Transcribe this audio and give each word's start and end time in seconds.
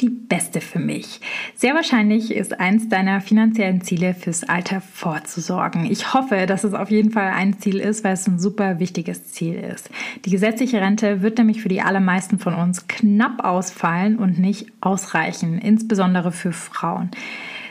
die 0.00 0.10
beste 0.10 0.60
für 0.60 0.78
mich. 0.78 1.20
Sehr 1.54 1.74
wahrscheinlich 1.74 2.30
ist 2.30 2.60
eins 2.60 2.88
deiner 2.88 3.20
finanziellen 3.20 3.80
Ziele 3.80 4.14
fürs 4.14 4.44
Alter 4.44 4.80
vorzusorgen. 4.80 5.84
Ich 5.90 6.14
hoffe, 6.14 6.46
dass 6.46 6.64
es 6.64 6.74
auf 6.74 6.90
jeden 6.90 7.10
Fall 7.10 7.30
ein 7.30 7.58
Ziel 7.58 7.80
ist, 7.80 8.04
weil 8.04 8.14
es 8.14 8.26
ein 8.26 8.38
super 8.38 8.78
wichtiges 8.78 9.24
Ziel 9.32 9.54
ist. 9.54 9.90
Die 10.24 10.30
gesetzliche 10.30 10.80
Rente 10.80 11.22
wird 11.22 11.38
nämlich 11.38 11.62
für 11.62 11.68
die 11.68 11.82
allermeisten 11.82 12.38
von 12.38 12.54
uns 12.54 12.86
knapp 12.86 13.44
ausfallen 13.44 14.16
und 14.16 14.38
nicht 14.38 14.66
ausreichen, 14.80 15.58
insbesondere 15.58 16.32
für 16.32 16.52
Frauen. 16.52 17.10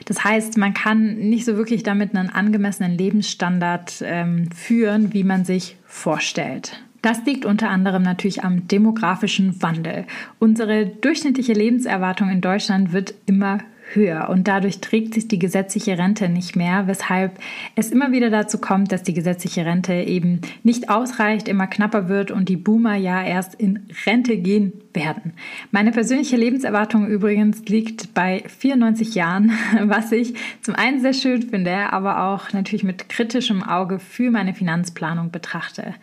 Das 0.05 0.23
heißt, 0.23 0.57
man 0.57 0.73
kann 0.73 1.17
nicht 1.17 1.43
so 1.43 1.57
wirklich 1.57 1.83
damit 1.83 2.15
einen 2.15 2.29
angemessenen 2.29 2.97
Lebensstandard 2.97 4.01
ähm, 4.05 4.49
führen, 4.51 5.13
wie 5.13 5.25
man 5.25 5.43
sich 5.43 5.75
vorstellt. 5.85 6.81
Das 7.07 7.23
liegt 7.23 7.45
unter 7.45 7.69
anderem 7.69 8.03
natürlich 8.03 8.43
am 8.43 8.67
demografischen 8.67 9.61
Wandel. 9.61 10.03
Unsere 10.39 10.85
durchschnittliche 10.85 11.53
Lebenserwartung 11.53 12.27
in 12.27 12.41
Deutschland 12.41 12.91
wird 12.91 13.13
immer 13.25 13.59
höher 13.93 14.29
und 14.29 14.47
dadurch 14.47 14.79
trägt 14.79 15.13
sich 15.13 15.27
die 15.27 15.39
gesetzliche 15.39 15.97
Rente 15.97 16.29
nicht 16.29 16.55
mehr, 16.55 16.87
weshalb 16.87 17.39
es 17.75 17.91
immer 17.91 18.11
wieder 18.11 18.29
dazu 18.29 18.59
kommt, 18.59 18.91
dass 18.91 19.03
die 19.03 19.13
gesetzliche 19.13 19.65
Rente 19.65 19.93
eben 19.93 20.41
nicht 20.63 20.89
ausreicht, 20.89 21.47
immer 21.47 21.67
knapper 21.67 22.09
wird 22.09 22.31
und 22.31 22.49
die 22.49 22.57
Boomer 22.57 22.95
ja 22.95 23.23
erst 23.23 23.55
in 23.55 23.87
Rente 24.05 24.37
gehen 24.37 24.73
werden. 24.93 25.33
Meine 25.71 25.91
persönliche 25.91 26.35
Lebenserwartung 26.35 27.07
übrigens 27.07 27.63
liegt 27.67 28.13
bei 28.13 28.43
94 28.59 29.15
Jahren, 29.15 29.51
was 29.83 30.11
ich 30.11 30.33
zum 30.61 30.75
einen 30.75 30.99
sehr 30.99 31.13
schön 31.13 31.43
finde, 31.43 31.93
aber 31.93 32.23
auch 32.23 32.51
natürlich 32.53 32.83
mit 32.83 33.07
kritischem 33.09 33.63
Auge 33.63 33.99
für 33.99 34.31
meine 34.31 34.53
Finanzplanung 34.53 35.31
betrachte. 35.31 35.93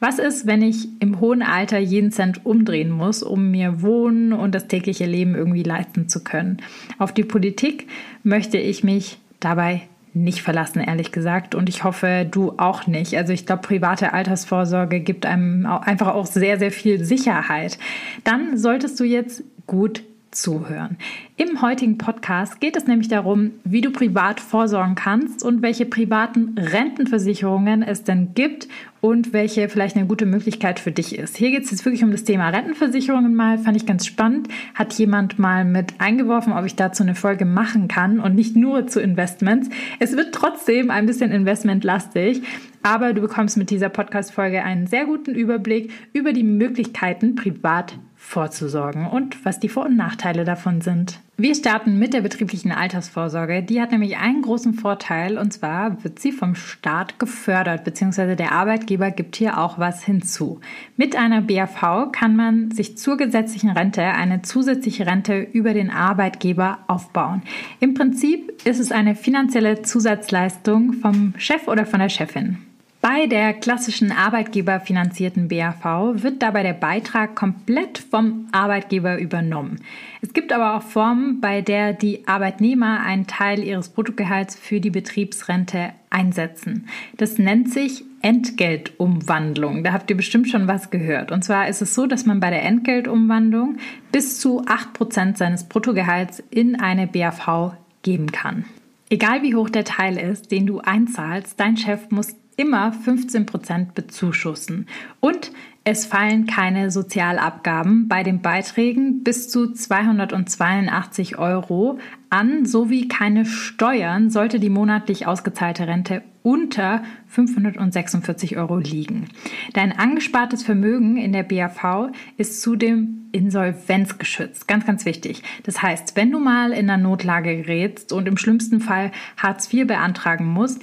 Was 0.00 0.18
ist, 0.18 0.46
wenn 0.46 0.62
ich 0.62 0.88
im 1.00 1.20
hohen 1.20 1.42
Alter 1.42 1.78
jeden 1.78 2.12
Cent 2.12 2.46
umdrehen 2.46 2.90
muss, 2.90 3.22
um 3.22 3.50
mir 3.50 3.82
Wohnen 3.82 4.32
und 4.32 4.54
das 4.54 4.68
tägliche 4.68 5.06
Leben 5.06 5.34
irgendwie 5.34 5.62
leisten 5.62 6.08
zu 6.08 6.22
können? 6.22 6.58
Auf 6.98 7.12
die 7.12 7.24
Politik 7.34 7.88
möchte 8.22 8.58
ich 8.58 8.84
mich 8.84 9.18
dabei 9.40 9.88
nicht 10.12 10.40
verlassen, 10.40 10.78
ehrlich 10.78 11.10
gesagt. 11.10 11.56
Und 11.56 11.68
ich 11.68 11.82
hoffe, 11.82 12.24
du 12.30 12.52
auch 12.58 12.86
nicht. 12.86 13.16
Also 13.16 13.32
ich 13.32 13.44
glaube, 13.44 13.62
private 13.62 14.12
Altersvorsorge 14.12 15.00
gibt 15.00 15.26
einem 15.26 15.66
einfach 15.66 16.14
auch 16.14 16.26
sehr, 16.26 16.60
sehr 16.60 16.70
viel 16.70 17.04
Sicherheit. 17.04 17.76
Dann 18.22 18.56
solltest 18.56 19.00
du 19.00 19.04
jetzt 19.04 19.42
gut 19.66 20.04
zuhören. 20.34 20.96
Im 21.36 21.62
heutigen 21.62 21.98
Podcast 21.98 22.60
geht 22.60 22.76
es 22.76 22.86
nämlich 22.86 23.08
darum, 23.08 23.52
wie 23.64 23.80
du 23.80 23.90
privat 23.90 24.40
vorsorgen 24.40 24.94
kannst 24.94 25.44
und 25.44 25.62
welche 25.62 25.86
privaten 25.86 26.56
Rentenversicherungen 26.58 27.82
es 27.82 28.04
denn 28.04 28.34
gibt 28.34 28.68
und 29.00 29.32
welche 29.32 29.68
vielleicht 29.68 29.96
eine 29.96 30.06
gute 30.06 30.26
Möglichkeit 30.26 30.80
für 30.80 30.92
dich 30.92 31.18
ist. 31.18 31.36
Hier 31.36 31.50
geht 31.50 31.64
es 31.64 31.70
jetzt 31.70 31.84
wirklich 31.84 32.04
um 32.04 32.10
das 32.10 32.24
Thema 32.24 32.48
Rentenversicherungen 32.48 33.34
mal, 33.34 33.58
fand 33.58 33.76
ich 33.76 33.84
ganz 33.84 34.06
spannend. 34.06 34.48
Hat 34.74 34.94
jemand 34.94 35.38
mal 35.38 35.64
mit 35.64 35.94
eingeworfen, 35.98 36.52
ob 36.52 36.64
ich 36.64 36.74
dazu 36.76 37.02
eine 37.02 37.14
Folge 37.14 37.44
machen 37.44 37.88
kann 37.88 38.18
und 38.20 38.34
nicht 38.34 38.56
nur 38.56 38.86
zu 38.86 39.00
Investments. 39.00 39.68
Es 39.98 40.16
wird 40.16 40.34
trotzdem 40.34 40.90
ein 40.90 41.04
bisschen 41.04 41.32
investmentlastig, 41.32 42.42
aber 42.82 43.12
du 43.12 43.20
bekommst 43.20 43.56
mit 43.56 43.70
dieser 43.70 43.88
Podcast-Folge 43.88 44.62
einen 44.62 44.86
sehr 44.86 45.04
guten 45.04 45.34
Überblick 45.34 45.90
über 46.12 46.32
die 46.32 46.44
Möglichkeiten, 46.44 47.34
privat 47.34 47.98
vorzusorgen 48.24 49.06
und 49.06 49.44
was 49.44 49.60
die 49.60 49.68
Vor- 49.68 49.84
und 49.84 49.96
Nachteile 49.96 50.44
davon 50.44 50.80
sind. 50.80 51.20
Wir 51.36 51.54
starten 51.54 51.98
mit 51.98 52.14
der 52.14 52.22
betrieblichen 52.22 52.72
Altersvorsorge. 52.72 53.62
Die 53.62 53.80
hat 53.80 53.92
nämlich 53.92 54.16
einen 54.16 54.42
großen 54.42 54.72
Vorteil 54.72 55.36
und 55.36 55.52
zwar 55.52 56.02
wird 56.02 56.18
sie 56.18 56.32
vom 56.32 56.54
Staat 56.54 57.18
gefördert, 57.18 57.84
beziehungsweise 57.84 58.34
der 58.34 58.52
Arbeitgeber 58.52 59.10
gibt 59.10 59.36
hier 59.36 59.58
auch 59.58 59.78
was 59.78 60.02
hinzu. 60.02 60.60
Mit 60.96 61.16
einer 61.16 61.42
BAV 61.42 62.12
kann 62.12 62.34
man 62.34 62.70
sich 62.70 62.96
zur 62.96 63.16
gesetzlichen 63.16 63.70
Rente 63.70 64.02
eine 64.02 64.42
zusätzliche 64.42 65.06
Rente 65.06 65.38
über 65.40 65.74
den 65.74 65.90
Arbeitgeber 65.90 66.78
aufbauen. 66.86 67.42
Im 67.80 67.94
Prinzip 67.94 68.52
ist 68.64 68.80
es 68.80 68.90
eine 68.90 69.14
finanzielle 69.14 69.82
Zusatzleistung 69.82 70.94
vom 70.94 71.34
Chef 71.36 71.68
oder 71.68 71.84
von 71.84 72.00
der 72.00 72.08
Chefin. 72.08 72.58
Bei 73.06 73.26
der 73.26 73.52
klassischen 73.52 74.12
arbeitgeberfinanzierten 74.12 75.48
BAV 75.48 76.22
wird 76.22 76.40
dabei 76.40 76.62
der 76.62 76.72
Beitrag 76.72 77.36
komplett 77.36 77.98
vom 77.98 78.48
Arbeitgeber 78.50 79.18
übernommen. 79.18 79.80
Es 80.22 80.32
gibt 80.32 80.54
aber 80.54 80.74
auch 80.74 80.82
Formen, 80.82 81.38
bei 81.38 81.60
der 81.60 81.92
die 81.92 82.26
Arbeitnehmer 82.26 83.00
einen 83.00 83.26
Teil 83.26 83.62
ihres 83.62 83.90
Bruttogehalts 83.90 84.56
für 84.56 84.80
die 84.80 84.88
Betriebsrente 84.88 85.90
einsetzen. 86.08 86.88
Das 87.18 87.36
nennt 87.36 87.70
sich 87.70 88.04
Entgeltumwandlung. 88.22 89.84
Da 89.84 89.92
habt 89.92 90.08
ihr 90.08 90.16
bestimmt 90.16 90.48
schon 90.48 90.66
was 90.66 90.88
gehört. 90.88 91.30
Und 91.30 91.44
zwar 91.44 91.68
ist 91.68 91.82
es 91.82 91.94
so, 91.94 92.06
dass 92.06 92.24
man 92.24 92.40
bei 92.40 92.48
der 92.48 92.62
Entgeltumwandlung 92.62 93.76
bis 94.12 94.40
zu 94.40 94.62
8% 94.62 95.36
seines 95.36 95.64
Bruttogehalts 95.64 96.42
in 96.48 96.80
eine 96.80 97.06
BAV 97.06 97.74
geben 98.00 98.32
kann. 98.32 98.64
Egal 99.10 99.42
wie 99.42 99.54
hoch 99.54 99.68
der 99.68 99.84
Teil 99.84 100.16
ist, 100.16 100.50
den 100.50 100.66
du 100.66 100.80
einzahlst, 100.80 101.60
dein 101.60 101.76
Chef 101.76 102.10
muss 102.10 102.34
immer 102.56 102.92
15 102.92 103.46
Prozent 103.46 103.94
bezuschussen. 103.94 104.86
Und 105.20 105.52
es 105.86 106.06
fallen 106.06 106.46
keine 106.46 106.90
Sozialabgaben 106.90 108.08
bei 108.08 108.22
den 108.22 108.40
Beiträgen 108.40 109.22
bis 109.22 109.50
zu 109.50 109.70
282 109.70 111.36
Euro 111.36 111.98
an, 112.30 112.64
sowie 112.64 113.06
keine 113.06 113.44
Steuern, 113.44 114.30
sollte 114.30 114.58
die 114.58 114.70
monatlich 114.70 115.26
ausgezahlte 115.26 115.86
Rente 115.86 116.22
unter 116.42 117.02
546 117.28 118.56
Euro 118.56 118.78
liegen. 118.78 119.28
Dein 119.74 119.92
angespartes 119.92 120.62
Vermögen 120.62 121.18
in 121.18 121.32
der 121.32 121.42
BAV 121.42 122.12
ist 122.38 122.62
zudem 122.62 123.28
insolvenzgeschützt. 123.32 124.68
Ganz, 124.68 124.86
ganz 124.86 125.04
wichtig. 125.04 125.42
Das 125.64 125.82
heißt, 125.82 126.16
wenn 126.16 126.30
du 126.30 126.38
mal 126.38 126.72
in 126.72 126.88
einer 126.88 127.02
Notlage 127.02 127.56
gerätst 127.56 128.12
und 128.12 128.28
im 128.28 128.36
schlimmsten 128.36 128.80
Fall 128.80 129.10
Hartz 129.36 129.72
IV 129.72 129.86
beantragen 129.86 130.46
musst, 130.46 130.80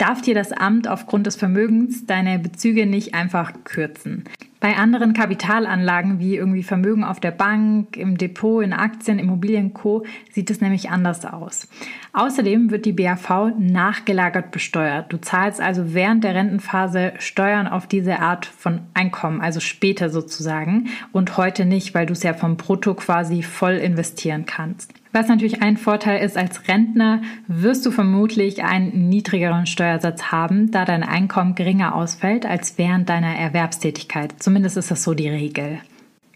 darf 0.00 0.22
dir 0.22 0.34
das 0.34 0.52
Amt 0.52 0.88
aufgrund 0.88 1.26
des 1.26 1.36
Vermögens 1.36 2.06
deine 2.06 2.38
Bezüge 2.38 2.86
nicht 2.86 3.14
einfach 3.14 3.52
kürzen. 3.64 4.24
Bei 4.58 4.76
anderen 4.76 5.14
Kapitalanlagen 5.14 6.18
wie 6.18 6.36
irgendwie 6.36 6.62
Vermögen 6.62 7.02
auf 7.02 7.18
der 7.18 7.30
Bank, 7.30 7.96
im 7.96 8.18
Depot, 8.18 8.62
in 8.62 8.74
Aktien, 8.74 9.18
Immobilien 9.18 9.72
Co. 9.72 10.04
sieht 10.32 10.50
es 10.50 10.60
nämlich 10.60 10.90
anders 10.90 11.24
aus. 11.24 11.66
Außerdem 12.12 12.70
wird 12.70 12.84
die 12.84 12.92
BAV 12.92 13.52
nachgelagert 13.58 14.50
besteuert. 14.50 15.12
Du 15.12 15.18
zahlst 15.18 15.62
also 15.62 15.94
während 15.94 16.24
der 16.24 16.34
Rentenphase 16.34 17.14
Steuern 17.18 17.66
auf 17.66 17.86
diese 17.86 18.20
Art 18.20 18.44
von 18.44 18.80
Einkommen, 18.92 19.40
also 19.40 19.60
später 19.60 20.10
sozusagen 20.10 20.88
und 21.12 21.38
heute 21.38 21.64
nicht, 21.64 21.94
weil 21.94 22.06
du 22.06 22.12
es 22.12 22.22
ja 22.22 22.34
vom 22.34 22.56
Brutto 22.56 22.94
quasi 22.94 23.42
voll 23.42 23.76
investieren 23.76 24.44
kannst. 24.44 24.99
Was 25.12 25.26
natürlich 25.26 25.60
ein 25.60 25.76
Vorteil 25.76 26.24
ist, 26.24 26.36
als 26.36 26.68
Rentner 26.68 27.20
wirst 27.48 27.84
du 27.84 27.90
vermutlich 27.90 28.62
einen 28.62 29.08
niedrigeren 29.08 29.66
Steuersatz 29.66 30.24
haben, 30.30 30.70
da 30.70 30.84
dein 30.84 31.02
Einkommen 31.02 31.56
geringer 31.56 31.96
ausfällt 31.96 32.46
als 32.46 32.78
während 32.78 33.08
deiner 33.08 33.34
Erwerbstätigkeit. 33.34 34.34
Zumindest 34.38 34.76
ist 34.76 34.90
das 34.92 35.02
so 35.02 35.14
die 35.14 35.28
Regel. 35.28 35.80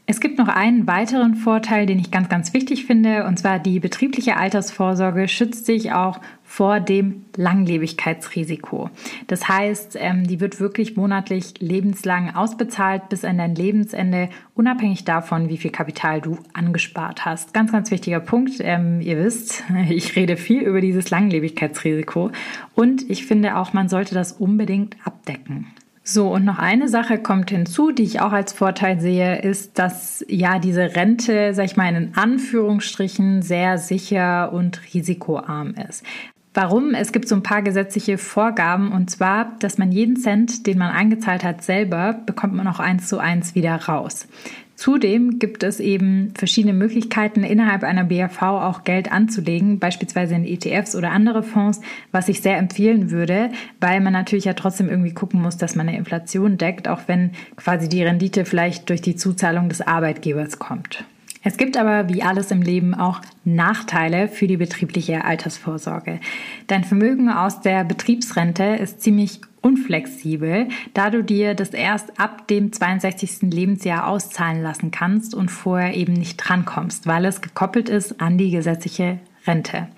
Es 0.07 0.21
gibt 0.21 0.37
noch 0.37 0.49
einen 0.49 0.87
weiteren 0.87 1.35
Vorteil, 1.35 1.87
den 1.87 1.99
ich 1.99 2.11
ganz, 2.11 2.29
ganz 2.29 2.53
wichtig 2.53 2.85
finde, 2.85 3.25
und 3.25 3.39
zwar 3.39 3.59
die 3.59 3.81
betriebliche 3.81 4.37
Altersvorsorge 4.37 5.29
schützt 5.29 5.65
sich 5.65 5.93
auch 5.93 6.21
vor 6.45 6.79
dem 6.79 7.25
Langlebigkeitsrisiko. 7.37 8.91
Das 9.29 9.49
heißt, 9.49 9.97
ähm, 9.99 10.27
die 10.27 10.41
wird 10.41 10.61
wirklich 10.61 10.95
monatlich 10.97 11.55
lebenslang 11.59 12.35
ausbezahlt 12.35 13.09
bis 13.09 13.25
an 13.25 13.39
dein 13.39 13.55
Lebensende, 13.55 14.29
unabhängig 14.55 15.05
davon, 15.05 15.49
wie 15.49 15.57
viel 15.57 15.71
Kapital 15.71 16.21
du 16.21 16.37
angespart 16.53 17.25
hast. 17.25 17.55
Ganz, 17.55 17.73
ganz 17.73 17.91
wichtiger 17.91 18.21
Punkt. 18.21 18.57
Ähm, 18.61 19.01
ihr 19.01 19.17
wisst, 19.17 19.65
ich 19.89 20.17
rede 20.17 20.37
viel 20.37 20.61
über 20.61 20.83
dieses 20.83 21.09
Langlebigkeitsrisiko 21.09 22.31
und 22.75 23.09
ich 23.11 23.25
finde 23.25 23.57
auch, 23.57 23.73
man 23.73 23.89
sollte 23.89 24.15
das 24.15 24.33
unbedingt 24.33 24.97
abdecken. 25.03 25.69
So, 26.07 26.29
und 26.35 26.45
noch 26.45 26.59
eine 26.59 26.89
Sache 26.89 27.17
kommt 27.17 27.49
hinzu, 27.49 27.91
die 27.91 28.03
ich 28.03 28.21
auch 28.21 28.33
als 28.33 28.53
Vorteil 28.53 29.01
sehe, 29.01 29.41
ist, 29.41 29.79
dass 29.79 30.23
ja 30.29 30.59
diese 30.59 30.95
Rente, 30.95 31.55
sag 31.55 31.65
ich 31.65 31.79
mal, 31.79 31.95
in 31.95 32.15
Anführungsstrichen 32.15 33.41
sehr 33.41 33.79
sicher 33.79 34.53
und 34.53 34.83
risikoarm 34.93 35.75
ist. 35.89 36.05
Warum? 36.53 36.95
Es 36.95 37.11
gibt 37.11 37.27
so 37.27 37.35
ein 37.35 37.43
paar 37.43 37.63
gesetzliche 37.63 38.19
Vorgaben 38.19 38.93
und 38.93 39.11
zwar, 39.11 39.57
dass 39.61 39.79
man 39.79 39.91
jeden 39.93 40.17
Cent, 40.17 40.67
den 40.67 40.77
man 40.77 40.91
eingezahlt 40.91 41.43
hat, 41.43 41.65
selber 41.65 42.13
bekommt 42.13 42.53
man 42.53 42.69
auch 42.69 42.81
eins 42.81 43.09
zu 43.09 43.19
eins 43.19 43.55
wieder 43.55 43.75
raus. 43.75 44.29
Zudem 44.77 45.39
gibt 45.39 45.63
es 45.63 45.79
eben 45.79 46.33
verschiedene 46.37 46.73
Möglichkeiten, 46.73 47.45
innerhalb 47.45 47.85
einer 47.85 48.05
BAV 48.05 48.43
auch 48.43 48.83
Geld 48.83 49.13
anzulegen, 49.13 49.79
beispielsweise 49.79 50.35
in 50.35 50.45
ETFs 50.45 50.97
oder 50.97 51.13
andere 51.13 51.45
Fonds, 51.45 51.81
was 52.11 52.29
ich 52.29 52.43
sehr 52.43 52.59
empfehlen 52.59 53.11
würde, 53.11 53.51
weil 53.81 54.01
man 54.01 54.13
natürlich 54.13 54.47
ja 54.47 54.55
trotzdem 54.55 54.89
irgendwie 54.89 55.15
gucken 55.15 55.41
muss, 55.41 55.57
dass 55.57 55.77
man 55.77 55.89
eine 55.89 55.97
Inflation 55.97 56.59
deckt, 56.59 56.89
auch 56.89 57.03
wenn 57.07 57.31
quasi 57.57 57.89
die 57.89 58.03
Rendite 58.03 58.45
vielleicht 58.45 58.89
durch 58.91 59.01
die 59.01 59.15
Zuzahlung 59.15 59.69
des 59.69 59.81
Arbeitgebers 59.81 60.59
kommt. 60.59 61.05
Es 61.47 61.59
gibt 61.59 61.77
aber 61.77 62.09
wie 62.09 62.23
alles 62.23 62.51
im 62.51 62.63
Leben 62.63 62.95
auch 62.95 63.21
Nachteile 63.45 64.29
für 64.29 64.47
die 64.47 64.57
betriebliche 64.57 65.25
Altersvorsorge. 65.25 66.19
Dein 66.67 66.85
Vermögen 66.85 67.29
aus 67.29 67.61
der 67.61 67.85
Betriebsrente 67.85 68.65
ist 68.65 69.03
ziemlich 69.03 69.43
unflexibel, 69.65 70.69
da 70.93 71.11
du 71.11 71.25
dir 71.25 71.55
das 71.55 71.71
erst 71.71 72.21
ab 72.21 72.47
dem 72.49 72.73
62. 72.73 73.51
Lebensjahr 73.53 74.07
auszahlen 74.07 74.63
lassen 74.63 74.91
kannst 74.91 75.35
und 75.35 75.51
vorher 75.51 75.95
eben 75.97 76.13
nicht 76.13 76.37
drankommst, 76.37 77.07
weil 77.07 77.25
es 77.25 77.41
gekoppelt 77.41 77.89
ist 77.89 78.21
an 78.21 78.37
die 78.37 78.51
gesetzliche 78.51 79.19
Rente. 79.47 79.89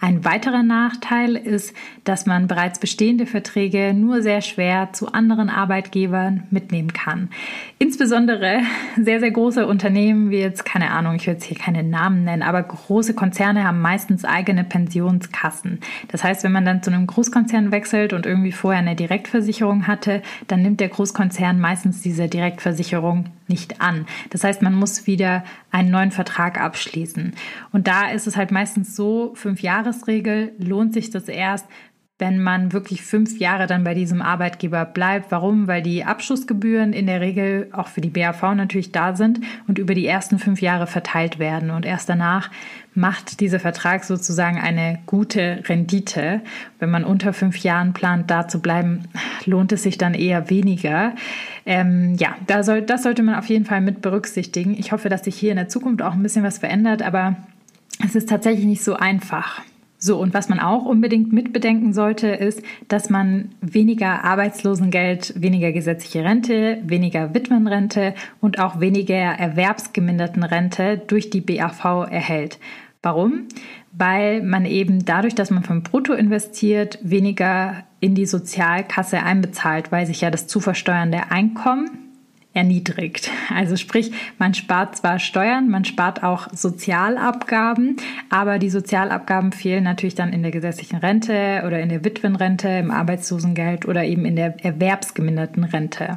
Ein 0.00 0.24
weiterer 0.24 0.62
Nachteil 0.62 1.36
ist, 1.36 1.74
dass 2.04 2.26
man 2.26 2.46
bereits 2.46 2.78
bestehende 2.78 3.26
Verträge 3.26 3.94
nur 3.94 4.22
sehr 4.22 4.42
schwer 4.42 4.92
zu 4.92 5.12
anderen 5.12 5.48
Arbeitgebern 5.48 6.44
mitnehmen 6.50 6.92
kann. 6.92 7.30
Insbesondere 7.78 8.60
sehr, 8.96 9.20
sehr 9.20 9.30
große 9.30 9.66
Unternehmen 9.66 10.30
wie 10.30 10.38
jetzt, 10.38 10.64
keine 10.64 10.90
Ahnung, 10.90 11.16
ich 11.16 11.26
will 11.26 11.34
jetzt 11.34 11.44
hier 11.44 11.56
keine 11.56 11.82
Namen 11.82 12.24
nennen, 12.24 12.42
aber 12.42 12.62
große 12.62 13.14
Konzerne 13.14 13.64
haben 13.64 13.80
meistens 13.80 14.24
eigene 14.24 14.64
Pensionskassen. 14.64 15.80
Das 16.08 16.22
heißt, 16.22 16.44
wenn 16.44 16.52
man 16.52 16.64
dann 16.64 16.82
zu 16.82 16.90
einem 16.90 17.06
Großkonzern 17.06 17.72
wechselt 17.72 18.12
und 18.12 18.26
irgendwie 18.26 18.52
vorher 18.52 18.80
eine 18.80 18.96
Direktversicherung 18.96 19.86
hatte, 19.86 20.22
dann 20.46 20.62
nimmt 20.62 20.80
der 20.80 20.88
Großkonzern 20.88 21.58
meistens 21.58 22.02
diese 22.02 22.28
Direktversicherung 22.28 23.26
nicht 23.48 23.80
an. 23.80 24.06
Das 24.30 24.44
heißt, 24.44 24.62
man 24.62 24.74
muss 24.74 25.06
wieder 25.06 25.44
einen 25.70 25.90
neuen 25.90 26.10
Vertrag 26.10 26.60
abschließen. 26.60 27.34
Und 27.72 27.86
da 27.86 28.10
ist 28.10 28.26
es 28.26 28.36
halt 28.36 28.50
meistens 28.50 28.96
so, 28.96 29.32
fünf 29.34 29.60
Jahresregel 29.60 30.52
lohnt 30.58 30.94
sich 30.94 31.10
das 31.10 31.28
erst, 31.28 31.66
wenn 32.24 32.42
man 32.42 32.72
wirklich 32.72 33.02
fünf 33.02 33.38
Jahre 33.38 33.66
dann 33.66 33.84
bei 33.84 33.92
diesem 33.92 34.22
Arbeitgeber 34.22 34.86
bleibt. 34.86 35.30
Warum? 35.30 35.66
Weil 35.66 35.82
die 35.82 36.04
Abschlussgebühren 36.04 36.94
in 36.94 37.06
der 37.06 37.20
Regel 37.20 37.68
auch 37.72 37.88
für 37.88 38.00
die 38.00 38.08
BAV 38.08 38.54
natürlich 38.54 38.92
da 38.92 39.14
sind 39.14 39.40
und 39.68 39.78
über 39.78 39.94
die 39.94 40.06
ersten 40.06 40.38
fünf 40.38 40.62
Jahre 40.62 40.86
verteilt 40.86 41.38
werden. 41.38 41.70
Und 41.70 41.84
erst 41.84 42.08
danach 42.08 42.50
macht 42.94 43.40
dieser 43.40 43.60
Vertrag 43.60 44.04
sozusagen 44.04 44.58
eine 44.58 45.00
gute 45.04 45.62
Rendite. 45.68 46.40
Wenn 46.78 46.90
man 46.90 47.04
unter 47.04 47.34
fünf 47.34 47.58
Jahren 47.58 47.92
plant, 47.92 48.30
da 48.30 48.48
zu 48.48 48.62
bleiben, 48.62 49.02
lohnt 49.44 49.72
es 49.72 49.82
sich 49.82 49.98
dann 49.98 50.14
eher 50.14 50.48
weniger. 50.48 51.14
Ähm, 51.66 52.14
ja, 52.18 52.36
da 52.46 52.62
soll, 52.62 52.80
das 52.80 53.02
sollte 53.02 53.22
man 53.22 53.34
auf 53.34 53.50
jeden 53.50 53.66
Fall 53.66 53.82
mit 53.82 54.00
berücksichtigen. 54.00 54.74
Ich 54.78 54.92
hoffe, 54.92 55.10
dass 55.10 55.24
sich 55.24 55.36
hier 55.36 55.50
in 55.50 55.56
der 55.56 55.68
Zukunft 55.68 56.00
auch 56.00 56.14
ein 56.14 56.22
bisschen 56.22 56.42
was 56.42 56.56
verändert, 56.56 57.02
aber 57.02 57.36
es 58.02 58.14
ist 58.14 58.30
tatsächlich 58.30 58.64
nicht 58.64 58.82
so 58.82 58.94
einfach. 58.94 59.60
So, 60.04 60.18
und 60.18 60.34
was 60.34 60.50
man 60.50 60.60
auch 60.60 60.84
unbedingt 60.84 61.32
mitbedenken 61.32 61.94
sollte, 61.94 62.28
ist, 62.28 62.62
dass 62.88 63.08
man 63.08 63.52
weniger 63.62 64.22
Arbeitslosengeld, 64.22 65.32
weniger 65.40 65.72
gesetzliche 65.72 66.22
Rente, 66.22 66.76
weniger 66.84 67.32
Witwenrente 67.32 68.14
und 68.42 68.58
auch 68.58 68.80
weniger 68.80 69.14
erwerbsgeminderten 69.14 70.42
Rente 70.42 70.98
durch 70.98 71.30
die 71.30 71.40
BAV 71.40 72.06
erhält. 72.10 72.58
Warum? 73.00 73.44
Weil 73.92 74.42
man 74.42 74.66
eben 74.66 75.06
dadurch, 75.06 75.34
dass 75.34 75.50
man 75.50 75.62
vom 75.62 75.82
Brutto 75.82 76.12
investiert, 76.12 76.98
weniger 77.00 77.84
in 78.00 78.14
die 78.14 78.26
Sozialkasse 78.26 79.22
einbezahlt, 79.22 79.90
weil 79.90 80.04
sich 80.04 80.20
ja 80.20 80.30
das 80.30 80.46
zu 80.46 80.60
versteuernde 80.60 81.30
Einkommen 81.30 82.03
erniedrigt. 82.54 83.30
Also 83.52 83.76
sprich, 83.76 84.12
man 84.38 84.54
spart 84.54 84.96
zwar 84.96 85.18
Steuern, 85.18 85.68
man 85.68 85.84
spart 85.84 86.22
auch 86.22 86.48
Sozialabgaben, 86.52 87.96
aber 88.30 88.58
die 88.58 88.70
Sozialabgaben 88.70 89.52
fehlen 89.52 89.84
natürlich 89.84 90.14
dann 90.14 90.32
in 90.32 90.42
der 90.42 90.52
gesetzlichen 90.52 90.98
Rente 90.98 91.62
oder 91.66 91.80
in 91.80 91.88
der 91.88 92.04
Witwenrente, 92.04 92.68
im 92.68 92.90
Arbeitslosengeld 92.90 93.86
oder 93.86 94.04
eben 94.04 94.24
in 94.24 94.36
der 94.36 94.64
erwerbsgeminderten 94.64 95.64
Rente. 95.64 96.16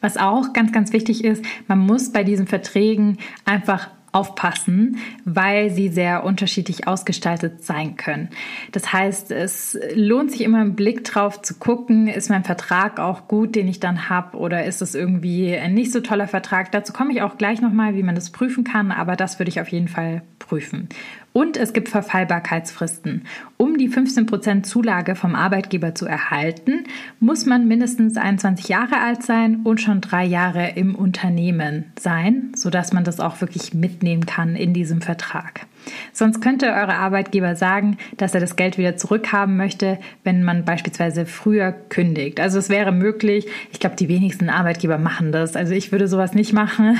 Was 0.00 0.16
auch 0.16 0.52
ganz, 0.52 0.72
ganz 0.72 0.92
wichtig 0.92 1.24
ist, 1.24 1.44
man 1.66 1.78
muss 1.78 2.12
bei 2.12 2.22
diesen 2.22 2.46
Verträgen 2.46 3.18
einfach 3.44 3.88
aufpassen, 4.12 4.98
weil 5.24 5.70
sie 5.70 5.88
sehr 5.88 6.24
unterschiedlich 6.24 6.88
ausgestaltet 6.88 7.64
sein 7.64 7.96
können. 7.96 8.30
Das 8.72 8.92
heißt, 8.92 9.30
es 9.30 9.78
lohnt 9.94 10.32
sich 10.32 10.42
immer 10.42 10.60
einen 10.60 10.76
Blick 10.76 11.04
drauf 11.04 11.42
zu 11.42 11.54
gucken, 11.54 12.08
ist 12.08 12.30
mein 12.30 12.44
Vertrag 12.44 13.00
auch 13.00 13.28
gut, 13.28 13.54
den 13.54 13.68
ich 13.68 13.80
dann 13.80 14.08
habe, 14.08 14.38
oder 14.38 14.64
ist 14.64 14.82
es 14.82 14.94
irgendwie 14.94 15.54
ein 15.54 15.74
nicht 15.74 15.92
so 15.92 16.00
toller 16.00 16.28
Vertrag? 16.28 16.72
Dazu 16.72 16.92
komme 16.92 17.12
ich 17.12 17.22
auch 17.22 17.36
gleich 17.36 17.60
nochmal, 17.60 17.94
wie 17.94 18.02
man 18.02 18.14
das 18.14 18.30
prüfen 18.30 18.64
kann, 18.64 18.92
aber 18.92 19.16
das 19.16 19.38
würde 19.38 19.50
ich 19.50 19.60
auf 19.60 19.68
jeden 19.68 19.88
Fall 19.88 20.22
prüfen. 20.38 20.88
Und 21.32 21.56
es 21.56 21.72
gibt 21.72 21.88
Verfallbarkeitsfristen. 21.88 23.26
Um 23.56 23.76
die 23.76 23.88
15% 23.88 24.62
Zulage 24.62 25.14
vom 25.14 25.34
Arbeitgeber 25.34 25.94
zu 25.94 26.06
erhalten, 26.06 26.84
muss 27.20 27.46
man 27.46 27.68
mindestens 27.68 28.16
21 28.16 28.68
Jahre 28.68 29.00
alt 29.00 29.22
sein 29.22 29.60
und 29.64 29.80
schon 29.80 30.00
drei 30.00 30.24
Jahre 30.24 30.70
im 30.70 30.94
Unternehmen 30.94 31.92
sein, 31.98 32.52
sodass 32.56 32.92
man 32.92 33.04
das 33.04 33.20
auch 33.20 33.40
wirklich 33.40 33.74
mitnehmen 33.74 34.26
kann 34.26 34.56
in 34.56 34.72
diesem 34.72 35.00
Vertrag. 35.00 35.66
Sonst 36.12 36.40
könnte 36.40 36.66
eure 36.66 36.94
Arbeitgeber 36.94 37.56
sagen, 37.56 37.98
dass 38.16 38.34
er 38.34 38.40
das 38.40 38.56
Geld 38.56 38.78
wieder 38.78 38.96
zurückhaben 38.96 39.56
möchte, 39.56 39.98
wenn 40.24 40.42
man 40.42 40.64
beispielsweise 40.64 41.26
früher 41.26 41.72
kündigt. 41.72 42.40
Also 42.40 42.58
es 42.58 42.68
wäre 42.68 42.92
möglich. 42.92 43.46
Ich 43.72 43.80
glaube, 43.80 43.96
die 43.96 44.08
wenigsten 44.08 44.50
Arbeitgeber 44.50 44.98
machen 44.98 45.32
das. 45.32 45.56
Also 45.56 45.72
ich 45.74 45.92
würde 45.92 46.08
sowas 46.08 46.34
nicht 46.34 46.52
machen. 46.52 46.98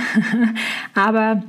Aber 0.94 1.42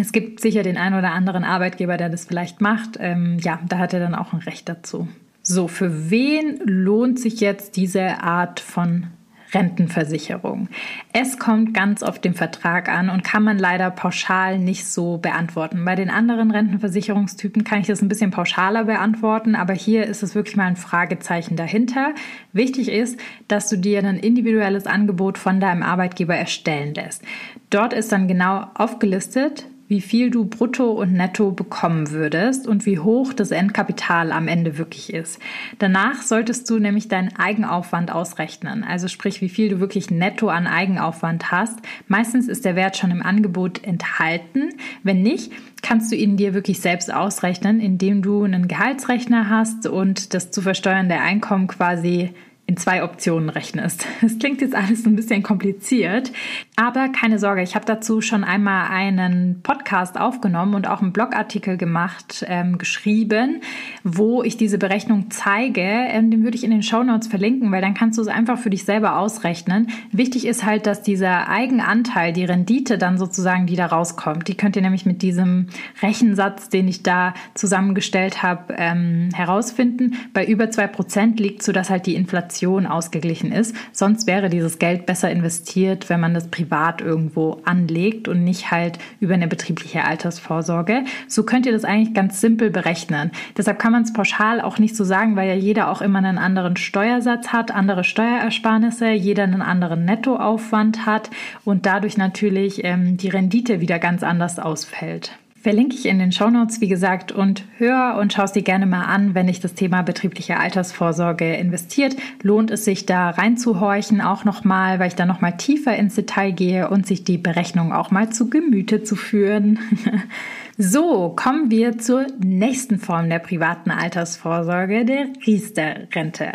es 0.00 0.12
gibt 0.12 0.40
sicher 0.40 0.62
den 0.62 0.76
einen 0.76 0.98
oder 0.98 1.12
anderen 1.12 1.44
Arbeitgeber, 1.44 1.96
der 1.96 2.08
das 2.08 2.24
vielleicht 2.24 2.60
macht. 2.60 2.96
Ähm, 2.98 3.38
ja, 3.40 3.60
da 3.68 3.78
hat 3.78 3.92
er 3.92 4.00
dann 4.00 4.14
auch 4.14 4.32
ein 4.32 4.40
Recht 4.40 4.68
dazu. 4.68 5.08
So, 5.42 5.68
für 5.68 6.10
wen 6.10 6.60
lohnt 6.64 7.18
sich 7.18 7.40
jetzt 7.40 7.76
diese 7.76 8.22
Art 8.22 8.60
von 8.60 9.08
Rentenversicherung? 9.52 10.68
Es 11.12 11.38
kommt 11.38 11.74
ganz 11.74 12.02
auf 12.02 12.18
den 12.18 12.34
Vertrag 12.34 12.88
an 12.88 13.10
und 13.10 13.24
kann 13.24 13.42
man 13.42 13.58
leider 13.58 13.90
pauschal 13.90 14.58
nicht 14.58 14.86
so 14.86 15.18
beantworten. 15.18 15.84
Bei 15.84 15.94
den 15.94 16.10
anderen 16.10 16.52
Rentenversicherungstypen 16.52 17.64
kann 17.64 17.80
ich 17.80 17.88
das 17.88 18.00
ein 18.02 18.08
bisschen 18.08 18.30
pauschaler 18.30 18.84
beantworten, 18.84 19.54
aber 19.54 19.74
hier 19.74 20.06
ist 20.06 20.22
es 20.22 20.34
wirklich 20.34 20.56
mal 20.56 20.66
ein 20.66 20.76
Fragezeichen 20.76 21.56
dahinter. 21.56 22.14
Wichtig 22.52 22.88
ist, 22.88 23.18
dass 23.48 23.68
du 23.68 23.76
dir 23.76 23.98
ein 23.98 24.18
individuelles 24.18 24.86
Angebot 24.86 25.38
von 25.38 25.60
deinem 25.60 25.82
Arbeitgeber 25.82 26.36
erstellen 26.36 26.94
lässt. 26.94 27.22
Dort 27.68 27.92
ist 27.92 28.12
dann 28.12 28.28
genau 28.28 28.66
aufgelistet, 28.74 29.66
wie 29.92 30.00
viel 30.00 30.30
du 30.30 30.46
brutto 30.46 30.90
und 30.90 31.12
netto 31.12 31.50
bekommen 31.50 32.10
würdest 32.12 32.66
und 32.66 32.86
wie 32.86 32.98
hoch 32.98 33.34
das 33.34 33.50
Endkapital 33.50 34.32
am 34.32 34.48
Ende 34.48 34.78
wirklich 34.78 35.12
ist. 35.12 35.38
Danach 35.78 36.22
solltest 36.22 36.70
du 36.70 36.78
nämlich 36.78 37.08
deinen 37.08 37.36
Eigenaufwand 37.36 38.10
ausrechnen, 38.10 38.84
also 38.84 39.06
sprich, 39.06 39.42
wie 39.42 39.50
viel 39.50 39.68
du 39.68 39.80
wirklich 39.80 40.10
netto 40.10 40.48
an 40.48 40.66
Eigenaufwand 40.66 41.52
hast. 41.52 41.78
Meistens 42.08 42.48
ist 42.48 42.64
der 42.64 42.74
Wert 42.74 42.96
schon 42.96 43.10
im 43.10 43.22
Angebot 43.22 43.84
enthalten. 43.84 44.70
Wenn 45.02 45.20
nicht, 45.20 45.52
kannst 45.82 46.10
du 46.10 46.16
ihn 46.16 46.38
dir 46.38 46.54
wirklich 46.54 46.80
selbst 46.80 47.12
ausrechnen, 47.12 47.78
indem 47.78 48.22
du 48.22 48.44
einen 48.44 48.68
Gehaltsrechner 48.68 49.50
hast 49.50 49.86
und 49.86 50.32
das 50.32 50.50
zu 50.50 50.62
versteuernde 50.62 51.16
Einkommen 51.16 51.66
quasi 51.66 52.30
in 52.72 52.78
zwei 52.78 53.04
Optionen 53.04 53.50
rechnest. 53.50 54.06
Es 54.22 54.38
klingt 54.38 54.62
jetzt 54.62 54.74
alles 54.74 55.04
ein 55.04 55.14
bisschen 55.14 55.42
kompliziert, 55.42 56.32
aber 56.76 57.08
keine 57.08 57.38
Sorge, 57.38 57.60
ich 57.62 57.74
habe 57.74 57.84
dazu 57.84 58.22
schon 58.22 58.44
einmal 58.44 58.88
einen 58.88 59.60
Podcast 59.62 60.18
aufgenommen 60.18 60.74
und 60.74 60.88
auch 60.88 61.02
einen 61.02 61.12
Blogartikel 61.12 61.76
gemacht, 61.76 62.46
ähm, 62.48 62.78
geschrieben, 62.78 63.60
wo 64.04 64.42
ich 64.42 64.56
diese 64.56 64.78
Berechnung 64.78 65.30
zeige. 65.30 65.82
Ähm, 65.82 66.30
den 66.30 66.44
würde 66.44 66.56
ich 66.56 66.64
in 66.64 66.70
den 66.70 66.82
Show 66.82 67.02
Notes 67.02 67.28
verlinken, 67.28 67.70
weil 67.72 67.82
dann 67.82 67.92
kannst 67.92 68.16
du 68.16 68.22
es 68.22 68.28
einfach 68.28 68.58
für 68.58 68.70
dich 68.70 68.84
selber 68.84 69.18
ausrechnen. 69.18 69.88
Wichtig 70.12 70.46
ist 70.46 70.64
halt, 70.64 70.86
dass 70.86 71.02
dieser 71.02 71.48
Eigenanteil, 71.48 72.32
die 72.32 72.44
Rendite 72.44 72.96
dann 72.96 73.18
sozusagen, 73.18 73.66
die 73.66 73.76
da 73.76 73.86
rauskommt, 73.86 74.48
die 74.48 74.56
könnt 74.56 74.76
ihr 74.76 74.82
nämlich 74.82 75.04
mit 75.04 75.20
diesem 75.20 75.66
Rechensatz, 76.00 76.70
den 76.70 76.88
ich 76.88 77.02
da 77.02 77.34
zusammengestellt 77.54 78.42
habe, 78.42 78.74
ähm, 78.78 79.28
herausfinden. 79.34 80.14
Bei 80.32 80.46
über 80.46 80.70
zwei 80.70 80.86
Prozent 80.86 81.38
liegt 81.38 81.62
so, 81.62 81.72
dass 81.72 81.90
halt 81.90 82.06
die 82.06 82.14
Inflation 82.14 82.61
Inflation 82.62 82.86
ausgeglichen 82.86 83.50
ist. 83.50 83.74
Sonst 83.92 84.26
wäre 84.26 84.48
dieses 84.48 84.78
Geld 84.78 85.04
besser 85.04 85.30
investiert, 85.30 86.08
wenn 86.08 86.20
man 86.20 86.34
das 86.34 86.48
privat 86.48 87.00
irgendwo 87.00 87.60
anlegt 87.64 88.28
und 88.28 88.44
nicht 88.44 88.70
halt 88.70 88.98
über 89.20 89.34
eine 89.34 89.48
betriebliche 89.48 90.04
Altersvorsorge. 90.04 91.04
So 91.26 91.42
könnt 91.42 91.66
ihr 91.66 91.72
das 91.72 91.84
eigentlich 91.84 92.14
ganz 92.14 92.40
simpel 92.40 92.70
berechnen. 92.70 93.32
Deshalb 93.56 93.78
kann 93.78 93.92
man 93.92 94.02
es 94.02 94.12
pauschal 94.12 94.60
auch 94.60 94.78
nicht 94.78 94.96
so 94.96 95.04
sagen, 95.04 95.34
weil 95.34 95.48
ja 95.48 95.54
jeder 95.54 95.90
auch 95.90 96.02
immer 96.02 96.18
einen 96.18 96.38
anderen 96.38 96.76
Steuersatz 96.76 97.48
hat, 97.48 97.72
andere 97.72 98.04
Steuerersparnisse, 98.04 99.10
jeder 99.10 99.42
einen 99.42 99.62
anderen 99.62 100.04
Nettoaufwand 100.04 101.04
hat 101.04 101.30
und 101.64 101.86
dadurch 101.86 102.16
natürlich 102.16 102.84
ähm, 102.84 103.16
die 103.16 103.28
Rendite 103.28 103.80
wieder 103.80 103.98
ganz 103.98 104.22
anders 104.22 104.58
ausfällt. 104.58 105.32
Verlinke 105.62 105.94
ich 105.94 106.06
in 106.06 106.18
den 106.18 106.32
Shownotes, 106.32 106.80
wie 106.80 106.88
gesagt, 106.88 107.30
und 107.30 107.64
hör 107.78 108.16
und 108.20 108.32
schau 108.32 108.42
es 108.42 108.50
dir 108.50 108.62
gerne 108.62 108.84
mal 108.84 109.04
an, 109.04 109.36
wenn 109.36 109.46
dich 109.46 109.60
das 109.60 109.74
Thema 109.74 110.02
betriebliche 110.02 110.58
Altersvorsorge 110.58 111.54
investiert. 111.54 112.16
Lohnt 112.42 112.72
es 112.72 112.84
sich 112.84 113.06
da 113.06 113.30
reinzuhorchen, 113.30 114.20
auch 114.20 114.44
nochmal, 114.44 114.98
weil 114.98 115.06
ich 115.06 115.14
da 115.14 115.24
nochmal 115.24 115.56
tiefer 115.56 115.94
ins 115.94 116.16
Detail 116.16 116.50
gehe 116.50 116.90
und 116.90 117.06
sich 117.06 117.22
die 117.22 117.38
Berechnung 117.38 117.92
auch 117.92 118.10
mal 118.10 118.30
zu 118.30 118.50
Gemüte 118.50 119.04
zu 119.04 119.14
führen. 119.14 119.78
So, 120.84 121.32
kommen 121.36 121.70
wir 121.70 121.98
zur 121.98 122.26
nächsten 122.44 122.98
Form 122.98 123.30
der 123.30 123.38
privaten 123.38 123.92
Altersvorsorge, 123.92 125.04
der 125.04 125.28
Riester-Rente. 125.46 126.54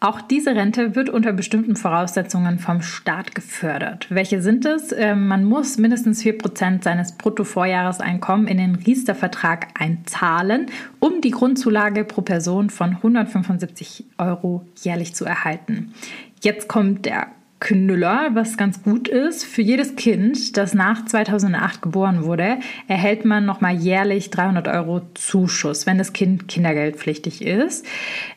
Auch 0.00 0.20
diese 0.20 0.56
Rente 0.56 0.96
wird 0.96 1.08
unter 1.08 1.32
bestimmten 1.32 1.76
Voraussetzungen 1.76 2.58
vom 2.58 2.82
Staat 2.82 3.36
gefördert. 3.36 4.08
Welche 4.10 4.42
sind 4.42 4.66
es? 4.66 4.90
Ähm, 4.90 5.28
man 5.28 5.44
muss 5.44 5.78
mindestens 5.78 6.24
4% 6.24 6.82
seines 6.82 7.12
Bruttovorjahreseinkommens 7.12 8.50
in 8.50 8.58
den 8.58 8.74
Riester-Vertrag 8.74 9.68
einzahlen, 9.80 10.66
um 10.98 11.20
die 11.20 11.30
Grundzulage 11.30 12.02
pro 12.02 12.22
Person 12.22 12.70
von 12.70 12.96
175 12.96 14.06
Euro 14.18 14.66
jährlich 14.82 15.14
zu 15.14 15.24
erhalten. 15.24 15.94
Jetzt 16.42 16.66
kommt 16.66 17.06
der 17.06 17.28
Knüller, 17.60 18.30
was 18.34 18.56
ganz 18.56 18.82
gut 18.82 19.08
ist. 19.08 19.44
Für 19.44 19.62
jedes 19.62 19.96
Kind, 19.96 20.56
das 20.56 20.74
nach 20.74 21.04
2008 21.04 21.82
geboren 21.82 22.24
wurde, 22.24 22.58
erhält 22.86 23.24
man 23.24 23.44
nochmal 23.46 23.74
jährlich 23.74 24.30
300 24.30 24.68
Euro 24.68 25.02
Zuschuss, 25.14 25.86
wenn 25.86 25.98
das 25.98 26.12
Kind 26.12 26.46
kindergeldpflichtig 26.46 27.42
ist. 27.42 27.84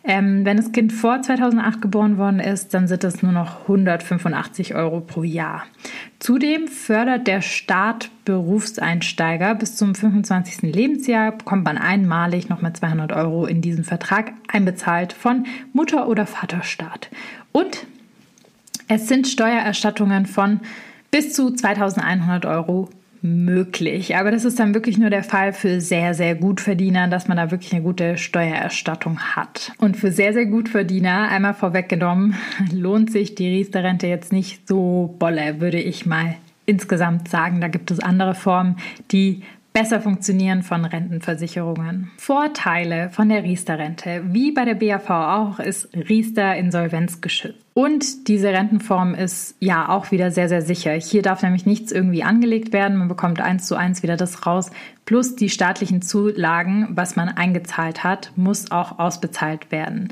Ähm, 0.04 0.44
wenn 0.44 0.58
das 0.58 0.72
Kind 0.72 0.92
vor 0.92 1.22
2008 1.22 1.82
geboren 1.82 2.18
worden 2.18 2.40
ist, 2.40 2.74
dann 2.74 2.88
sind 2.88 3.04
es 3.04 3.22
nur 3.22 3.32
noch 3.32 3.62
185 3.62 4.74
Euro 4.74 5.02
pro 5.02 5.24
Jahr. 5.24 5.64
Zudem 6.20 6.68
fördert 6.68 7.28
der 7.28 7.42
Staat 7.42 8.10
Berufseinsteiger. 8.26 9.56
Bis 9.56 9.76
zum 9.76 9.94
25. 9.96 10.62
Lebensjahr 10.74 11.32
bekommt 11.32 11.66
man 11.66 11.78
einmalig 11.78 12.50
nochmal 12.50 12.74
200 12.74 13.12
Euro 13.12 13.46
in 13.46 13.62
diesen 13.62 13.84
Vertrag 13.84 14.34
einbezahlt 14.48 15.14
von 15.14 15.46
Mutter- 15.74 16.08
oder 16.08 16.26
Vaterstaat. 16.26 17.10
Und 17.52 17.86
es 18.94 19.08
sind 19.08 19.26
Steuererstattungen 19.26 20.26
von 20.26 20.60
bis 21.12 21.34
zu 21.34 21.52
2100 21.52 22.46
Euro 22.46 22.90
möglich. 23.22 24.18
Aber 24.18 24.32
das 24.32 24.44
ist 24.44 24.60
dann 24.60 24.74
wirklich 24.74 24.98
nur 24.98 25.10
der 25.10 25.24
Fall 25.24 25.54
für 25.54 25.80
sehr, 25.80 26.14
sehr 26.14 26.36
Gutverdiener, 26.36 27.08
dass 27.08 27.30
man 27.30 27.38
da 27.38 27.52
wirklich 27.52 27.72
eine 27.72 27.84
gute 27.84 28.18
Steuererstattung 28.18 29.20
hat. 29.20 29.72
Und 29.78 29.96
für 29.96 30.12
sehr, 30.12 30.34
sehr 30.34 30.46
Gutverdiener, 30.46 31.30
einmal 31.30 31.54
vorweggenommen, 31.54 32.36
lohnt 32.74 33.12
sich 33.12 33.36
die 33.36 33.48
Riester-Rente 33.48 34.08
jetzt 34.08 34.34
nicht 34.34 34.68
so 34.68 35.16
bolle, 35.20 35.62
würde 35.62 35.80
ich 35.80 36.06
mal 36.06 36.36
insgesamt 36.66 37.30
sagen. 37.30 37.62
Da 37.62 37.70
gibt 37.70 37.92
es 37.92 38.00
andere 38.00 38.36
Formen, 38.36 38.76
die 39.12 39.44
besser 39.74 40.02
funktionieren 40.02 40.64
von 40.64 40.86
Rentenversicherungen. 40.86 42.12
Vorteile 42.18 43.10
von 43.10 43.30
der 43.30 43.44
Riester-Rente. 43.44 44.24
Wie 44.26 44.52
bei 44.52 44.66
der 44.66 44.76
BAV 44.76 45.10
auch 45.10 45.60
ist 45.60 45.90
Riester 45.96 46.56
insolvenzgeschützt. 46.56 47.58
Und 47.74 48.28
diese 48.28 48.50
Rentenform 48.50 49.16
ist 49.16 49.56
ja 49.60 49.88
auch 49.88 50.12
wieder 50.12 50.30
sehr, 50.30 50.50
sehr 50.50 50.62
sicher. 50.62 50.92
Hier 50.92 51.22
darf 51.22 51.42
nämlich 51.42 51.66
nichts 51.66 51.92
irgendwie 51.92 52.24
angelegt 52.24 52.74
werden. 52.74 52.98
Man 52.98 53.08
bekommt 53.08 53.40
eins 53.40 53.66
zu 53.66 53.76
eins 53.76 54.04
wieder 54.04 54.18
das 54.18 54.46
raus. 54.46 54.72
Plus 55.06 55.36
die 55.36 55.50
staatlichen 55.50 56.02
Zulagen, 56.02 56.90
was 56.92 57.16
man 57.16 57.30
eingezahlt 57.30 58.04
hat, 58.04 58.34
muss 58.36 58.72
auch 58.72 59.00
ausbezahlt 59.00 59.72
werden. 59.72 60.10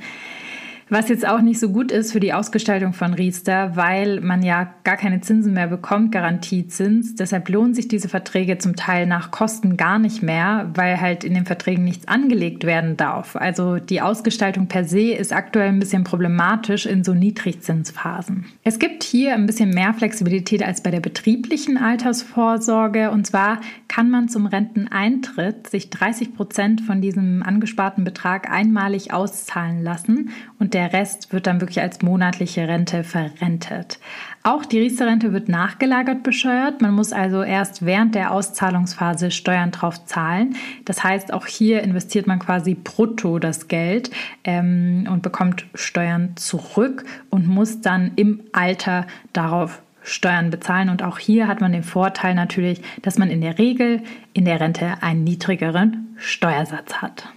Was 0.92 1.08
jetzt 1.08 1.28
auch 1.28 1.42
nicht 1.42 1.60
so 1.60 1.70
gut 1.70 1.92
ist 1.92 2.12
für 2.12 2.20
die 2.20 2.34
Ausgestaltung 2.34 2.94
von 2.94 3.14
Riester, 3.14 3.76
weil 3.76 4.22
man 4.22 4.42
ja 4.42 4.74
gar 4.84 4.98
keine 4.98 5.22
Zinsen 5.22 5.54
mehr 5.54 5.68
bekommt, 5.68 6.12
Garantiezins. 6.12 7.14
Deshalb 7.14 7.48
lohnen 7.50 7.76
sich 7.76 7.88
diese 7.88 8.10
Verträge 8.10 8.58
zum 8.58 8.76
Teil 8.76 9.06
nach 9.06 9.30
Kosten 9.30 9.78
gar 9.78 10.00
nicht 10.00 10.24
mehr, 10.24 10.72
weil 10.74 11.00
halt 11.00 11.24
in 11.24 11.36
den 11.36 11.46
Verträgen 11.46 11.84
nichts 11.84 12.08
angelegt 12.08 12.64
werden 12.64 12.98
darf. 12.98 13.36
Also 13.36 13.78
die 13.78 14.02
Ausgestaltung 14.02 14.66
per 14.66 14.84
se 14.84 15.12
ist 15.12 15.32
aktuell 15.32 15.68
ein 15.68 15.80
bisschen 15.80 16.04
problematisch 16.04 16.88
in 16.88 17.04
so 17.04 17.14
Niedrigzinsphasen. 17.14 18.46
Es 18.64 18.80
gibt 18.80 19.04
hier 19.04 19.36
ein 19.36 19.46
bisschen 19.46 19.70
mehr 19.70 19.94
Flexibilität 19.94 20.64
als 20.64 20.82
bei 20.82 20.90
der 20.90 21.02
betrieblichen 21.02 21.78
Altersvorsorge. 21.78 23.12
Und 23.12 23.28
zwar 23.28 23.62
kann 23.88 24.10
man 24.10 24.28
zum 24.28 24.48
Renteneintritt 24.48 25.70
sich 25.70 25.92
30 25.92 26.34
Prozent 26.34 26.82
von 26.82 27.00
diesem 27.00 27.44
angesparten 27.44 28.04
Betrag 28.04 28.50
einmalig 28.50 29.14
auszahlen 29.14 29.84
lassen 29.84 30.32
und 30.58 30.74
der 30.74 30.79
Rest 30.88 31.32
wird 31.34 31.48
dann 31.48 31.62
wirklich 31.62 31.82
als 31.82 32.02
monatliche 32.02 32.68
Rente 32.68 33.04
verrentet. 33.04 34.00
Auch 34.44 34.66
die 34.66 34.80
Riester-Rente 34.80 35.34
wird 35.34 35.50
nachgelagert 35.50 36.24
besteuert. 36.24 36.82
Man 36.82 36.94
muss 36.94 37.12
also 37.12 37.44
erst 37.44 37.86
während 37.86 38.16
der 38.16 38.32
Auszahlungsphase 38.32 39.32
Steuern 39.32 39.72
drauf 39.72 40.06
zahlen. 40.06 40.56
Das 40.86 41.04
heißt, 41.04 41.34
auch 41.34 41.46
hier 41.46 41.84
investiert 41.84 42.26
man 42.26 42.40
quasi 42.40 42.74
brutto 42.74 43.40
das 43.40 43.68
Geld 43.68 44.12
ähm, 44.44 45.08
und 45.12 45.22
bekommt 45.22 45.66
Steuern 45.76 46.38
zurück 46.38 47.06
und 47.30 47.48
muss 47.48 47.82
dann 47.82 48.12
im 48.16 48.42
Alter 48.54 49.08
darauf 49.34 49.82
Steuern 50.02 50.50
bezahlen. 50.50 50.90
Und 50.90 51.04
auch 51.04 51.20
hier 51.20 51.48
hat 51.48 51.62
man 51.62 51.72
den 51.72 51.84
Vorteil 51.84 52.34
natürlich, 52.34 52.82
dass 53.02 53.18
man 53.18 53.30
in 53.30 53.42
der 53.42 53.60
Regel 53.60 54.02
in 54.34 54.46
der 54.46 54.60
Rente 54.60 55.02
einen 55.02 55.24
niedrigeren 55.24 56.16
Steuersatz 56.18 56.96
hat. 56.96 57.28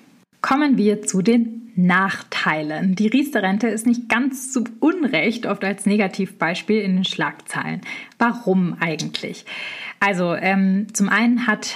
Kommen 0.43 0.77
wir 0.77 1.03
zu 1.03 1.23
den 1.23 1.73
Nachteilen. 1.75 2.95
Die 2.95 3.07
Riester-Rente 3.07 3.69
ist 3.69 3.87
nicht 3.87 4.09
ganz 4.09 4.53
zu 4.53 4.65
Unrecht 4.81 5.47
oft 5.47 5.65
als 5.65 5.87
Negativbeispiel 5.87 6.81
in 6.81 6.97
den 6.97 7.05
Schlagzeilen. 7.05 7.81
Warum 8.19 8.77
eigentlich? 8.79 9.47
Also 10.01 10.35
ähm, 10.35 10.89
zum 10.93 11.09
einen 11.09 11.47
hat 11.47 11.75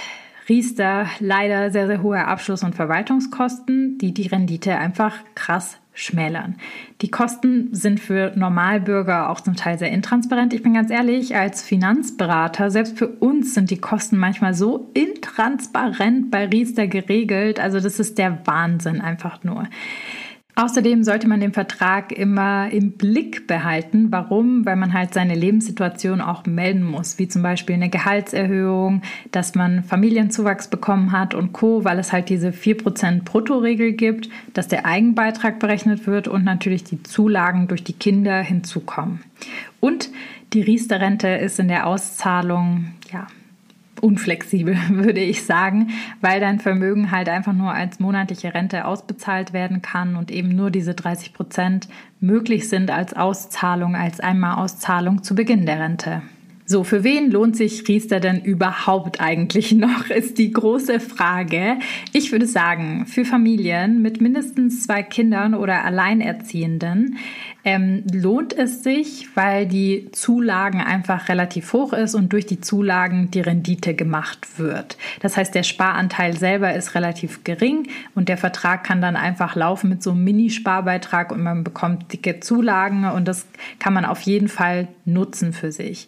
Riester 0.49 1.07
leider 1.19 1.71
sehr, 1.71 1.87
sehr 1.87 2.03
hohe 2.03 2.25
Abschluss- 2.25 2.63
und 2.63 2.75
Verwaltungskosten, 2.75 3.97
die 3.97 4.13
die 4.13 4.27
Rendite 4.27 4.77
einfach 4.77 5.15
krass 5.33 5.77
schmälern. 5.97 6.55
Die 7.01 7.09
Kosten 7.09 7.73
sind 7.73 7.99
für 7.99 8.31
Normalbürger 8.35 9.29
auch 9.29 9.41
zum 9.41 9.55
Teil 9.55 9.79
sehr 9.79 9.91
intransparent. 9.91 10.53
Ich 10.53 10.61
bin 10.61 10.75
ganz 10.75 10.91
ehrlich, 10.91 11.35
als 11.35 11.63
Finanzberater, 11.63 12.69
selbst 12.69 12.97
für 12.97 13.07
uns 13.07 13.55
sind 13.55 13.71
die 13.71 13.79
Kosten 13.79 14.17
manchmal 14.17 14.53
so 14.53 14.91
intransparent 14.93 16.29
bei 16.29 16.45
Riester 16.45 16.87
geregelt. 16.87 17.59
Also 17.59 17.79
das 17.79 17.99
ist 17.99 18.17
der 18.19 18.45
Wahnsinn 18.45 19.01
einfach 19.01 19.43
nur. 19.43 19.67
Außerdem 20.59 21.03
sollte 21.03 21.27
man 21.27 21.39
den 21.39 21.53
Vertrag 21.53 22.11
immer 22.11 22.71
im 22.71 22.93
Blick 22.93 23.45
behalten. 23.45 24.07
Warum? 24.09 24.65
Weil 24.65 24.75
man 24.75 24.91
halt 24.91 25.13
seine 25.13 25.35
Lebenssituation 25.35 26.19
auch 26.19 26.47
melden 26.47 26.83
muss, 26.83 27.19
wie 27.19 27.27
zum 27.27 27.43
Beispiel 27.43 27.75
eine 27.75 27.91
Gehaltserhöhung, 27.91 29.03
dass 29.31 29.53
man 29.53 29.83
Familienzuwachs 29.83 30.67
bekommen 30.67 31.11
hat 31.11 31.35
und 31.35 31.53
Co., 31.53 31.83
weil 31.83 31.99
es 31.99 32.11
halt 32.11 32.29
diese 32.29 32.49
4% 32.49 33.23
Bruttoregel 33.23 33.91
gibt, 33.91 34.29
dass 34.55 34.67
der 34.67 34.87
Eigenbeitrag 34.87 35.59
berechnet 35.59 36.07
wird 36.07 36.27
und 36.27 36.43
natürlich 36.43 36.83
die 36.83 37.03
Zulagen 37.03 37.67
durch 37.67 37.83
die 37.83 37.93
Kinder 37.93 38.41
hinzukommen. 38.41 39.19
Und 39.79 40.09
die 40.53 40.61
Riester-Rente 40.63 41.27
ist 41.27 41.59
in 41.59 41.67
der 41.67 41.85
Auszahlung 41.85 42.93
ja, 43.13 43.27
unflexibel, 44.01 44.77
würde 44.89 45.21
ich 45.21 45.43
sagen, 45.43 45.89
weil 46.21 46.39
dein 46.39 46.59
Vermögen 46.59 47.11
halt 47.11 47.29
einfach 47.29 47.53
nur 47.53 47.71
als 47.71 47.99
monatliche 47.99 48.53
Rente 48.53 48.85
ausbezahlt 48.85 49.53
werden 49.53 49.81
kann 49.81 50.15
und 50.15 50.31
eben 50.31 50.55
nur 50.55 50.71
diese 50.71 50.93
30 50.93 51.33
Prozent 51.33 51.87
möglich 52.19 52.69
sind 52.69 52.91
als 52.91 53.13
Auszahlung, 53.13 53.95
als 53.95 54.19
Einmalauszahlung 54.19 55.23
zu 55.23 55.35
Beginn 55.35 55.65
der 55.65 55.79
Rente. 55.79 56.21
So, 56.69 56.83
für 56.83 57.05
wen 57.05 57.31
lohnt 57.31 57.55
sich 57.55 57.87
Riester 57.87 58.19
denn 58.19 58.41
überhaupt 58.41 59.21
eigentlich 59.21 59.71
noch, 59.71 60.09
ist 60.09 60.37
die 60.37 60.51
große 60.51 60.99
Frage. 60.99 61.79
Ich 62.11 62.33
würde 62.33 62.45
sagen, 62.45 63.05
für 63.05 63.23
Familien 63.23 64.01
mit 64.01 64.19
mindestens 64.19 64.83
zwei 64.83 65.01
Kindern 65.01 65.53
oder 65.53 65.85
Alleinerziehenden 65.85 67.15
ähm, 67.67 68.05
lohnt 68.13 68.57
es 68.57 68.81
sich, 68.81 69.27
weil 69.35 69.65
die 69.65 70.07
Zulagen 70.13 70.79
einfach 70.79 71.27
relativ 71.27 71.73
hoch 71.73 71.91
ist 71.91 72.15
und 72.15 72.31
durch 72.31 72.45
die 72.45 72.61
Zulagen 72.61 73.29
die 73.29 73.41
Rendite 73.41 73.93
gemacht 73.93 74.57
wird. 74.57 74.97
Das 75.19 75.35
heißt, 75.35 75.53
der 75.53 75.63
Sparanteil 75.63 76.37
selber 76.37 76.73
ist 76.73 76.95
relativ 76.95 77.43
gering 77.43 77.89
und 78.15 78.29
der 78.29 78.37
Vertrag 78.37 78.85
kann 78.85 79.01
dann 79.01 79.17
einfach 79.17 79.57
laufen 79.57 79.89
mit 79.89 80.01
so 80.01 80.11
einem 80.11 80.23
Mini-Sparbeitrag 80.23 81.29
und 81.29 81.43
man 81.43 81.65
bekommt 81.65 82.13
dicke 82.13 82.39
Zulagen 82.39 83.03
und 83.03 83.27
das 83.27 83.45
kann 83.79 83.93
man 83.93 84.05
auf 84.05 84.21
jeden 84.21 84.47
Fall 84.47 84.87
nutzen 85.03 85.51
für 85.51 85.73
sich. 85.73 86.07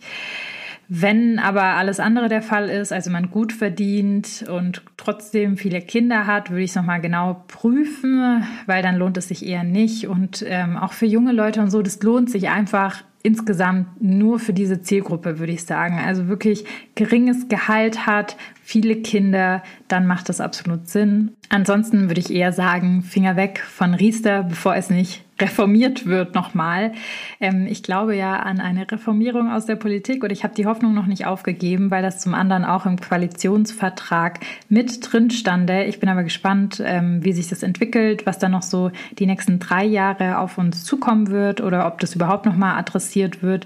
Wenn 0.91 1.37
aber 1.37 1.61
alles 1.75 1.99
andere 1.99 2.29
der 2.29 2.41
Fall 2.41 2.67
ist, 2.67 2.91
also 2.91 3.11
man 3.11 3.29
gut 3.29 3.53
verdient 3.53 4.43
und 4.49 4.81
trotzdem 4.97 5.55
viele 5.55 5.81
Kinder 5.81 6.25
hat, 6.25 6.49
würde 6.49 6.63
ich 6.63 6.71
es 6.71 6.75
nochmal 6.75 6.99
genau 6.99 7.43
prüfen, 7.47 8.43
weil 8.65 8.81
dann 8.81 8.95
lohnt 8.95 9.15
es 9.15 9.27
sich 9.27 9.45
eher 9.45 9.63
nicht. 9.63 10.07
Und 10.07 10.43
ähm, 10.47 10.77
auch 10.77 10.93
für 10.93 11.05
junge 11.05 11.31
Leute 11.31 11.61
und 11.61 11.69
so, 11.69 11.83
das 11.83 12.01
lohnt 12.01 12.31
sich 12.31 12.49
einfach 12.49 13.03
insgesamt 13.21 14.01
nur 14.01 14.39
für 14.39 14.53
diese 14.53 14.81
Zielgruppe, 14.81 15.39
würde 15.39 15.51
ich 15.51 15.65
sagen. 15.65 15.99
Also 15.99 16.27
wirklich 16.27 16.65
geringes 16.95 17.49
Gehalt 17.49 18.05
hat, 18.05 18.37
viele 18.61 18.97
Kinder, 18.97 19.63
dann 19.87 20.05
macht 20.07 20.29
das 20.29 20.39
absolut 20.39 20.87
Sinn. 20.87 21.31
Ansonsten 21.49 22.09
würde 22.09 22.21
ich 22.21 22.31
eher 22.31 22.53
sagen, 22.53 23.01
Finger 23.01 23.35
weg 23.35 23.59
von 23.59 23.95
Riester, 23.95 24.43
bevor 24.43 24.75
es 24.75 24.89
nicht 24.89 25.23
reformiert 25.41 26.05
wird 26.05 26.35
nochmal. 26.35 26.91
Ähm, 27.39 27.65
ich 27.65 27.81
glaube 27.81 28.15
ja 28.15 28.41
an 28.41 28.59
eine 28.59 28.91
Reformierung 28.91 29.49
aus 29.49 29.65
der 29.65 29.77
Politik 29.77 30.21
und 30.23 30.31
ich 30.31 30.43
habe 30.43 30.53
die 30.53 30.65
Hoffnung 30.65 30.93
noch 30.93 31.05
nicht 31.05 31.25
aufgegeben, 31.25 31.91
weil 31.91 32.03
das 32.03 32.19
zum 32.19 32.33
anderen 32.33 32.65
auch 32.65 32.85
im 32.85 32.99
Koalitionsvertrag 32.99 34.41
mit 34.67 34.99
drin 35.01 35.31
stande. 35.31 35.85
Ich 35.85 36.01
bin 36.01 36.09
aber 36.09 36.23
gespannt, 36.23 36.83
ähm, 36.85 37.23
wie 37.23 37.31
sich 37.31 37.47
das 37.47 37.63
entwickelt, 37.63 38.25
was 38.25 38.37
da 38.37 38.49
noch 38.49 38.63
so 38.63 38.91
die 39.17 39.25
nächsten 39.25 39.59
drei 39.59 39.85
Jahre 39.85 40.39
auf 40.39 40.57
uns 40.57 40.83
zukommen 40.83 41.29
wird 41.29 41.61
oder 41.61 41.87
ob 41.87 42.01
das 42.01 42.15
überhaupt 42.15 42.45
nochmal 42.45 42.77
adressiert 42.77 43.08
wird. 43.41 43.65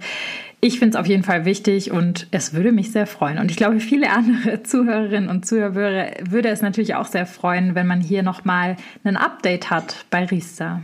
Ich 0.61 0.79
finde 0.79 0.95
es 0.97 1.01
auf 1.01 1.07
jeden 1.07 1.23
Fall 1.23 1.43
wichtig 1.43 1.91
und 1.91 2.27
es 2.31 2.53
würde 2.53 2.71
mich 2.71 2.91
sehr 2.91 3.05
freuen. 3.05 3.37
Und 3.37 3.51
ich 3.51 3.57
glaube, 3.57 3.81
viele 3.81 4.09
andere 4.11 4.63
Zuhörerinnen 4.63 5.29
und 5.29 5.45
Zuhörer 5.45 6.11
würde 6.29 6.49
es 6.49 6.61
natürlich 6.61 6.95
auch 6.95 7.07
sehr 7.07 7.25
freuen, 7.25 7.75
wenn 7.75 7.85
man 7.85 7.99
hier 7.99 8.23
nochmal 8.23 8.77
ein 9.03 9.17
Update 9.17 9.69
hat 9.69 10.05
bei 10.09 10.23
Riester. 10.23 10.81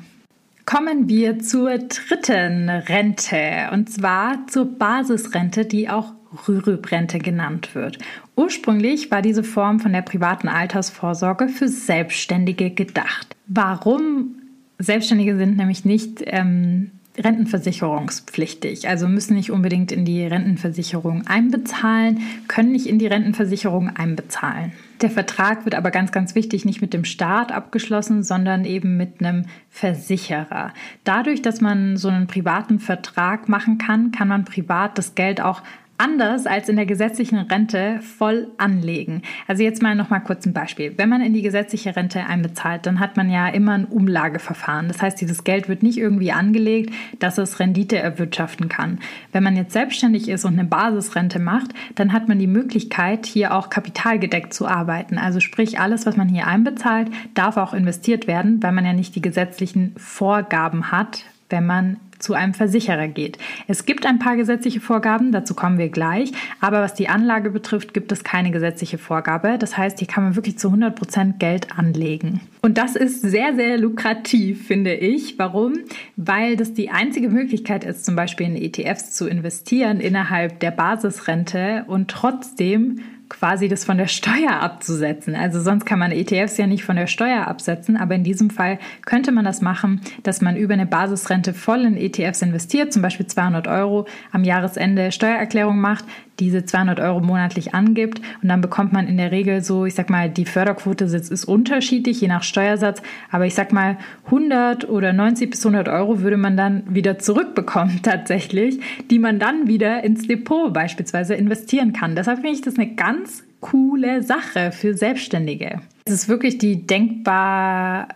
Kommen 0.66 1.08
wir 1.08 1.40
zur 1.40 1.78
dritten 1.78 2.70
Rente 2.70 3.70
und 3.72 3.90
zwar 3.90 4.46
zur 4.48 4.66
Basisrente, 4.66 5.66
die 5.66 5.90
auch 5.90 6.14
Rürup-Rente 6.48 7.20
genannt 7.20 7.74
wird. 7.74 7.98
Ursprünglich 8.36 9.10
war 9.12 9.22
diese 9.22 9.44
Form 9.44 9.80
von 9.80 9.94
der 9.94 10.02
privaten 10.02 10.48
Altersvorsorge 10.48 11.48
für 11.48 11.68
Selbstständige 11.68 12.70
gedacht. 12.70 13.36
Warum? 13.48 14.36
Selbstständige 14.78 15.36
sind 15.36 15.58
nämlich 15.58 15.86
nicht 15.86 16.22
ähm, 16.26 16.92
rentenversicherungspflichtig, 17.20 18.88
also 18.88 19.08
müssen 19.08 19.36
nicht 19.36 19.52
unbedingt 19.52 19.92
in 19.92 20.06
die 20.06 20.26
Rentenversicherung 20.26 21.28
einbezahlen, 21.28 22.20
können 22.48 22.72
nicht 22.72 22.88
in 22.88 23.00
die 23.00 23.08
Rentenversicherung 23.08 23.90
einbezahlen. 23.96 24.72
Der 25.02 25.10
Vertrag 25.10 25.64
wird 25.66 25.76
aber 25.76 25.92
ganz, 25.92 26.12
ganz 26.12 26.36
wichtig 26.36 26.66
nicht 26.66 26.82
mit 26.82 26.94
dem 26.94 27.06
Staat 27.06 27.52
abgeschlossen, 27.52 28.24
sondern 28.24 28.66
eben 28.66 28.98
mit 28.98 29.22
einem 29.22 29.46
Versicherer. 29.70 30.74
Dadurch, 31.04 31.42
dass 31.42 31.62
man 31.62 31.96
so 31.96 32.10
einen 32.10 32.28
privaten 32.28 32.80
Vertrag 32.80 33.48
machen 33.48 33.78
kann, 33.78 34.12
kann 34.12 34.28
man 34.28 34.44
privat 34.44 34.98
das 34.98 35.16
Geld 35.16 35.40
auch 35.40 35.62
anders 36.00 36.48
als 36.48 36.70
in 36.70 36.78
der 36.78 36.86
gesetzlichen 36.86 37.38
Rente 37.38 38.00
voll 38.02 38.48
anlegen. 38.58 39.22
Also 39.48 39.64
jetzt 39.64 39.82
mal 39.82 39.96
noch 39.96 40.10
mal 40.10 40.22
kurz 40.22 40.46
ein 40.46 40.54
Beispiel. 40.54 40.94
Wenn 40.98 41.10
man 41.10 41.22
in 41.22 41.34
die 41.34 41.42
gesetzliche 41.42 41.96
Rente 41.96 42.26
einbezahlt, 42.26 42.86
dann 42.86 43.00
hat 43.00 43.18
man 43.18 43.30
ja 43.30 43.50
immer 43.50 43.74
ein 43.74 43.86
Umlageverfahren. 43.86 44.88
Das 44.88 45.02
heißt, 45.02 45.20
dieses 45.20 45.44
Geld 45.44 45.68
wird 45.68 45.84
nicht 45.84 45.98
irgendwie 45.98 46.32
angelegt, 46.32 46.94
dass 47.20 47.38
es 47.38 47.60
Rendite 47.60 47.98
erwirtschaften 47.98 48.70
kann. 48.70 49.00
Wenn 49.34 49.44
man 49.44 49.58
jetzt 49.58 49.74
selbstständig 49.74 50.30
ist 50.30 50.46
und 50.46 50.54
eine 50.54 50.68
Basisrente 50.68 51.40
macht, 51.40 51.72
dann 51.96 52.14
hat 52.14 52.30
man 52.30 52.40
die 52.40 52.48
Möglichkeit, 52.48 53.26
hier 53.26 53.54
auch 53.54 53.70
kapitalgedeckt 53.70 54.54
zu 54.54 54.68
arbeiten. 54.68 55.18
Also 55.18 55.42
sprich, 55.42 55.80
alles, 55.80 56.06
was 56.06 56.16
man 56.16 56.30
hier 56.30 56.48
einbezahlt, 56.48 57.10
darf 57.34 57.58
auch 57.58 57.74
investiert 57.74 58.26
werden, 58.26 58.64
weil 58.64 58.72
man 58.72 58.86
ja 58.86 58.94
nicht 58.94 59.16
die 59.16 59.22
gesetzlichen 59.22 59.94
Vorgaben 59.98 60.92
hat, 60.92 61.26
wenn 61.50 61.66
man 61.66 61.98
zu 62.20 62.34
einem 62.34 62.54
Versicherer 62.54 63.08
geht. 63.08 63.38
Es 63.68 63.86
gibt 63.86 64.06
ein 64.06 64.20
paar 64.20 64.36
gesetzliche 64.36 64.80
Vorgaben, 64.80 65.32
dazu 65.32 65.54
kommen 65.54 65.78
wir 65.78 65.90
gleich, 65.90 66.32
aber 66.62 66.82
was 66.82 66.94
die 66.94 67.10
Anlage 67.10 67.50
betrifft, 67.50 67.94
gibt 67.94 68.12
es 68.12 68.24
keine 68.24 68.52
gesetzliche 68.52 68.98
Vorgabe. 68.98 69.58
Das 69.58 69.78
heißt, 69.78 70.00
hier 70.00 70.08
kann 70.08 70.24
man 70.24 70.36
wirklich 70.36 70.58
zu 70.60 70.68
100 70.68 70.96
Prozent 70.96 71.40
Geld 71.40 71.78
anlegen. 71.78 72.42
Und 72.62 72.78
das 72.78 72.96
ist 72.96 73.22
sehr, 73.22 73.56
sehr 73.56 73.78
lukrativ, 73.78 74.68
finde 74.68 74.94
ich. 74.94 75.40
Warum? 75.40 75.80
Weil 76.18 76.58
das 76.58 76.74
die 76.74 76.90
einzige 76.90 77.30
Möglichkeit 77.30 77.84
ist, 77.84 78.06
zum 78.06 78.16
Beispiel 78.16 78.48
in 78.48 78.56
ETFs 78.56 79.12
zu 79.12 79.28
investieren 79.28 80.00
innerhalb 80.00 80.60
der 80.60 80.72
Basisrente 80.72 81.86
und 81.88 82.12
trotzdem 82.12 83.00
quasi 83.30 83.68
das 83.68 83.86
von 83.86 83.98
der 83.98 84.08
Steuer 84.08 84.60
abzusetzen. 84.60 85.36
Also 85.36 85.62
sonst 85.62 85.86
kann 85.86 86.00
man 86.00 86.12
ETFs 86.12 86.58
ja 86.58 86.68
nicht 86.68 86.84
von 86.84 86.96
der 86.96 87.08
Steuer 87.08 87.48
absetzen, 87.48 87.96
aber 87.96 88.16
in 88.16 88.24
diesem 88.24 88.50
Fall 88.50 88.80
könnte 89.06 89.32
man 89.32 89.46
das 89.46 89.62
machen, 89.62 90.02
dass 90.24 90.42
man 90.42 90.58
über 90.58 90.74
eine 90.74 90.88
Basisrente 90.88 91.54
voll 91.54 91.86
in 91.86 91.96
ETFs 91.96 92.42
investiert, 92.42 92.92
zum 92.92 93.02
Beispiel 93.02 93.28
200 93.28 93.68
Euro 93.68 94.08
am 94.32 94.44
Jahresende 94.44 95.12
Steuererklärung 95.12 95.80
macht, 95.80 96.06
diese 96.40 96.66
200 96.66 97.00
Euro 97.00 97.20
monatlich 97.20 97.74
angibt 97.74 98.22
und 98.42 98.50
dann 98.50 98.62
bekommt 98.62 98.94
man 98.94 99.08
in 99.08 99.18
der 99.18 99.32
Regel 99.32 99.64
so, 99.64 99.86
ich 99.86 99.96
sag 99.96 100.10
mal, 100.10 100.30
die 100.30 100.46
Förderquote 100.46 101.06
ist 101.06 101.46
unterschiedlich, 101.46 102.22
je 102.22 102.28
nach 102.28 102.44
Steuersatz, 102.44 103.02
aber 103.32 103.46
ich 103.46 103.56
sag 103.56 103.72
mal 103.72 103.98
100 104.26 104.88
oder 104.90 105.14
90 105.14 105.50
bis 105.50 105.66
100 105.66 105.88
Euro 105.90 106.22
würde 106.22 106.38
man 106.38 106.58
dann 106.58 106.84
wieder 106.88 107.20
zurückbekommen 107.20 108.00
tatsächlich, 108.04 108.80
die 109.10 109.20
man 109.20 109.40
dann 109.40 109.68
wieder 109.68 110.04
ins 110.04 110.28
Depot 110.28 110.74
beispielsweise 110.74 111.36
investieren 111.36 111.94
kann. 111.94 112.16
Deshalb 112.16 112.40
finde 112.40 112.56
ich 112.56 112.62
das 112.62 112.78
eine 112.78 112.96
ganz 112.96 113.44
coole 113.62 114.24
Sache 114.24 114.72
für 114.72 114.94
Selbstständige. 114.94 115.82
Es 116.06 116.14
ist 116.14 116.30
wirklich 116.30 116.58
die 116.58 116.88
denkbar 116.88 118.08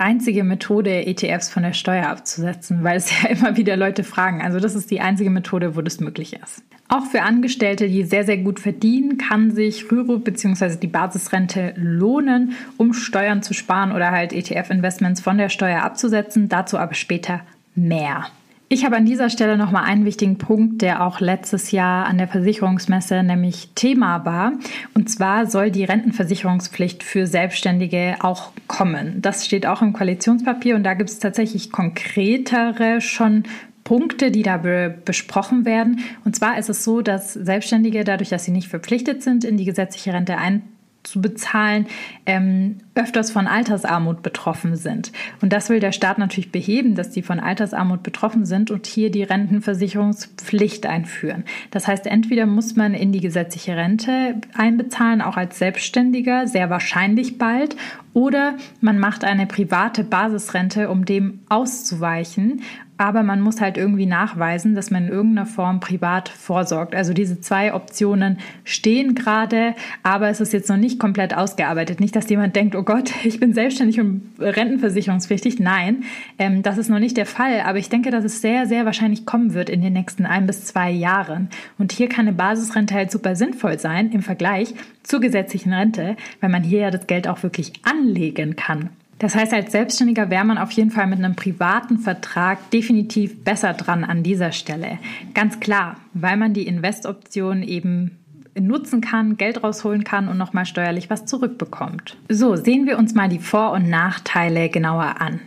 einzige 0.00 0.44
Methode, 0.44 1.06
ETFs 1.06 1.50
von 1.50 1.62
der 1.62 1.74
Steuer 1.74 2.08
abzusetzen, 2.08 2.82
weil 2.82 2.96
es 2.96 3.10
ja 3.22 3.28
immer 3.28 3.56
wieder 3.56 3.76
Leute 3.76 4.02
fragen. 4.02 4.40
Also 4.40 4.58
das 4.58 4.74
ist 4.74 4.90
die 4.90 5.00
einzige 5.00 5.30
Methode, 5.30 5.76
wo 5.76 5.82
das 5.82 6.00
möglich 6.00 6.34
ist. 6.42 6.62
Auch 6.92 7.06
für 7.06 7.22
Angestellte, 7.22 7.88
die 7.88 8.02
sehr, 8.02 8.24
sehr 8.24 8.38
gut 8.38 8.58
verdienen, 8.58 9.16
kann 9.16 9.52
sich 9.52 9.92
Rüro 9.92 10.18
bzw. 10.18 10.74
die 10.74 10.88
Basisrente 10.88 11.72
lohnen, 11.76 12.54
um 12.78 12.94
Steuern 12.94 13.44
zu 13.44 13.54
sparen 13.54 13.92
oder 13.92 14.10
halt 14.10 14.32
ETF-Investments 14.32 15.20
von 15.20 15.38
der 15.38 15.50
Steuer 15.50 15.84
abzusetzen. 15.84 16.48
Dazu 16.48 16.78
aber 16.78 16.94
später 16.94 17.42
mehr. 17.76 18.26
Ich 18.72 18.84
habe 18.84 18.96
an 18.96 19.04
dieser 19.04 19.30
Stelle 19.30 19.56
nochmal 19.56 19.84
einen 19.84 20.04
wichtigen 20.04 20.38
Punkt, 20.38 20.82
der 20.82 21.04
auch 21.04 21.20
letztes 21.20 21.70
Jahr 21.70 22.06
an 22.06 22.18
der 22.18 22.28
Versicherungsmesse 22.28 23.22
nämlich 23.22 23.70
Thema 23.74 24.24
war. 24.24 24.52
Und 24.94 25.10
zwar 25.10 25.46
soll 25.46 25.72
die 25.72 25.84
Rentenversicherungspflicht 25.84 27.02
für 27.02 27.26
Selbstständige 27.26 28.16
auch 28.20 28.50
kommen. 28.66 29.22
Das 29.22 29.46
steht 29.46 29.66
auch 29.66 29.82
im 29.82 29.92
Koalitionspapier 29.92 30.76
und 30.76 30.84
da 30.84 30.94
gibt 30.94 31.10
es 31.10 31.18
tatsächlich 31.18 31.72
konkretere 31.72 33.00
schon 33.00 33.44
Punkte, 33.90 34.30
die 34.30 34.44
da 34.44 34.56
be 34.56 34.94
besprochen 35.04 35.64
werden. 35.64 35.98
Und 36.24 36.36
zwar 36.36 36.56
ist 36.58 36.70
es 36.70 36.84
so, 36.84 37.02
dass 37.02 37.32
Selbstständige 37.32 38.04
dadurch, 38.04 38.28
dass 38.28 38.44
sie 38.44 38.52
nicht 38.52 38.68
verpflichtet 38.68 39.20
sind, 39.20 39.42
in 39.42 39.56
die 39.56 39.64
gesetzliche 39.64 40.12
Rente 40.12 40.38
ein 40.38 40.62
zu 41.02 41.20
bezahlen, 41.20 41.86
ähm, 42.24 42.76
öfters 42.94 43.32
von 43.32 43.48
Altersarmut 43.48 44.22
betroffen 44.22 44.76
sind. 44.76 45.10
Und 45.40 45.52
das 45.52 45.70
will 45.70 45.80
der 45.80 45.90
Staat 45.90 46.18
natürlich 46.18 46.52
beheben, 46.52 46.94
dass 46.94 47.10
die 47.10 47.22
von 47.22 47.40
Altersarmut 47.40 48.04
betroffen 48.04 48.44
sind 48.44 48.70
und 48.70 48.86
hier 48.86 49.10
die 49.10 49.24
Rentenversicherungspflicht 49.24 50.86
einführen. 50.86 51.44
Das 51.72 51.88
heißt, 51.88 52.06
entweder 52.06 52.46
muss 52.46 52.76
man 52.76 52.94
in 52.94 53.10
die 53.10 53.20
gesetzliche 53.20 53.76
Rente 53.76 54.36
einbezahlen, 54.54 55.20
auch 55.20 55.36
als 55.36 55.58
Selbstständiger, 55.58 56.46
sehr 56.46 56.70
wahrscheinlich 56.70 57.38
bald, 57.38 57.74
oder 58.12 58.56
man 58.80 58.98
macht 58.98 59.24
eine 59.24 59.46
private 59.46 60.04
Basisrente, 60.04 60.90
um 60.90 61.04
dem 61.04 61.40
auszuweichen 61.48 62.62
aber 63.00 63.22
man 63.22 63.40
muss 63.40 63.62
halt 63.62 63.78
irgendwie 63.78 64.04
nachweisen, 64.04 64.74
dass 64.74 64.90
man 64.90 65.06
in 65.06 65.08
irgendeiner 65.08 65.46
Form 65.46 65.80
privat 65.80 66.28
vorsorgt. 66.28 66.94
Also 66.94 67.14
diese 67.14 67.40
zwei 67.40 67.72
Optionen 67.72 68.36
stehen 68.62 69.14
gerade, 69.14 69.74
aber 70.02 70.28
es 70.28 70.42
ist 70.42 70.52
jetzt 70.52 70.68
noch 70.68 70.76
nicht 70.76 71.00
komplett 71.00 71.34
ausgearbeitet. 71.34 71.98
Nicht, 71.98 72.14
dass 72.14 72.28
jemand 72.28 72.54
denkt, 72.56 72.76
oh 72.76 72.82
Gott, 72.82 73.10
ich 73.24 73.40
bin 73.40 73.54
selbstständig 73.54 74.00
und 74.00 74.30
rentenversicherungspflichtig. 74.38 75.58
Nein, 75.60 76.04
ähm, 76.38 76.62
das 76.62 76.76
ist 76.76 76.90
noch 76.90 76.98
nicht 76.98 77.16
der 77.16 77.24
Fall. 77.24 77.62
Aber 77.62 77.78
ich 77.78 77.88
denke, 77.88 78.10
dass 78.10 78.22
es 78.22 78.42
sehr, 78.42 78.66
sehr 78.66 78.84
wahrscheinlich 78.84 79.24
kommen 79.24 79.54
wird 79.54 79.70
in 79.70 79.80
den 79.80 79.94
nächsten 79.94 80.26
ein 80.26 80.46
bis 80.46 80.66
zwei 80.66 80.90
Jahren. 80.90 81.48
Und 81.78 81.92
hier 81.92 82.10
kann 82.10 82.28
eine 82.28 82.36
Basisrente 82.36 82.94
halt 82.94 83.10
super 83.10 83.34
sinnvoll 83.34 83.78
sein 83.78 84.12
im 84.12 84.20
Vergleich 84.20 84.74
zur 85.04 85.20
gesetzlichen 85.20 85.72
Rente, 85.72 86.16
weil 86.42 86.50
man 86.50 86.62
hier 86.62 86.80
ja 86.80 86.90
das 86.90 87.06
Geld 87.06 87.28
auch 87.28 87.42
wirklich 87.42 87.72
anlegen 87.82 88.56
kann. 88.56 88.90
Das 89.20 89.34
heißt, 89.34 89.52
als 89.52 89.70
Selbstständiger 89.70 90.30
wäre 90.30 90.46
man 90.46 90.58
auf 90.58 90.72
jeden 90.72 90.90
Fall 90.90 91.06
mit 91.06 91.18
einem 91.18 91.36
privaten 91.36 91.98
Vertrag 91.98 92.70
definitiv 92.70 93.44
besser 93.44 93.74
dran 93.74 94.02
an 94.02 94.22
dieser 94.22 94.50
Stelle. 94.50 94.98
Ganz 95.34 95.60
klar, 95.60 95.96
weil 96.14 96.38
man 96.38 96.54
die 96.54 96.66
Investoption 96.66 97.62
eben 97.62 98.16
nutzen 98.58 99.00
kann, 99.00 99.36
Geld 99.36 99.62
rausholen 99.62 100.04
kann 100.04 100.26
und 100.26 100.38
nochmal 100.38 100.64
steuerlich 100.64 101.10
was 101.10 101.26
zurückbekommt. 101.26 102.16
So, 102.28 102.56
sehen 102.56 102.86
wir 102.86 102.98
uns 102.98 103.14
mal 103.14 103.28
die 103.28 103.38
Vor- 103.38 103.72
und 103.72 103.88
Nachteile 103.88 104.70
genauer 104.70 105.20
an. 105.20 105.40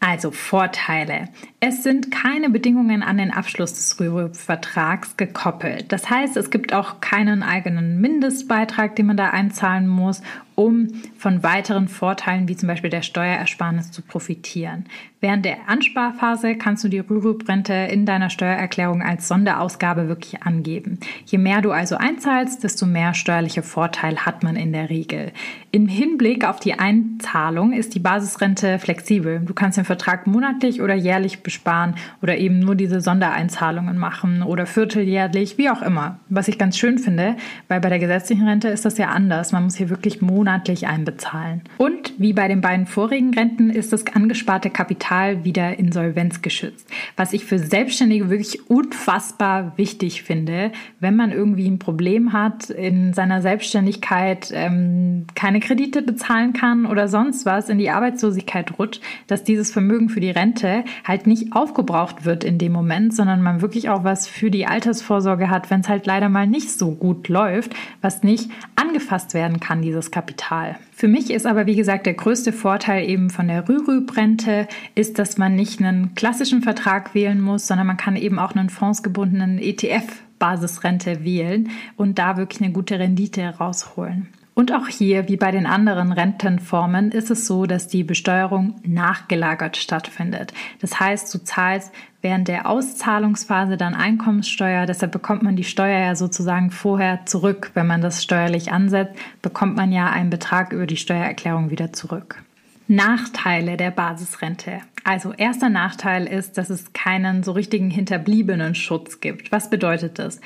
Also 0.00 0.30
Vorteile. 0.30 1.28
Es 1.60 1.82
sind 1.82 2.10
keine 2.10 2.50
Bedingungen 2.50 3.02
an 3.02 3.18
den 3.18 3.32
Abschluss 3.32 3.74
des 3.74 4.00
Rürup-Vertrags 4.00 5.16
gekoppelt. 5.16 5.92
Das 5.92 6.08
heißt, 6.08 6.36
es 6.36 6.50
gibt 6.50 6.72
auch 6.72 7.00
keinen 7.00 7.42
eigenen 7.42 8.00
Mindestbeitrag, 8.00 8.96
den 8.96 9.06
man 9.06 9.16
da 9.16 9.30
einzahlen 9.30 9.86
muss, 9.86 10.22
um 10.58 10.88
von 11.16 11.44
weiteren 11.44 11.86
Vorteilen 11.86 12.48
wie 12.48 12.56
zum 12.56 12.66
Beispiel 12.66 12.90
der 12.90 13.02
Steuerersparnis 13.02 13.92
zu 13.92 14.02
profitieren. 14.02 14.86
Während 15.20 15.44
der 15.44 15.68
Ansparphase 15.68 16.54
kannst 16.54 16.84
du 16.84 16.88
die 16.88 17.00
Rürup-Rente 17.00 17.72
in 17.72 18.06
deiner 18.06 18.30
Steuererklärung 18.30 19.02
als 19.02 19.26
Sonderausgabe 19.26 20.06
wirklich 20.06 20.44
angeben. 20.44 21.00
Je 21.26 21.38
mehr 21.38 21.60
du 21.60 21.72
also 21.72 21.96
einzahlst, 21.96 22.62
desto 22.62 22.86
mehr 22.86 23.14
steuerliche 23.14 23.64
Vorteil 23.64 24.18
hat 24.18 24.44
man 24.44 24.54
in 24.54 24.72
der 24.72 24.90
Regel. 24.90 25.32
Im 25.72 25.88
Hinblick 25.88 26.46
auf 26.46 26.60
die 26.60 26.78
Einzahlung 26.78 27.72
ist 27.72 27.96
die 27.96 27.98
Basisrente 27.98 28.78
flexibel. 28.78 29.40
Du 29.40 29.54
kannst 29.54 29.76
im 29.76 29.84
Vertrag 29.84 30.28
monatlich 30.28 30.82
oder 30.82 30.94
jährlich 30.94 31.42
besparen 31.42 31.96
oder 32.22 32.38
eben 32.38 32.60
nur 32.60 32.76
diese 32.76 33.00
Sondereinzahlungen 33.00 33.98
machen 33.98 34.44
oder 34.44 34.66
vierteljährlich, 34.66 35.58
wie 35.58 35.68
auch 35.68 35.82
immer. 35.82 36.20
Was 36.28 36.46
ich 36.46 36.58
ganz 36.58 36.78
schön 36.78 36.98
finde, 36.98 37.34
weil 37.66 37.80
bei 37.80 37.88
der 37.88 37.98
gesetzlichen 37.98 38.46
Rente 38.46 38.68
ist 38.68 38.84
das 38.84 38.98
ja 38.98 39.08
anders. 39.08 39.50
Man 39.50 39.64
muss 39.64 39.74
hier 39.74 39.90
wirklich 39.90 40.22
monatlich 40.22 40.86
einbezahlen. 40.86 41.62
Und 41.76 42.14
wie 42.18 42.32
bei 42.32 42.46
den 42.46 42.60
beiden 42.60 42.86
vorigen 42.86 43.34
Renten 43.34 43.70
ist 43.70 43.92
das 43.92 44.06
angesparte 44.06 44.70
Kapital 44.70 45.07
wieder 45.44 45.78
insolvenzgeschützt. 45.78 46.88
Was 47.16 47.32
ich 47.32 47.44
für 47.44 47.58
Selbstständige 47.58 48.30
wirklich 48.30 48.68
unfassbar 48.68 49.72
wichtig 49.76 50.22
finde, 50.22 50.72
wenn 51.00 51.16
man 51.16 51.32
irgendwie 51.32 51.68
ein 51.68 51.78
Problem 51.78 52.32
hat 52.32 52.70
in 52.70 53.12
seiner 53.14 53.40
Selbstständigkeit, 53.42 54.50
ähm, 54.52 55.26
keine 55.34 55.60
Kredite 55.60 56.02
bezahlen 56.02 56.52
kann 56.52 56.86
oder 56.86 57.08
sonst 57.08 57.46
was, 57.46 57.68
in 57.68 57.78
die 57.78 57.90
Arbeitslosigkeit 57.90 58.78
rutscht, 58.78 59.00
dass 59.26 59.44
dieses 59.44 59.70
Vermögen 59.70 60.08
für 60.08 60.20
die 60.20 60.30
Rente 60.30 60.84
halt 61.04 61.26
nicht 61.26 61.52
aufgebraucht 61.52 62.24
wird 62.24 62.44
in 62.44 62.58
dem 62.58 62.72
Moment, 62.72 63.14
sondern 63.14 63.42
man 63.42 63.62
wirklich 63.62 63.88
auch 63.88 64.04
was 64.04 64.28
für 64.28 64.50
die 64.50 64.66
Altersvorsorge 64.66 65.50
hat, 65.50 65.70
wenn 65.70 65.80
es 65.80 65.88
halt 65.88 66.06
leider 66.06 66.28
mal 66.28 66.46
nicht 66.46 66.70
so 66.70 66.92
gut 66.92 67.28
läuft, 67.28 67.74
was 68.00 68.22
nicht 68.22 68.50
angefasst 68.76 69.34
werden 69.34 69.60
kann, 69.60 69.82
dieses 69.82 70.10
Kapital. 70.10 70.76
Für 70.98 71.06
mich 71.06 71.30
ist 71.30 71.46
aber, 71.46 71.66
wie 71.66 71.76
gesagt, 71.76 72.06
der 72.06 72.14
größte 72.14 72.52
Vorteil 72.52 73.08
eben 73.08 73.30
von 73.30 73.46
der 73.46 73.68
Rürup-Rente 73.68 74.66
ist, 74.96 75.20
dass 75.20 75.38
man 75.38 75.54
nicht 75.54 75.80
einen 75.80 76.16
klassischen 76.16 76.60
Vertrag 76.60 77.14
wählen 77.14 77.40
muss, 77.40 77.68
sondern 77.68 77.86
man 77.86 77.96
kann 77.96 78.16
eben 78.16 78.40
auch 78.40 78.56
einen 78.56 78.68
fondsgebundenen 78.68 79.58
ETF 79.60 80.24
Basisrente 80.40 81.22
wählen 81.22 81.70
und 81.96 82.18
da 82.18 82.36
wirklich 82.36 82.60
eine 82.60 82.72
gute 82.72 82.98
Rendite 82.98 83.44
rausholen. 83.60 84.26
Und 84.58 84.74
auch 84.74 84.88
hier, 84.88 85.28
wie 85.28 85.36
bei 85.36 85.52
den 85.52 85.66
anderen 85.66 86.10
Rentenformen, 86.10 87.12
ist 87.12 87.30
es 87.30 87.46
so, 87.46 87.66
dass 87.66 87.86
die 87.86 88.02
Besteuerung 88.02 88.74
nachgelagert 88.84 89.76
stattfindet. 89.76 90.52
Das 90.80 90.98
heißt, 90.98 91.32
du 91.32 91.44
zahlst 91.44 91.92
während 92.22 92.48
der 92.48 92.68
Auszahlungsphase 92.68 93.76
dann 93.76 93.94
Einkommenssteuer. 93.94 94.84
Deshalb 94.84 95.12
bekommt 95.12 95.44
man 95.44 95.54
die 95.54 95.62
Steuer 95.62 96.00
ja 96.00 96.16
sozusagen 96.16 96.72
vorher 96.72 97.24
zurück. 97.24 97.70
Wenn 97.74 97.86
man 97.86 98.00
das 98.00 98.20
steuerlich 98.20 98.72
ansetzt, 98.72 99.14
bekommt 99.42 99.76
man 99.76 99.92
ja 99.92 100.10
einen 100.10 100.28
Betrag 100.28 100.72
über 100.72 100.88
die 100.88 100.96
Steuererklärung 100.96 101.70
wieder 101.70 101.92
zurück. 101.92 102.42
Nachteile 102.88 103.76
der 103.76 103.92
Basisrente. 103.92 104.80
Also 105.04 105.32
erster 105.34 105.68
Nachteil 105.68 106.26
ist, 106.26 106.58
dass 106.58 106.68
es 106.68 106.92
keinen 106.92 107.44
so 107.44 107.52
richtigen 107.52 107.90
hinterbliebenen 107.90 108.74
Schutz 108.74 109.20
gibt. 109.20 109.52
Was 109.52 109.70
bedeutet 109.70 110.18
das? 110.18 110.40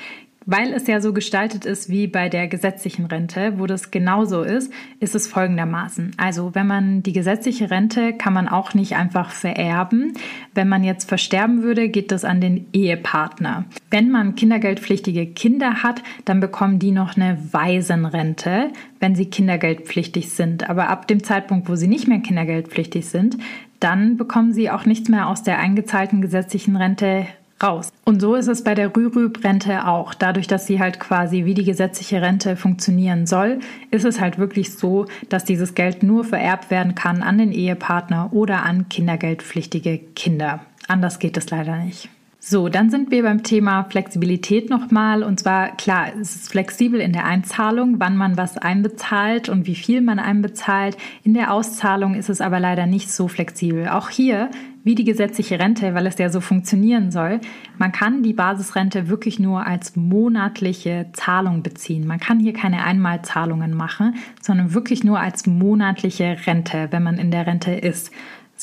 Weil 0.45 0.73
es 0.73 0.87
ja 0.87 0.99
so 0.99 1.13
gestaltet 1.13 1.65
ist 1.65 1.89
wie 1.89 2.07
bei 2.07 2.29
der 2.29 2.47
gesetzlichen 2.47 3.05
Rente, 3.05 3.53
wo 3.57 3.65
das 3.65 3.91
genauso 3.91 4.41
ist, 4.41 4.71
ist 4.99 5.15
es 5.15 5.27
folgendermaßen. 5.27 6.11
Also 6.17 6.53
wenn 6.53 6.67
man 6.67 7.03
die 7.03 7.13
gesetzliche 7.13 7.71
Rente 7.71 8.13
kann 8.13 8.33
man 8.33 8.47
auch 8.47 8.73
nicht 8.73 8.95
einfach 8.95 9.31
vererben. 9.31 10.13
Wenn 10.53 10.67
man 10.67 10.83
jetzt 10.83 11.07
versterben 11.07 11.63
würde, 11.63 11.89
geht 11.89 12.11
das 12.11 12.25
an 12.25 12.41
den 12.41 12.65
Ehepartner. 12.73 13.65
Wenn 13.89 14.11
man 14.11 14.35
kindergeldpflichtige 14.35 15.27
Kinder 15.27 15.83
hat, 15.83 16.03
dann 16.25 16.39
bekommen 16.39 16.79
die 16.79 16.91
noch 16.91 17.15
eine 17.15 17.37
Waisenrente, 17.51 18.71
wenn 18.99 19.15
sie 19.15 19.25
kindergeldpflichtig 19.25 20.29
sind. 20.31 20.69
Aber 20.69 20.89
ab 20.89 21.07
dem 21.07 21.23
Zeitpunkt, 21.23 21.69
wo 21.69 21.75
sie 21.75 21.87
nicht 21.87 22.07
mehr 22.07 22.19
kindergeldpflichtig 22.19 23.07
sind, 23.07 23.37
dann 23.79 24.17
bekommen 24.17 24.53
sie 24.53 24.69
auch 24.69 24.85
nichts 24.85 25.09
mehr 25.09 25.27
aus 25.27 25.43
der 25.43 25.59
eingezahlten 25.59 26.21
gesetzlichen 26.21 26.75
Rente 26.75 27.27
raus. 27.61 27.92
Und 28.05 28.19
so 28.19 28.35
ist 28.35 28.47
es 28.47 28.65
bei 28.65 28.75
der 28.75 28.93
Rührüb-Rente 28.93 29.87
auch. 29.87 30.13
Dadurch, 30.13 30.47
dass 30.47 30.67
sie 30.67 30.79
halt 30.79 30.99
quasi 30.99 31.45
wie 31.45 31.53
die 31.53 31.63
gesetzliche 31.63 32.21
Rente 32.21 32.57
funktionieren 32.57 33.25
soll, 33.25 33.59
ist 33.91 34.03
es 34.03 34.19
halt 34.19 34.37
wirklich 34.37 34.73
so, 34.73 35.05
dass 35.29 35.45
dieses 35.45 35.73
Geld 35.73 36.03
nur 36.03 36.25
vererbt 36.25 36.69
werden 36.69 36.95
kann 36.95 37.23
an 37.23 37.37
den 37.37 37.53
Ehepartner 37.53 38.33
oder 38.33 38.63
an 38.63 38.89
kindergeldpflichtige 38.89 39.99
Kinder. 40.15 40.65
Anders 40.87 41.19
geht 41.19 41.37
es 41.37 41.49
leider 41.49 41.77
nicht. 41.77 42.09
So, 42.45 42.67
dann 42.67 42.89
sind 42.89 43.09
wir 43.09 43.23
beim 43.23 43.41
Thema 43.41 43.85
Flexibilität 43.85 44.69
nochmal. 44.69 45.23
Und 45.23 45.39
zwar, 45.39 45.77
klar, 45.77 46.07
es 46.19 46.35
ist 46.35 46.51
flexibel 46.51 46.99
in 46.99 47.13
der 47.13 47.23
Einzahlung, 47.23 48.01
wann 48.01 48.17
man 48.17 48.35
was 48.35 48.57
einbezahlt 48.57 49.47
und 49.47 49.65
wie 49.65 49.75
viel 49.75 50.01
man 50.01 50.19
einbezahlt. 50.19 50.97
In 51.23 51.33
der 51.33 51.53
Auszahlung 51.53 52.15
ist 52.15 52.29
es 52.29 52.41
aber 52.41 52.59
leider 52.59 52.85
nicht 52.85 53.09
so 53.09 53.29
flexibel. 53.29 53.87
Auch 53.87 54.09
hier, 54.09 54.51
wie 54.83 54.95
die 54.95 55.03
gesetzliche 55.05 55.59
Rente, 55.59 55.93
weil 55.93 56.07
es 56.07 56.17
ja 56.17 56.29
so 56.29 56.41
funktionieren 56.41 57.11
soll, 57.11 57.39
man 57.77 57.91
kann 57.91 58.21
die 58.23 58.33
Basisrente 58.33 59.07
wirklich 59.07 59.39
nur 59.39 59.65
als 59.65 59.95
monatliche 59.95 61.07
Zahlung 61.13 61.63
beziehen. 61.63 62.05
Man 62.05 62.19
kann 62.19 62.39
hier 62.39 62.53
keine 62.53 62.83
Einmalzahlungen 62.83 63.73
machen, 63.73 64.15
sondern 64.41 64.73
wirklich 64.73 65.03
nur 65.03 65.19
als 65.19 65.47
monatliche 65.47 66.37
Rente, 66.45 66.87
wenn 66.91 67.03
man 67.03 67.17
in 67.17 67.31
der 67.31 67.47
Rente 67.47 67.71
ist. 67.71 68.11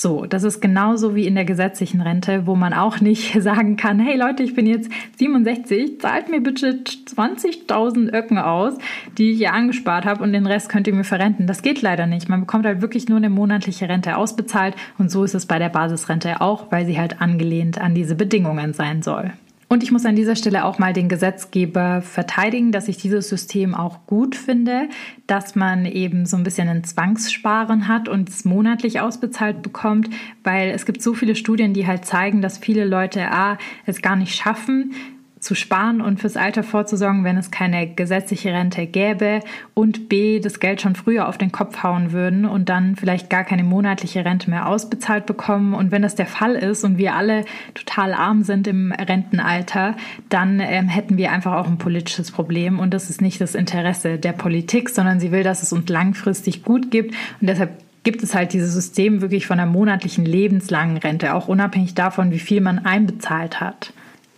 So, 0.01 0.25
das 0.25 0.45
ist 0.45 0.63
genauso 0.63 1.15
wie 1.15 1.27
in 1.27 1.35
der 1.35 1.45
gesetzlichen 1.45 2.01
Rente, 2.01 2.47
wo 2.47 2.57
man 2.57 2.73
auch 2.73 3.03
nicht 3.03 3.35
sagen 3.43 3.77
kann, 3.77 3.99
hey 3.99 4.17
Leute, 4.17 4.43
ich 4.43 4.55
bin 4.55 4.67
jetzt 4.67 4.91
67, 5.19 6.01
zahlt 6.01 6.31
mir 6.31 6.41
bitte 6.41 6.71
20.000 6.71 8.11
Öcken 8.15 8.39
aus, 8.39 8.79
die 9.19 9.33
ich 9.33 9.37
hier 9.37 9.53
angespart 9.53 10.07
habe 10.07 10.25
und 10.25 10.33
den 10.33 10.47
Rest 10.47 10.71
könnt 10.71 10.87
ihr 10.87 10.95
mir 10.95 11.05
verrenten. 11.05 11.47
Das 11.47 11.61
geht 11.61 11.83
leider 11.83 12.07
nicht. 12.07 12.31
Man 12.31 12.41
bekommt 12.41 12.65
halt 12.65 12.81
wirklich 12.81 13.11
nur 13.11 13.19
eine 13.19 13.29
monatliche 13.29 13.91
Rente 13.91 14.17
ausbezahlt 14.17 14.75
und 14.97 15.11
so 15.11 15.23
ist 15.23 15.35
es 15.35 15.45
bei 15.45 15.59
der 15.59 15.69
Basisrente 15.69 16.41
auch, 16.41 16.73
weil 16.73 16.87
sie 16.87 16.99
halt 16.99 17.21
angelehnt 17.21 17.79
an 17.79 17.95
diese 17.95 18.15
Bedingungen 18.15 18.73
sein 18.73 19.03
soll. 19.03 19.35
Und 19.73 19.85
ich 19.85 19.93
muss 19.93 20.05
an 20.05 20.17
dieser 20.17 20.35
Stelle 20.35 20.65
auch 20.65 20.81
mal 20.81 20.93
den 20.93 21.09
Gesetzgeber 21.09 22.03
verteidigen, 22.03 22.73
dass 22.73 22.89
ich 22.89 22.97
dieses 22.97 23.29
System 23.29 23.73
auch 23.73 24.05
gut 24.05 24.35
finde, 24.35 24.89
dass 25.29 25.55
man 25.55 25.87
eben 25.87 26.27
so 26.27 26.37
ein 26.37 26.43
bisschen 26.43 26.69
ein 26.69 26.83
Zwangssparen 26.83 27.87
hat 27.87 28.09
und 28.09 28.29
es 28.29 28.45
monatlich 28.45 28.99
ausbezahlt 28.99 29.63
bekommt, 29.63 30.11
weil 30.43 30.71
es 30.71 30.87
gibt 30.87 31.03
so 31.03 31.15
viele 31.15 31.37
Studien, 31.37 31.73
die 31.73 31.87
halt 31.87 32.05
zeigen, 32.05 32.43
dass 32.43 32.59
viele 32.59 32.85
Leute 32.85 33.31
A, 33.31 33.59
es 33.87 34.03
gar 34.03 34.17
nicht 34.17 34.35
schaffen, 34.35 34.93
zu 35.41 35.55
sparen 35.55 36.03
und 36.03 36.21
fürs 36.21 36.37
Alter 36.37 36.63
vorzusorgen, 36.63 37.25
wenn 37.25 37.39
es 37.39 37.51
keine 37.51 37.89
gesetzliche 37.89 38.53
Rente 38.53 38.87
gäbe 38.87 39.41
und 39.73 40.11
B, 40.11 40.39
das 40.39 40.61
Geld 40.61 40.83
schon 40.83 40.95
früher 40.95 41.29
auf 41.29 41.39
den 41.39 41.51
Kopf 41.51 41.83
hauen 41.83 42.13
würden 42.13 42.45
und 42.45 42.69
dann 42.69 42.95
vielleicht 42.95 43.31
gar 43.31 43.45
keine 43.45 43.65
monatliche 43.65 44.25
Rente 44.25 44.51
mehr 44.51 44.69
ausbezahlt 44.69 45.25
bekommen. 45.25 45.73
Und 45.73 45.91
wenn 45.91 46.03
das 46.03 46.15
der 46.15 46.27
Fall 46.27 46.55
ist 46.55 46.85
und 46.85 46.99
wir 46.99 47.15
alle 47.15 47.47
total 47.75 48.13
arm 48.13 48.43
sind 48.43 48.69
im 48.69 48.93
Rentenalter, 48.93 49.97
dann 50.29 50.61
ähm, 50.61 50.89
hätten 50.89 51.17
wir 51.17 51.33
einfach 51.33 51.55
auch 51.55 51.67
ein 51.67 51.79
politisches 51.79 52.31
Problem 52.31 52.79
und 52.79 52.93
das 52.93 53.09
ist 53.09 53.23
nicht 53.23 53.41
das 53.41 53.55
Interesse 53.55 54.19
der 54.19 54.33
Politik, 54.33 54.91
sondern 54.91 55.21
sie 55.21 55.33
will, 55.33 55.43
dass 55.43 55.63
es 55.63 55.73
uns 55.73 55.89
langfristig 55.89 56.65
gut 56.65 56.91
gibt 56.91 57.15
und 57.41 57.47
deshalb 57.47 57.71
gibt 58.03 58.23
es 58.23 58.35
halt 58.35 58.53
dieses 58.53 58.73
System 58.73 59.21
wirklich 59.21 59.47
von 59.47 59.59
einer 59.59 59.71
monatlichen 59.71 60.25
lebenslangen 60.25 60.97
Rente, 60.97 61.35
auch 61.35 61.49
unabhängig 61.49 61.95
davon, 61.95 62.31
wie 62.31 62.39
viel 62.39 62.61
man 62.61 62.79
einbezahlt 62.79 63.61
hat. 63.61 63.93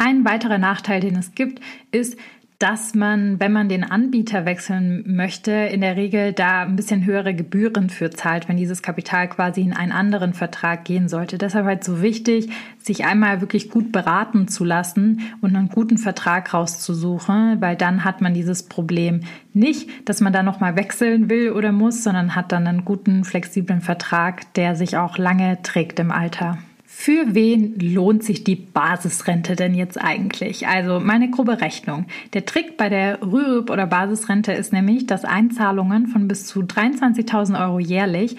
Ein 0.05 0.25
weiterer 0.25 0.59
Nachteil, 0.59 0.99
den 0.99 1.15
es 1.15 1.33
gibt, 1.37 1.61
ist, 1.93 2.19
dass 2.59 2.93
man, 2.93 3.38
wenn 3.38 3.53
man 3.53 3.69
den 3.69 3.85
Anbieter 3.85 4.45
wechseln 4.45 5.05
möchte, 5.07 5.53
in 5.53 5.81
der 5.81 5.97
Regel 5.97 6.33
da 6.33 6.62
ein 6.62 6.75
bisschen 6.75 7.05
höhere 7.05 7.35
Gebühren 7.35 7.88
für 7.88 8.11
zahlt, 8.11 8.49
wenn 8.49 8.57
dieses 8.57 8.83
Kapital 8.83 9.29
quasi 9.29 9.61
in 9.61 9.73
einen 9.73 9.93
anderen 9.93 10.35
Vertrag 10.35 10.85
gehen 10.85 11.09
sollte. 11.09 11.38
Deshalb 11.38 11.67
halt 11.67 11.85
so 11.85 12.03
wichtig, 12.03 12.51
sich 12.79 13.05
einmal 13.05 13.41
wirklich 13.43 13.71
gut 13.71 13.93
beraten 13.93 14.49
zu 14.49 14.65
lassen 14.65 15.21
und 15.41 15.55
einen 15.55 15.69
guten 15.69 15.99
Vertrag 15.99 16.53
rauszusuchen, 16.53 17.61
weil 17.61 17.77
dann 17.77 18.03
hat 18.03 18.21
man 18.21 18.35
dieses 18.35 18.65
Problem 18.65 19.21
nicht, 19.53 19.88
dass 20.09 20.21
man 20.21 20.33
da 20.33 20.43
nochmal 20.43 20.75
wechseln 20.75 21.31
will 21.31 21.53
oder 21.53 21.71
muss, 21.71 22.03
sondern 22.03 22.35
hat 22.35 22.51
dann 22.51 22.67
einen 22.67 22.85
guten, 22.85 23.23
flexiblen 23.23 23.81
Vertrag, 23.81 24.53
der 24.55 24.75
sich 24.75 24.97
auch 24.97 25.17
lange 25.17 25.62
trägt 25.62 26.01
im 26.01 26.11
Alter. 26.11 26.59
Für 27.05 27.35
wen 27.35 27.81
lohnt 27.81 28.23
sich 28.23 28.45
die 28.45 28.55
Basisrente 28.55 29.57
denn 29.57 29.75
jetzt 29.75 30.01
eigentlich? 30.01 30.69
Also 30.69 31.01
meine 31.01 31.29
grobe 31.31 31.61
Rechnung. 31.61 32.07
Der 32.33 32.47
Trick 32.47 32.77
bei 32.77 32.88
der 32.88 33.21
Rürup 33.23 33.71
oder 33.71 33.87
Basisrente 33.87 34.53
ist 34.53 34.73
nämlich, 34.73 35.09
dass 35.09 35.25
Einzahlungen 35.25 36.07
von 36.07 36.29
bis 36.29 36.47
zu 36.47 36.61
23.000 36.61 37.61
Euro 37.61 37.81
jährlich 37.81 38.37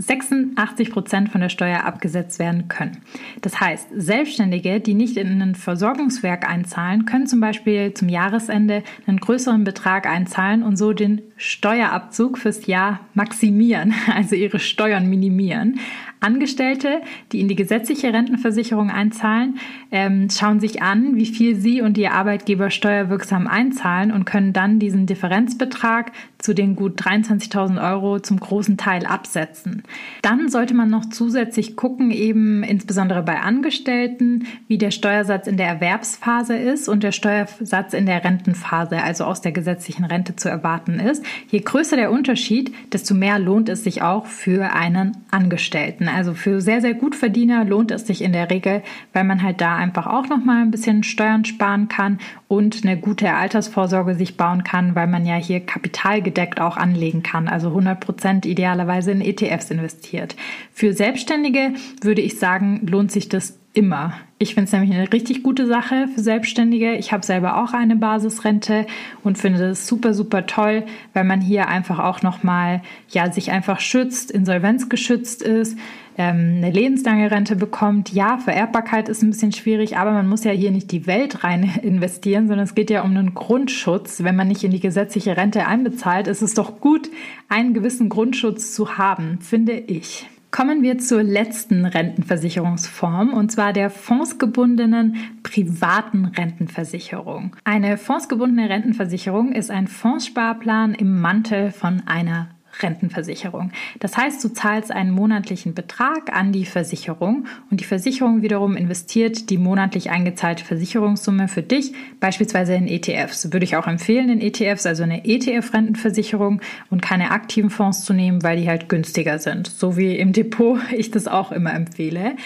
86 0.00 0.90
Prozent 0.90 1.28
von 1.30 1.40
der 1.40 1.48
Steuer 1.48 1.84
abgesetzt 1.84 2.38
werden 2.38 2.68
können. 2.68 2.98
Das 3.42 3.60
heißt, 3.60 3.88
Selbstständige, 3.94 4.80
die 4.80 4.94
nicht 4.94 5.16
in 5.16 5.42
ein 5.42 5.54
Versorgungswerk 5.54 6.48
einzahlen, 6.48 7.04
können 7.04 7.26
zum 7.26 7.40
Beispiel 7.40 7.94
zum 7.94 8.08
Jahresende 8.08 8.82
einen 9.06 9.18
größeren 9.18 9.64
Betrag 9.64 10.06
einzahlen 10.06 10.62
und 10.62 10.76
so 10.76 10.92
den 10.92 11.22
Steuerabzug 11.36 12.38
fürs 12.38 12.66
Jahr 12.66 13.00
maximieren, 13.14 13.94
also 14.14 14.34
ihre 14.34 14.58
Steuern 14.58 15.08
minimieren. 15.08 15.78
Angestellte, 16.20 17.00
die 17.32 17.40
in 17.40 17.48
die 17.48 17.56
gesetzliche 17.56 18.12
Rentenversicherung 18.12 18.90
einzahlen, 18.90 19.58
ähm, 19.90 20.28
schauen 20.30 20.60
sich 20.60 20.82
an, 20.82 21.16
wie 21.16 21.24
viel 21.24 21.56
sie 21.56 21.80
und 21.80 21.96
ihr 21.96 22.12
Arbeitgeber 22.12 22.70
steuerwirksam 22.70 23.46
einzahlen 23.46 24.12
und 24.12 24.26
können 24.26 24.52
dann 24.52 24.78
diesen 24.78 25.06
Differenzbetrag 25.06 26.12
zu 26.36 26.54
den 26.54 26.76
gut 26.76 27.00
23.000 27.00 27.82
Euro 27.82 28.20
zum 28.20 28.38
großen 28.38 28.76
Teil 28.76 29.06
absetzen. 29.06 29.82
Dann 30.22 30.48
sollte 30.48 30.74
man 30.74 30.90
noch 30.90 31.06
zusätzlich 31.06 31.76
gucken, 31.76 32.10
eben 32.10 32.62
insbesondere 32.62 33.22
bei 33.22 33.40
Angestellten, 33.40 34.46
wie 34.68 34.78
der 34.78 34.90
Steuersatz 34.90 35.46
in 35.46 35.56
der 35.56 35.68
Erwerbsphase 35.68 36.56
ist 36.56 36.88
und 36.88 37.02
der 37.02 37.12
Steuersatz 37.12 37.94
in 37.94 38.06
der 38.06 38.24
Rentenphase, 38.24 39.02
also 39.02 39.24
aus 39.24 39.40
der 39.40 39.52
gesetzlichen 39.52 40.04
Rente 40.04 40.36
zu 40.36 40.48
erwarten 40.48 41.00
ist. 41.00 41.24
Je 41.48 41.60
größer 41.60 41.96
der 41.96 42.10
Unterschied, 42.10 42.74
desto 42.92 43.14
mehr 43.14 43.38
lohnt 43.38 43.68
es 43.68 43.84
sich 43.84 44.02
auch 44.02 44.26
für 44.26 44.72
einen 44.72 45.16
Angestellten. 45.30 46.08
Also 46.08 46.34
für 46.34 46.60
sehr, 46.60 46.80
sehr 46.80 46.94
gut 46.94 47.14
Verdiener 47.14 47.64
lohnt 47.64 47.90
es 47.90 48.06
sich 48.06 48.22
in 48.22 48.32
der 48.32 48.50
Regel, 48.50 48.82
weil 49.12 49.24
man 49.24 49.42
halt 49.42 49.60
da 49.60 49.76
einfach 49.76 50.06
auch 50.06 50.28
noch 50.28 50.44
mal 50.44 50.62
ein 50.62 50.70
bisschen 50.70 51.02
Steuern 51.02 51.44
sparen 51.44 51.88
kann 51.88 52.18
und 52.48 52.84
eine 52.84 52.96
gute 52.96 53.32
Altersvorsorge 53.32 54.14
sich 54.14 54.36
bauen 54.36 54.64
kann, 54.64 54.94
weil 54.94 55.06
man 55.06 55.24
ja 55.24 55.36
hier 55.36 55.60
kapitalgedeckt 55.60 56.60
auch 56.60 56.76
anlegen 56.76 57.22
kann, 57.22 57.48
also 57.48 57.68
100 57.68 58.00
Prozent 58.00 58.46
idealerweise 58.46 59.12
in 59.12 59.20
ETFs 59.20 59.70
investiert. 59.80 60.36
Für 60.72 60.92
Selbstständige 60.92 61.74
würde 62.02 62.20
ich 62.20 62.38
sagen, 62.38 62.86
lohnt 62.86 63.10
sich 63.10 63.28
das 63.28 63.58
immer. 63.72 64.14
Ich 64.38 64.54
finde 64.54 64.66
es 64.66 64.72
nämlich 64.72 64.92
eine 64.92 65.12
richtig 65.12 65.42
gute 65.42 65.66
Sache 65.66 66.08
für 66.14 66.20
Selbstständige. 66.20 66.94
Ich 66.94 67.12
habe 67.12 67.24
selber 67.24 67.62
auch 67.62 67.72
eine 67.72 67.94
Basisrente 67.94 68.86
und 69.22 69.38
finde 69.38 69.60
das 69.60 69.86
super, 69.86 70.12
super 70.14 70.46
toll, 70.46 70.84
weil 71.14 71.24
man 71.24 71.40
hier 71.40 71.68
einfach 71.68 71.98
auch 71.98 72.22
nochmal, 72.22 72.82
ja, 73.10 73.30
sich 73.30 73.52
einfach 73.52 73.80
schützt, 73.80 74.30
insolvenzgeschützt 74.30 75.42
ist, 75.42 75.78
ähm, 76.20 76.56
eine 76.58 76.70
lebenslange 76.70 77.30
Rente 77.30 77.56
bekommt. 77.56 78.12
Ja, 78.12 78.36
Vererbbarkeit 78.36 79.08
ist 79.08 79.22
ein 79.22 79.30
bisschen 79.30 79.52
schwierig, 79.52 79.96
aber 79.96 80.12
man 80.12 80.28
muss 80.28 80.44
ja 80.44 80.52
hier 80.52 80.70
nicht 80.70 80.92
die 80.92 81.06
Welt 81.06 81.44
rein 81.44 81.62
investieren, 81.82 82.46
sondern 82.46 82.64
es 82.64 82.74
geht 82.74 82.90
ja 82.90 83.02
um 83.02 83.16
einen 83.16 83.32
Grundschutz. 83.32 84.22
Wenn 84.22 84.36
man 84.36 84.48
nicht 84.48 84.62
in 84.62 84.70
die 84.70 84.80
gesetzliche 84.80 85.38
Rente 85.38 85.66
einbezahlt, 85.66 86.26
ist 86.26 86.42
es 86.42 86.52
doch 86.52 86.80
gut, 86.80 87.08
einen 87.48 87.72
gewissen 87.72 88.10
Grundschutz 88.10 88.74
zu 88.74 88.98
haben, 88.98 89.38
finde 89.40 89.72
ich. 89.72 90.28
Kommen 90.50 90.82
wir 90.82 90.98
zur 90.98 91.22
letzten 91.22 91.86
Rentenversicherungsform 91.86 93.32
und 93.32 93.50
zwar 93.50 93.72
der 93.72 93.88
fondsgebundenen 93.88 95.16
privaten 95.42 96.26
Rentenversicherung. 96.26 97.56
Eine 97.64 97.96
fondsgebundene 97.96 98.68
Rentenversicherung 98.68 99.52
ist 99.52 99.70
ein 99.70 99.86
Fondssparplan 99.86 100.92
im 100.94 101.20
Mantel 101.20 101.70
von 101.70 102.02
einer 102.06 102.48
Rentenversicherung. 102.80 103.72
Das 103.98 104.16
heißt, 104.16 104.42
du 104.44 104.48
zahlst 104.48 104.90
einen 104.90 105.10
monatlichen 105.10 105.74
Betrag 105.74 106.32
an 106.32 106.52
die 106.52 106.64
Versicherung 106.64 107.46
und 107.70 107.80
die 107.80 107.84
Versicherung 107.84 108.42
wiederum 108.42 108.76
investiert 108.76 109.50
die 109.50 109.58
monatlich 109.58 110.10
eingezahlte 110.10 110.64
Versicherungssumme 110.64 111.48
für 111.48 111.62
dich, 111.62 111.92
beispielsweise 112.20 112.74
in 112.74 112.86
ETFs. 112.86 113.52
Würde 113.52 113.64
ich 113.64 113.76
auch 113.76 113.86
empfehlen, 113.86 114.28
in 114.28 114.40
ETFs, 114.40 114.86
also 114.86 115.02
eine 115.02 115.24
ETF-Rentenversicherung 115.24 116.60
und 116.90 117.02
keine 117.02 117.30
aktiven 117.30 117.70
Fonds 117.70 118.04
zu 118.04 118.12
nehmen, 118.12 118.42
weil 118.42 118.58
die 118.58 118.68
halt 118.68 118.88
günstiger 118.88 119.38
sind. 119.38 119.66
So 119.66 119.96
wie 119.96 120.16
im 120.16 120.32
Depot 120.32 120.78
ich 120.92 121.10
das 121.10 121.28
auch 121.28 121.52
immer 121.52 121.74
empfehle. 121.74 122.36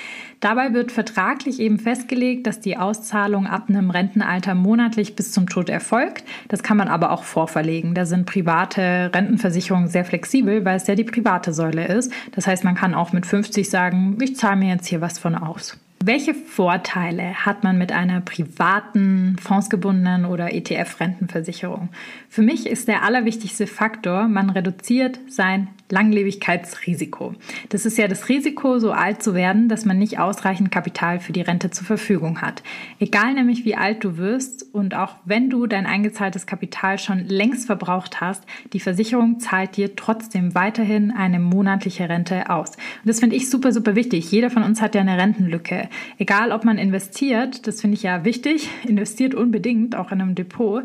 Dabei 0.40 0.73
wird 0.73 0.92
vertraglich 0.92 1.61
eben 1.61 1.79
festgelegt, 1.79 2.47
dass 2.47 2.61
die 2.61 2.77
Auszahlung 2.77 3.47
ab 3.47 3.64
einem 3.68 3.90
Rentenalter 3.90 4.55
monatlich 4.55 5.16
bis 5.16 5.33
zum 5.33 5.49
Tod 5.49 5.68
erfolgt. 5.68 6.25
Das 6.49 6.62
kann 6.62 6.77
man 6.77 6.88
aber 6.88 7.11
auch 7.11 7.25
vorverlegen. 7.25 7.94
Da 7.94 8.07
sind 8.07 8.27
private 8.27 9.11
Rentenversicherungen 9.14 9.88
sehr 9.88 10.05
flexibel, 10.05 10.64
weil 10.64 10.77
es 10.77 10.87
ja 10.87 10.94
die 10.94 11.05
private 11.05 11.53
Säule 11.53 11.87
ist. 11.87 12.12
Das 12.33 12.47
heißt, 12.47 12.64
man 12.64 12.75
kann 12.75 12.94
auch 12.94 13.12
mit 13.12 13.27
50 13.27 13.68
sagen, 13.68 14.18
ich 14.20 14.37
zahle 14.37 14.57
mir 14.57 14.68
jetzt 14.75 14.87
hier 14.87 15.01
was 15.01 15.18
von 15.18 15.35
aus. 15.35 15.79
Welche 16.07 16.35
Vorteile 16.35 17.47
hat 17.47 17.64
man 17.64 17.79
mit 17.79 17.90
einer 17.90 18.20
privaten, 18.20 19.37
fondsgebundenen 19.40 20.27
oder 20.27 20.53
ETF-Rentenversicherung? 20.53 21.88
Für 22.29 22.42
mich 22.42 22.66
ist 22.66 22.88
der 22.88 23.05
allerwichtigste 23.05 23.66
Faktor, 23.66 24.29
man 24.29 24.51
reduziert 24.51 25.18
sein 25.29 25.68
Langlebigkeitsrisiko. 25.94 27.35
Das 27.68 27.87
ist 27.87 27.96
ja 27.96 28.09
das 28.09 28.28
Risiko, 28.28 28.80
so 28.80 28.90
alt 28.90 29.22
zu 29.22 29.33
werden, 29.33 29.68
dass 29.68 29.85
man 29.85 29.96
nicht 29.96 30.18
ausreichend 30.18 30.72
Kapital 30.72 31.20
für 31.20 31.33
die 31.33 31.40
Rente 31.40 31.70
zur 31.70 31.87
Verfügung 31.87 32.42
hat. 32.42 32.64
Egal 32.98 33.35
nämlich, 33.35 33.64
wie 33.64 33.76
alt 33.76 34.02
du 34.02 34.16
wirst 34.16 34.66
und 34.74 34.96
auch 34.96 35.14
wenn 35.24 35.50
du 35.50 35.68
dein 35.68 35.87
eingezahltes 35.87 36.46
Kapital 36.46 36.98
schon 36.98 37.20
längst 37.20 37.66
verbraucht 37.66 38.20
hast, 38.20 38.44
die 38.72 38.80
Versicherung 38.80 39.38
zahlt 39.38 39.76
dir 39.76 39.94
trotzdem 39.94 40.57
weiterhin 40.57 41.12
eine 41.12 41.38
monatliche 41.38 42.09
Rente 42.09 42.50
aus. 42.50 42.70
Und 42.70 43.07
das 43.07 43.20
finde 43.20 43.37
ich 43.37 43.48
super, 43.48 43.70
super 43.70 43.94
wichtig. 43.94 44.33
Jeder 44.33 44.50
von 44.50 44.64
uns 44.64 44.83
hat 44.83 44.96
ja 44.96 45.00
eine 45.00 45.16
Rentenlücke. 45.16 45.88
Egal, 46.18 46.50
ob 46.50 46.64
man 46.64 46.76
investiert, 46.76 47.68
das 47.68 47.80
finde 47.80 47.94
ich 47.94 48.02
ja 48.02 48.24
wichtig, 48.24 48.68
investiert 48.88 49.35
unbedingt, 49.35 49.94
auch 49.94 50.11
in 50.11 50.20
einem 50.20 50.35
Depot 50.35 50.83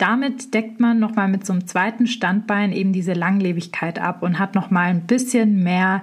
damit 0.00 0.54
deckt 0.54 0.80
man 0.80 0.98
nochmal 0.98 1.28
mit 1.28 1.44
so 1.44 1.52
einem 1.52 1.66
zweiten 1.66 2.06
Standbein 2.06 2.72
eben 2.72 2.92
diese 2.92 3.12
Langlebigkeit 3.12 3.98
ab 3.98 4.22
und 4.22 4.38
hat 4.38 4.54
nochmal 4.54 4.88
ein 4.88 5.06
bisschen 5.06 5.62
mehr 5.62 6.02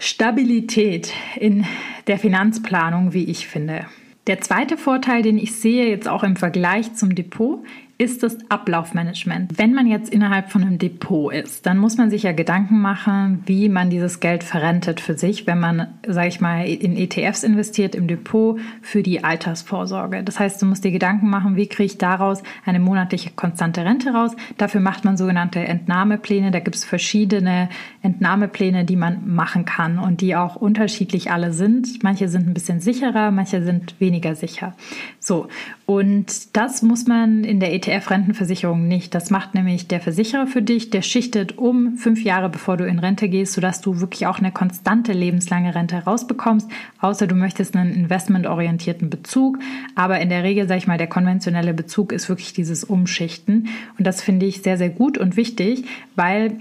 Stabilität 0.00 1.12
in 1.36 1.64
der 2.06 2.18
Finanzplanung, 2.18 3.12
wie 3.12 3.24
ich 3.24 3.46
finde. 3.46 3.86
Der 4.26 4.40
zweite 4.40 4.76
Vorteil, 4.76 5.22
den 5.22 5.38
ich 5.38 5.54
sehe 5.54 5.88
jetzt 5.88 6.08
auch 6.08 6.22
im 6.22 6.36
Vergleich 6.36 6.94
zum 6.94 7.14
Depot, 7.14 7.64
ist 8.00 8.22
das 8.22 8.38
Ablaufmanagement. 8.48 9.58
Wenn 9.58 9.74
man 9.74 9.88
jetzt 9.88 10.12
innerhalb 10.12 10.50
von 10.50 10.62
einem 10.62 10.78
Depot 10.78 11.32
ist, 11.32 11.66
dann 11.66 11.78
muss 11.78 11.96
man 11.96 12.10
sich 12.10 12.22
ja 12.22 12.30
Gedanken 12.30 12.80
machen, 12.80 13.42
wie 13.46 13.68
man 13.68 13.90
dieses 13.90 14.20
Geld 14.20 14.44
verrentet 14.44 15.00
für 15.00 15.18
sich, 15.18 15.48
wenn 15.48 15.58
man, 15.58 15.88
sage 16.06 16.28
ich 16.28 16.40
mal, 16.40 16.64
in 16.64 16.96
ETFs 16.96 17.42
investiert 17.42 17.96
im 17.96 18.06
Depot 18.06 18.60
für 18.82 19.02
die 19.02 19.24
Altersvorsorge. 19.24 20.22
Das 20.22 20.38
heißt, 20.38 20.62
du 20.62 20.66
musst 20.66 20.84
dir 20.84 20.92
Gedanken 20.92 21.28
machen, 21.28 21.56
wie 21.56 21.66
kriege 21.66 21.86
ich 21.86 21.98
daraus 21.98 22.44
eine 22.64 22.78
monatliche 22.78 23.30
konstante 23.30 23.84
Rente 23.84 24.10
raus. 24.10 24.30
Dafür 24.58 24.80
macht 24.80 25.04
man 25.04 25.16
sogenannte 25.16 25.58
Entnahmepläne. 25.58 26.52
Da 26.52 26.60
gibt 26.60 26.76
es 26.76 26.84
verschiedene 26.84 27.68
Entnahmepläne, 28.02 28.84
die 28.84 28.96
man 28.96 29.34
machen 29.34 29.64
kann 29.64 29.98
und 29.98 30.20
die 30.20 30.36
auch 30.36 30.54
unterschiedlich 30.54 31.32
alle 31.32 31.52
sind. 31.52 32.04
Manche 32.04 32.28
sind 32.28 32.46
ein 32.46 32.54
bisschen 32.54 32.78
sicherer, 32.78 33.32
manche 33.32 33.64
sind 33.64 34.00
weniger 34.00 34.36
sicher. 34.36 34.74
So, 35.18 35.48
und 35.88 36.54
das 36.54 36.82
muss 36.82 37.06
man 37.06 37.44
in 37.44 37.60
der 37.60 37.72
ETF-Rentenversicherung 37.72 38.86
nicht. 38.86 39.14
Das 39.14 39.30
macht 39.30 39.54
nämlich 39.54 39.88
der 39.88 40.00
Versicherer 40.00 40.46
für 40.46 40.60
dich. 40.60 40.90
Der 40.90 41.00
schichtet 41.00 41.56
um 41.56 41.96
fünf 41.96 42.22
Jahre, 42.22 42.50
bevor 42.50 42.76
du 42.76 42.86
in 42.86 42.98
Rente 42.98 43.30
gehst, 43.30 43.54
sodass 43.54 43.80
du 43.80 43.98
wirklich 43.98 44.26
auch 44.26 44.38
eine 44.38 44.52
konstante 44.52 45.14
lebenslange 45.14 45.74
Rente 45.74 45.96
rausbekommst. 45.96 46.70
Außer 47.00 47.26
du 47.26 47.34
möchtest 47.34 47.74
einen 47.74 47.94
investmentorientierten 47.94 49.08
Bezug. 49.08 49.60
Aber 49.94 50.20
in 50.20 50.28
der 50.28 50.42
Regel, 50.42 50.68
sage 50.68 50.76
ich 50.76 50.86
mal, 50.88 50.98
der 50.98 51.06
konventionelle 51.06 51.72
Bezug 51.72 52.12
ist 52.12 52.28
wirklich 52.28 52.52
dieses 52.52 52.84
Umschichten. 52.84 53.68
Und 53.96 54.06
das 54.06 54.20
finde 54.20 54.44
ich 54.44 54.60
sehr, 54.60 54.76
sehr 54.76 54.90
gut 54.90 55.16
und 55.16 55.38
wichtig, 55.38 55.86
weil 56.16 56.58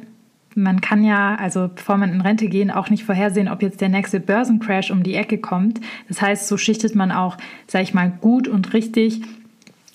man 0.57 0.81
kann 0.81 1.03
ja, 1.03 1.35
also 1.35 1.69
bevor 1.73 1.97
man 1.97 2.11
in 2.11 2.21
Rente 2.21 2.47
gehen, 2.47 2.71
auch 2.71 2.89
nicht 2.89 3.03
vorhersehen, 3.03 3.47
ob 3.47 3.61
jetzt 3.61 3.79
der 3.79 3.89
nächste 3.89 4.19
Börsencrash 4.19 4.89
um 4.89 5.03
die 5.03 5.15
Ecke 5.15 5.37
kommt. 5.37 5.79
Das 6.07 6.21
heißt, 6.21 6.47
so 6.47 6.57
schichtet 6.57 6.95
man 6.95 7.11
auch, 7.11 7.37
sage 7.67 7.83
ich 7.83 7.93
mal, 7.93 8.11
gut 8.21 8.47
und 8.47 8.73
richtig 8.73 9.21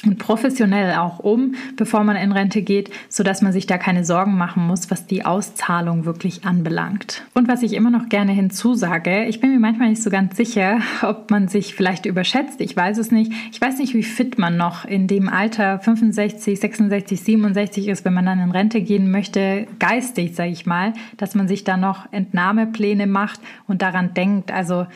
und 0.05 0.19
professionell 0.19 0.95
auch 0.95 1.19
um, 1.19 1.55
bevor 1.77 2.05
man 2.05 2.17
in 2.17 2.33
Rente 2.33 2.63
geht, 2.63 2.91
so 3.09 3.23
dass 3.23 3.43
man 3.43 3.53
sich 3.53 3.67
da 3.67 3.79
keine 3.79 4.05
Sorgen 4.05 4.37
machen 4.37 4.67
muss, 4.67 4.91
was 4.91 5.07
die 5.07 5.25
Auszahlung 5.25 6.05
wirklich 6.05 6.45
anbelangt. 6.45 7.23
Und 7.35 7.49
was 7.49 7.63
ich 7.63 7.73
immer 7.75 7.91
noch 7.91 8.09
gerne 8.09 8.33
hinzusage, 8.33 9.25
ich 9.25 9.41
bin 9.41 9.53
mir 9.53 9.61
manchmal 9.61 9.91
nicht 9.91 10.03
so 10.03 10.11
ganz 10.11 10.37
sicher, 10.37 10.81
ob 11.03 11.31
man 11.31 11.49
sich 11.49 11.75
vielleicht 11.75 12.07
überschätzt, 12.07 12.61
ich 12.61 12.77
weiß 12.77 12.99
es 12.99 13.11
nicht. 13.11 13.33
Ich 13.53 13.61
weiß 13.61 13.79
nicht, 13.79 13.95
wie 13.95 14.03
fit 14.03 14.39
man 14.39 14.57
noch 14.57 14.85
in 14.85 15.07
dem 15.07 15.29
Alter 15.29 15.79
65, 15.79 16.59
66, 16.59 17.21
67 17.21 17.89
ist, 17.89 18.05
wenn 18.05 18.15
man 18.15 18.27
dann 18.27 18.41
in 18.41 18.51
Rente 18.51 18.81
gehen 18.81 19.11
möchte, 19.11 19.67
geistig, 19.79 20.35
sage 20.35 20.51
ich 20.51 20.67
mal, 20.67 20.93
dass 21.17 21.35
man 21.35 21.49
sich 21.49 21.65
da 21.65 21.77
noch 21.77 22.13
Entnahmepläne 22.13 23.07
macht 23.07 23.41
und 23.67 23.83
daran 23.83 24.15
denkt, 24.15 24.53
also 24.53 24.87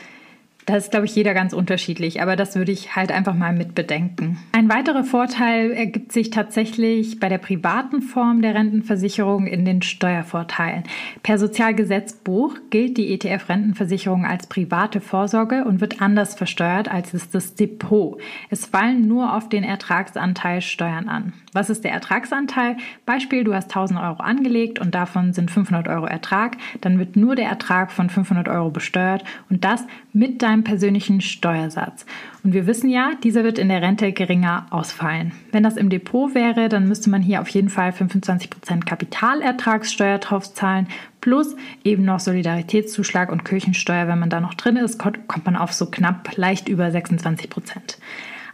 da 0.67 0.75
ist, 0.75 0.91
glaube 0.91 1.05
ich, 1.05 1.15
jeder 1.15 1.33
ganz 1.33 1.53
unterschiedlich, 1.53 2.21
aber 2.21 2.35
das 2.35 2.55
würde 2.57 2.73
ich 2.73 2.93
halt 2.93 3.13
einfach 3.13 3.33
mal 3.33 3.53
mit 3.53 3.73
bedenken. 3.73 4.37
Ein 4.51 4.67
weiterer 4.67 5.05
Vorteil 5.05 5.71
ergibt 5.71 6.11
sich 6.11 6.29
tatsächlich 6.29 7.21
bei 7.21 7.29
der 7.29 7.37
privaten 7.37 8.01
Form 8.01 8.41
der 8.41 8.53
Rentenversicherung 8.53 9.47
in 9.47 9.63
den 9.63 9.81
Steuervorteilen. 9.81 10.83
Per 11.23 11.39
Sozialgesetzbuch 11.39 12.53
gilt 12.69 12.97
die 12.97 13.13
ETF-Rentenversicherung 13.13 14.25
als 14.25 14.47
private 14.47 14.99
Vorsorge 14.99 15.63
und 15.63 15.79
wird 15.79 16.01
anders 16.01 16.35
versteuert 16.35 16.91
als 16.91 17.13
ist 17.13 17.33
das 17.33 17.55
Depot. 17.55 18.19
Es 18.49 18.65
fallen 18.65 19.07
nur 19.07 19.35
auf 19.35 19.47
den 19.47 19.63
Ertragsanteil 19.63 20.59
Steuern 20.59 21.07
an. 21.07 21.31
Was 21.53 21.69
ist 21.69 21.85
der 21.85 21.93
Ertragsanteil? 21.93 22.75
Beispiel, 23.05 23.45
du 23.45 23.53
hast 23.53 23.69
1000 23.69 24.01
Euro 24.01 24.21
angelegt 24.21 24.79
und 24.79 24.93
davon 24.93 25.31
sind 25.31 25.49
500 25.49 25.87
Euro 25.87 26.07
Ertrag. 26.07 26.57
Dann 26.81 26.99
wird 26.99 27.15
nur 27.15 27.35
der 27.35 27.47
Ertrag 27.47 27.93
von 27.93 28.09
500 28.09 28.49
Euro 28.49 28.69
besteuert 28.69 29.23
und 29.49 29.63
das 29.63 29.85
mit 30.11 30.41
deinem 30.41 30.56
persönlichen 30.63 31.21
Steuersatz. 31.21 32.05
Und 32.43 32.53
wir 32.53 32.67
wissen 32.67 32.89
ja, 32.89 33.11
dieser 33.23 33.43
wird 33.43 33.59
in 33.59 33.69
der 33.69 33.81
Rente 33.81 34.11
geringer 34.11 34.67
ausfallen. 34.69 35.31
Wenn 35.51 35.63
das 35.63 35.77
im 35.77 35.89
Depot 35.89 36.33
wäre, 36.35 36.69
dann 36.69 36.87
müsste 36.87 37.09
man 37.09 37.21
hier 37.21 37.41
auf 37.41 37.49
jeden 37.49 37.69
Fall 37.69 37.91
25% 37.91 38.85
Kapitalertragssteuer 38.85 40.19
drauf 40.19 40.53
zahlen, 40.53 40.87
plus 41.21 41.55
eben 41.83 42.05
noch 42.05 42.19
Solidaritätszuschlag 42.19 43.31
und 43.31 43.45
Kirchensteuer. 43.45 44.07
Wenn 44.07 44.19
man 44.19 44.29
da 44.29 44.39
noch 44.39 44.53
drin 44.53 44.77
ist, 44.77 44.99
kommt 44.99 45.45
man 45.45 45.55
auf 45.55 45.73
so 45.73 45.87
knapp 45.87 46.37
leicht 46.37 46.69
über 46.69 46.85
26% 46.85 47.97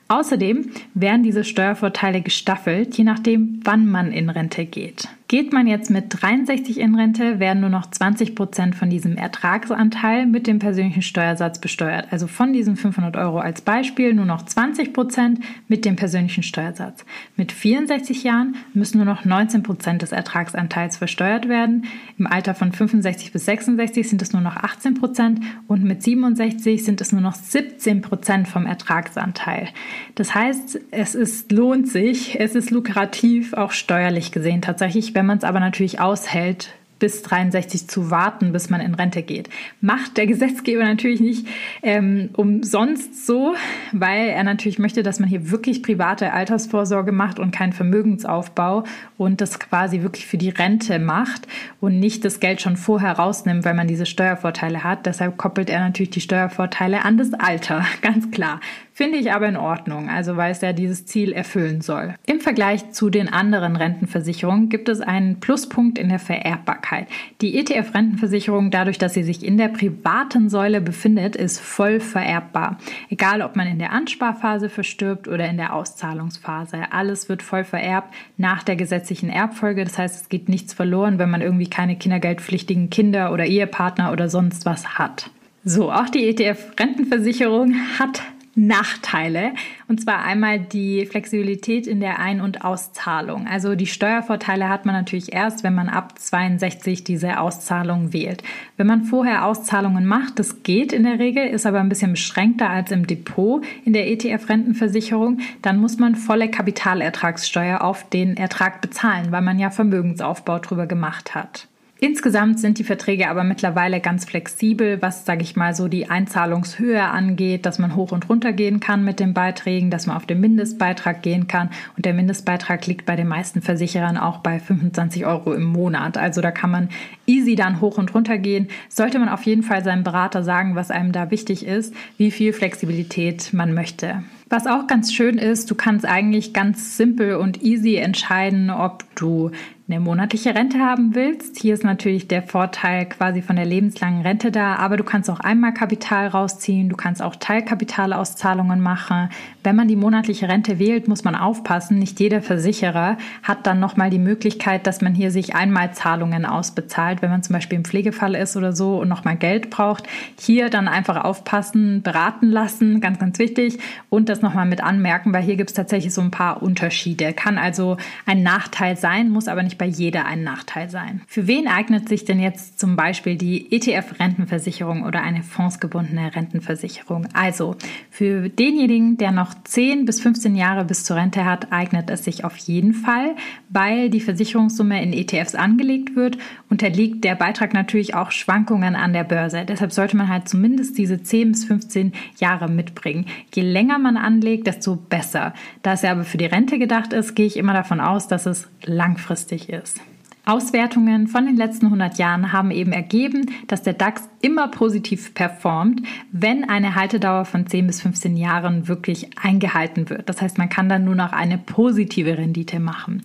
Außerdem 0.08 0.70
werden 0.94 1.24
diese 1.24 1.44
Steuervorteile 1.44 2.22
gestaffelt, 2.22 2.98
je 2.98 3.04
nachdem, 3.04 3.62
wann 3.64 3.88
man 3.88 4.12
in 4.12 4.30
Rente 4.30 4.66
geht. 4.66 5.08
Geht 5.34 5.52
man 5.52 5.66
jetzt 5.66 5.90
mit 5.90 6.06
63 6.10 6.80
in 6.80 6.94
Rente, 6.94 7.40
werden 7.40 7.62
nur 7.62 7.72
noch 7.72 7.90
20 7.90 8.36
Prozent 8.36 8.76
von 8.76 8.92
diesem 8.92 9.18
Ertragsanteil 9.18 10.28
mit 10.28 10.46
dem 10.46 10.60
persönlichen 10.60 11.02
Steuersatz 11.02 11.58
besteuert. 11.58 12.10
Also 12.12 12.28
von 12.28 12.54
diesen 12.54 12.76
500 12.76 13.18
Euro 13.18 13.40
als 13.40 13.62
Beispiel 13.62 14.14
nur 14.14 14.26
noch 14.26 14.46
20 14.46 14.94
Prozent 14.94 15.40
mit 15.68 15.86
dem 15.86 15.96
persönlichen 15.96 16.44
Steuersatz. 16.44 17.04
Mit 17.36 17.52
64 17.52 18.24
Jahren 18.24 18.58
müssen 18.76 18.98
nur 18.98 19.08
noch 19.08 19.26
19 19.26 19.64
Prozent 19.64 20.04
des 20.04 20.12
Ertragsanteils 20.12 20.98
versteuert 20.98 21.50
werden. 21.50 21.86
Im 22.20 22.28
Alter 22.28 22.54
von 22.54 22.72
65 22.72 23.32
bis 23.32 23.46
66 23.46 24.08
sind 24.08 24.22
es 24.22 24.34
nur 24.34 24.42
noch 24.44 24.58
18 24.58 24.94
Prozent 24.94 25.40
und 25.66 25.84
mit 25.84 26.04
67 26.04 26.86
sind 26.86 27.02
es 27.02 27.12
nur 27.12 27.22
noch 27.22 27.34
17 27.34 28.04
Prozent 28.04 28.48
vom 28.48 28.68
Ertragsanteil. 28.68 29.70
Das 30.14 30.36
heißt, 30.36 30.80
es 30.92 31.16
ist, 31.16 31.52
lohnt 31.52 31.88
sich, 31.88 32.40
es 32.40 32.54
ist 32.54 32.70
lukrativ, 32.70 33.54
auch 33.56 33.72
steuerlich 33.72 34.32
gesehen 34.32 34.62
tatsächlich, 34.62 35.16
wenn 35.16 35.23
wenn 35.24 35.28
man 35.28 35.38
es 35.38 35.46
aber 35.46 35.62
natürlich 35.62 36.02
aushält, 36.02 36.74
bis 37.04 37.22
63 37.22 37.90
zu 37.90 38.12
warten, 38.12 38.54
bis 38.54 38.70
man 38.70 38.80
in 38.80 38.96
Rente 38.96 39.24
geht. 39.24 39.50
Macht 39.82 40.16
der 40.16 40.26
Gesetzgeber 40.26 40.86
natürlich 40.86 41.20
nicht 41.20 41.48
ähm, 41.82 42.30
umsonst 42.32 43.28
so, 43.28 43.56
weil 43.92 44.30
er 44.30 44.46
natürlich 44.46 44.80
möchte, 44.80 45.04
dass 45.04 45.20
man 45.20 45.28
hier 45.28 45.52
wirklich 45.52 45.84
private 45.84 46.32
Altersvorsorge 46.32 47.12
macht 47.12 47.40
und 47.40 47.52
keinen 47.52 47.74
Vermögensaufbau 47.74 48.86
und 49.18 49.42
das 49.42 49.60
quasi 49.60 50.02
wirklich 50.02 50.26
für 50.26 50.38
die 50.38 50.48
Rente 50.48 50.98
macht 50.98 51.46
und 51.82 52.00
nicht 52.00 52.24
das 52.24 52.40
Geld 52.40 52.62
schon 52.62 52.78
vorher 52.78 53.20
rausnimmt, 53.20 53.66
weil 53.66 53.74
man 53.74 53.90
diese 53.90 54.06
Steuervorteile 54.06 54.86
hat. 54.86 55.06
Deshalb 55.06 55.36
koppelt 55.36 55.70
er 55.70 55.82
natürlich 55.82 56.12
die 56.12 56.22
Steuervorteile 56.22 57.04
an 57.04 57.18
das 57.18 57.34
Alter, 57.34 57.86
ganz 58.02 58.32
klar. 58.32 58.62
Finde 58.96 59.18
ich 59.18 59.32
aber 59.32 59.48
in 59.48 59.58
Ordnung, 59.58 60.08
also 60.08 60.38
weil 60.38 60.52
es 60.52 60.62
ja 60.62 60.72
dieses 60.72 61.08
Ziel 61.08 61.34
erfüllen 61.34 61.82
soll. 61.82 62.14
Im 62.28 62.40
Vergleich 62.40 62.92
zu 62.92 63.10
den 63.10 63.28
anderen 63.28 63.76
Rentenversicherungen 63.76 64.70
gibt 64.70 64.88
es 64.88 65.02
einen 65.02 65.40
Pluspunkt 65.40 65.98
in 65.98 66.10
der 66.10 66.20
Vererbbarkeit. 66.20 66.93
Die 67.42 67.58
ETF-Rentenversicherung, 67.58 68.72
dadurch, 68.72 68.98
dass 68.98 69.14
sie 69.14 69.24
sich 69.24 69.44
in 69.44 69.58
der 69.58 69.70
privaten 69.70 70.50
Säule 70.50 70.82
befindet, 70.82 71.36
ist 71.36 71.60
voll 71.60 72.00
vererbbar. 72.00 72.78
Egal, 73.10 73.42
ob 73.42 73.56
man 73.56 73.68
in 73.68 73.80
der 73.80 73.92
Ansparphase 73.92 74.70
verstirbt 74.70 75.28
oder 75.28 75.48
in 75.50 75.58
der 75.58 75.74
Auszahlungsphase. 75.74 76.92
Alles 76.92 77.30
wird 77.30 77.42
voll 77.42 77.64
vererbt 77.64 78.14
nach 78.38 78.64
der 78.64 78.76
gesetzlichen 78.76 79.30
Erbfolge. 79.30 79.84
Das 79.84 79.98
heißt, 79.98 80.22
es 80.22 80.30
geht 80.30 80.50
nichts 80.50 80.74
verloren, 80.74 81.20
wenn 81.20 81.30
man 81.30 81.42
irgendwie 81.42 81.70
keine 81.70 81.96
kindergeldpflichtigen 81.96 82.90
Kinder 82.90 83.32
oder 83.32 83.46
Ehepartner 83.46 84.12
oder 84.12 84.30
sonst 84.30 84.66
was 84.66 84.98
hat. 84.98 85.30
So, 85.66 85.92
auch 85.92 86.10
die 86.10 86.26
ETF-Rentenversicherung 86.28 87.74
hat 87.98 88.22
Nachteile. 88.56 89.54
Und 89.88 90.02
zwar 90.02 90.24
einmal 90.24 90.60
die 90.60 91.06
Flexibilität 91.06 91.88
in 91.88 92.00
der 92.00 92.20
Ein- 92.20 92.42
und 92.42 92.64
Auszahlung. 92.64 93.48
Also 93.48 93.76
die 93.76 93.88
Steuervorteile 93.88 94.70
hat 94.70 94.86
man 94.86 94.94
natürlich 94.94 95.34
erst, 95.34 95.64
wenn 95.64 95.74
man 95.74 95.90
ab 95.90 96.20
62 96.20 97.04
diese 97.04 97.40
Auszahlung 97.40 98.14
wählt. 98.14 98.44
Wenn 98.78 98.88
man 98.88 99.04
vorher 99.04 99.46
Auszahlungen 99.46 100.06
macht, 100.06 100.38
das 100.38 100.62
geht 100.64 100.94
in 100.94 101.04
der 101.04 101.20
Regel, 101.20 101.48
ist 101.48 101.66
aber 101.66 101.80
ein 101.80 101.90
bisschen 101.90 102.12
beschränkter 102.12 102.70
als 102.70 102.92
im 102.92 103.08
Depot 103.08 103.64
in 103.86 103.94
der 103.94 104.08
ETF-Rentenversicherung, 104.08 105.40
dann 105.62 105.78
muss 105.78 105.98
man 105.98 106.16
volle 106.16 106.50
Kapitalertragssteuer 106.50 107.82
auf 107.82 108.08
den 108.10 108.38
Ertrag 108.38 108.82
bezahlen, 108.82 109.32
weil 109.32 109.42
man 109.42 109.58
ja 109.58 109.72
Vermögensaufbau 109.72 110.60
drüber 110.60 110.86
gemacht 110.86 111.34
hat. 111.34 111.68
Insgesamt 112.04 112.60
sind 112.60 112.80
die 112.80 112.84
Verträge 112.84 113.30
aber 113.30 113.46
mittlerweile 113.46 114.02
ganz 114.02 114.26
flexibel, 114.26 115.02
was, 115.02 115.24
sage 115.24 115.42
ich 115.42 115.56
mal, 115.56 115.74
so 115.74 115.88
die 115.88 116.10
Einzahlungshöhe 116.10 117.02
angeht, 117.02 117.66
dass 117.66 117.80
man 117.80 117.96
hoch 117.96 118.12
und 118.12 118.28
runter 118.28 118.52
gehen 118.52 118.82
kann 118.82 119.06
mit 119.06 119.22
den 119.22 119.34
Beiträgen, 119.34 119.90
dass 119.90 120.06
man 120.06 120.18
auf 120.18 120.26
den 120.26 120.42
Mindestbeitrag 120.42 121.22
gehen 121.22 121.48
kann. 121.48 121.70
Und 121.96 122.04
der 122.04 122.14
Mindestbeitrag 122.14 122.86
liegt 122.88 123.06
bei 123.06 123.16
den 123.16 123.30
meisten 123.30 123.62
Versicherern 123.62 124.18
auch 124.18 124.40
bei 124.40 124.60
25 124.60 125.26
Euro 125.26 125.54
im 125.54 125.64
Monat. 125.64 126.18
Also 126.18 126.42
da 126.42 126.52
kann 126.52 126.72
man 126.72 126.90
easy 127.26 127.56
dann 127.56 127.80
hoch 127.80 127.98
und 127.98 128.14
runter 128.14 128.38
gehen. 128.38 128.68
Sollte 128.90 129.18
man 129.18 129.30
auf 129.30 129.44
jeden 129.44 129.64
Fall 129.64 129.82
seinem 129.86 130.04
Berater 130.04 130.44
sagen, 130.44 130.76
was 130.76 130.92
einem 130.92 131.14
da 131.14 131.32
wichtig 131.32 131.66
ist, 131.66 131.94
wie 132.18 132.32
viel 132.32 132.52
Flexibilität 132.52 133.54
man 133.54 133.74
möchte. 133.74 134.24
Was 134.50 134.68
auch 134.68 134.88
ganz 134.88 135.14
schön 135.14 135.38
ist, 135.38 135.72
du 135.72 135.76
kannst 135.76 136.06
eigentlich 136.06 136.54
ganz 136.54 136.98
simpel 136.98 137.38
und 137.38 137.64
easy 137.64 137.96
entscheiden, 137.96 138.70
ob 138.70 139.04
du 139.16 139.52
eine 139.88 140.00
monatliche 140.00 140.56
Rente 140.56 140.80
haben 140.80 141.14
willst. 141.14 141.60
Hier 141.60 141.74
ist 141.74 141.84
natürlich 141.84 142.28
der 142.30 142.42
Vorteil 142.42 143.06
quasi 143.06 143.42
von 143.42 143.58
der 143.58 143.66
lebenslangen 143.66 144.22
Rente 144.22 144.50
da, 144.50 144.78
aber 144.78 144.96
du 144.96 145.04
kannst 145.04 145.30
auch 145.30 145.42
einmal 145.42 145.74
Kapital 145.74 146.28
rausziehen, 146.28 146.88
du 146.88 146.96
kannst 146.96 147.22
auch 147.22 147.36
Teilkapitalauszahlungen 147.36 148.80
machen. 148.80 149.30
Wenn 149.64 149.78
man 149.78 149.88
die 149.88 149.96
monatliche 149.96 150.50
Rente 150.50 150.78
wählt, 150.78 151.08
muss 151.08 151.24
man 151.24 151.36
aufpassen, 151.36 151.98
nicht 151.98 152.20
jeder 152.20 152.42
Versicherer 152.42 153.18
hat 153.44 153.66
dann 153.66 153.80
nochmal 153.80 154.10
die 154.10 154.20
Möglichkeit, 154.20 154.86
dass 154.86 155.00
man 155.00 155.16
hier 155.16 155.32
sich 155.32 155.56
einmal 155.56 155.94
Zahlungen 155.94 156.46
ausbezahlt, 156.46 157.22
wenn 157.22 157.30
man 157.30 157.44
zum 157.44 157.54
Beispiel 157.54 157.78
im 157.78 157.86
Pflegefall 157.86 158.36
ist 158.36 158.58
oder 158.58 158.74
so 158.74 159.00
und 159.00 159.08
nochmal 159.08 159.38
Geld 159.38 159.70
braucht. 159.70 160.06
Hier 160.38 160.70
dann 160.70 160.90
einfach 160.90 161.24
aufpassen, 161.24 162.02
beraten 162.02 162.50
lassen, 162.50 163.00
ganz, 163.00 163.20
ganz 163.20 163.40
wichtig 163.40 163.80
und 164.10 164.28
das 164.28 164.42
nochmal 164.42 164.66
mit 164.66 164.84
anmerken, 164.84 165.34
weil 165.34 165.44
hier 165.44 165.56
gibt 165.56 165.70
es 165.70 165.76
tatsächlich 165.76 166.14
so 166.14 166.20
ein 166.20 166.32
paar 166.32 166.62
Unterschiede. 166.62 167.32
Kann 167.32 167.58
also 167.58 167.96
ein 168.26 168.44
Nachteil 168.44 168.98
sein, 168.98 169.30
muss 169.30 169.48
aber 169.48 169.64
nicht 169.64 169.78
bei 169.78 169.86
jeder 169.86 170.26
ein 170.26 170.44
Nachteil 170.44 170.90
sein. 170.90 171.22
Für 171.26 171.48
wen 171.48 171.70
eignet 171.70 172.10
sich 172.10 172.26
denn 172.26 172.42
jetzt 172.42 172.82
zum 172.82 172.98
Beispiel 172.98 173.38
die 173.38 173.72
ETF-Rentenversicherung 173.74 175.04
oder 175.04 175.22
eine 175.22 175.42
fondsgebundene 175.42 176.36
Rentenversicherung? 176.36 177.30
Also 177.34 177.78
für 178.10 178.50
denjenigen, 178.50 179.18
der 179.18 179.32
noch 179.32 179.53
10 179.64 180.06
bis 180.06 180.22
15 180.22 180.56
Jahre 180.56 180.86
bis 180.86 181.04
zur 181.04 181.18
Rente 181.18 181.46
hat, 181.46 181.72
eignet 181.72 182.10
es 182.10 182.24
sich 182.24 182.46
auf 182.46 182.56
jeden 182.58 182.94
Fall, 182.94 183.36
weil 183.70 184.10
die 184.10 184.20
Versicherungssumme 184.20 185.02
in 185.02 185.14
ETFs 185.14 185.56
angelegt 185.56 186.16
wird, 186.16 186.38
unterliegt 186.70 187.24
der 187.24 187.36
Beitrag 187.36 187.74
natürlich 187.74 188.16
auch 188.16 188.32
Schwankungen 188.32 188.96
an 188.96 189.14
der 189.14 189.24
Börse. 189.24 189.66
Deshalb 189.68 189.92
sollte 189.92 190.18
man 190.18 190.30
halt 190.30 190.48
zumindest 190.48 190.98
diese 190.98 191.22
10 191.22 191.52
bis 191.52 191.66
15 191.66 192.14
Jahre 192.40 192.70
mitbringen. 192.70 193.26
Je 193.54 193.64
länger 193.64 194.00
man 194.00 194.18
anlegt, 194.18 194.68
desto 194.68 194.96
besser. 194.96 195.54
Da 195.82 195.94
es 195.94 196.02
ja 196.02 196.12
aber 196.12 196.24
für 196.24 196.38
die 196.38 196.46
Rente 196.46 196.80
gedacht 196.80 197.14
ist, 197.14 197.36
gehe 197.36 197.46
ich 197.46 197.58
immer 197.58 197.74
davon 197.74 198.00
aus, 198.00 198.28
dass 198.28 198.46
es 198.46 198.68
langfristig 198.86 199.70
ist. 199.70 200.00
Auswertungen 200.46 201.28
von 201.28 201.46
den 201.46 201.56
letzten 201.56 201.86
100 201.86 202.18
Jahren 202.18 202.52
haben 202.52 202.70
eben 202.72 202.92
ergeben, 202.92 203.50
dass 203.68 203.82
der 203.82 203.94
DAX 203.94 204.28
immer 204.42 204.68
positiv 204.68 205.34
performt, 205.34 206.02
wenn 206.34 206.70
eine 206.70 206.96
Haltedauer 206.96 207.46
von 207.46 207.66
10 207.66 207.88
bis 207.88 208.02
15 208.02 208.36
Jahren 208.36 208.90
wirklich 208.90 209.30
eingehalten 209.42 210.10
wird. 210.10 210.28
Das 210.28 210.42
heißt, 210.42 210.58
man 210.58 210.68
kann 210.68 210.90
dann 210.90 211.06
nur 211.06 211.16
noch 211.16 211.32
eine 211.32 211.58
positive 211.58 212.38
Rendite 212.38 212.82
machen. 212.82 213.24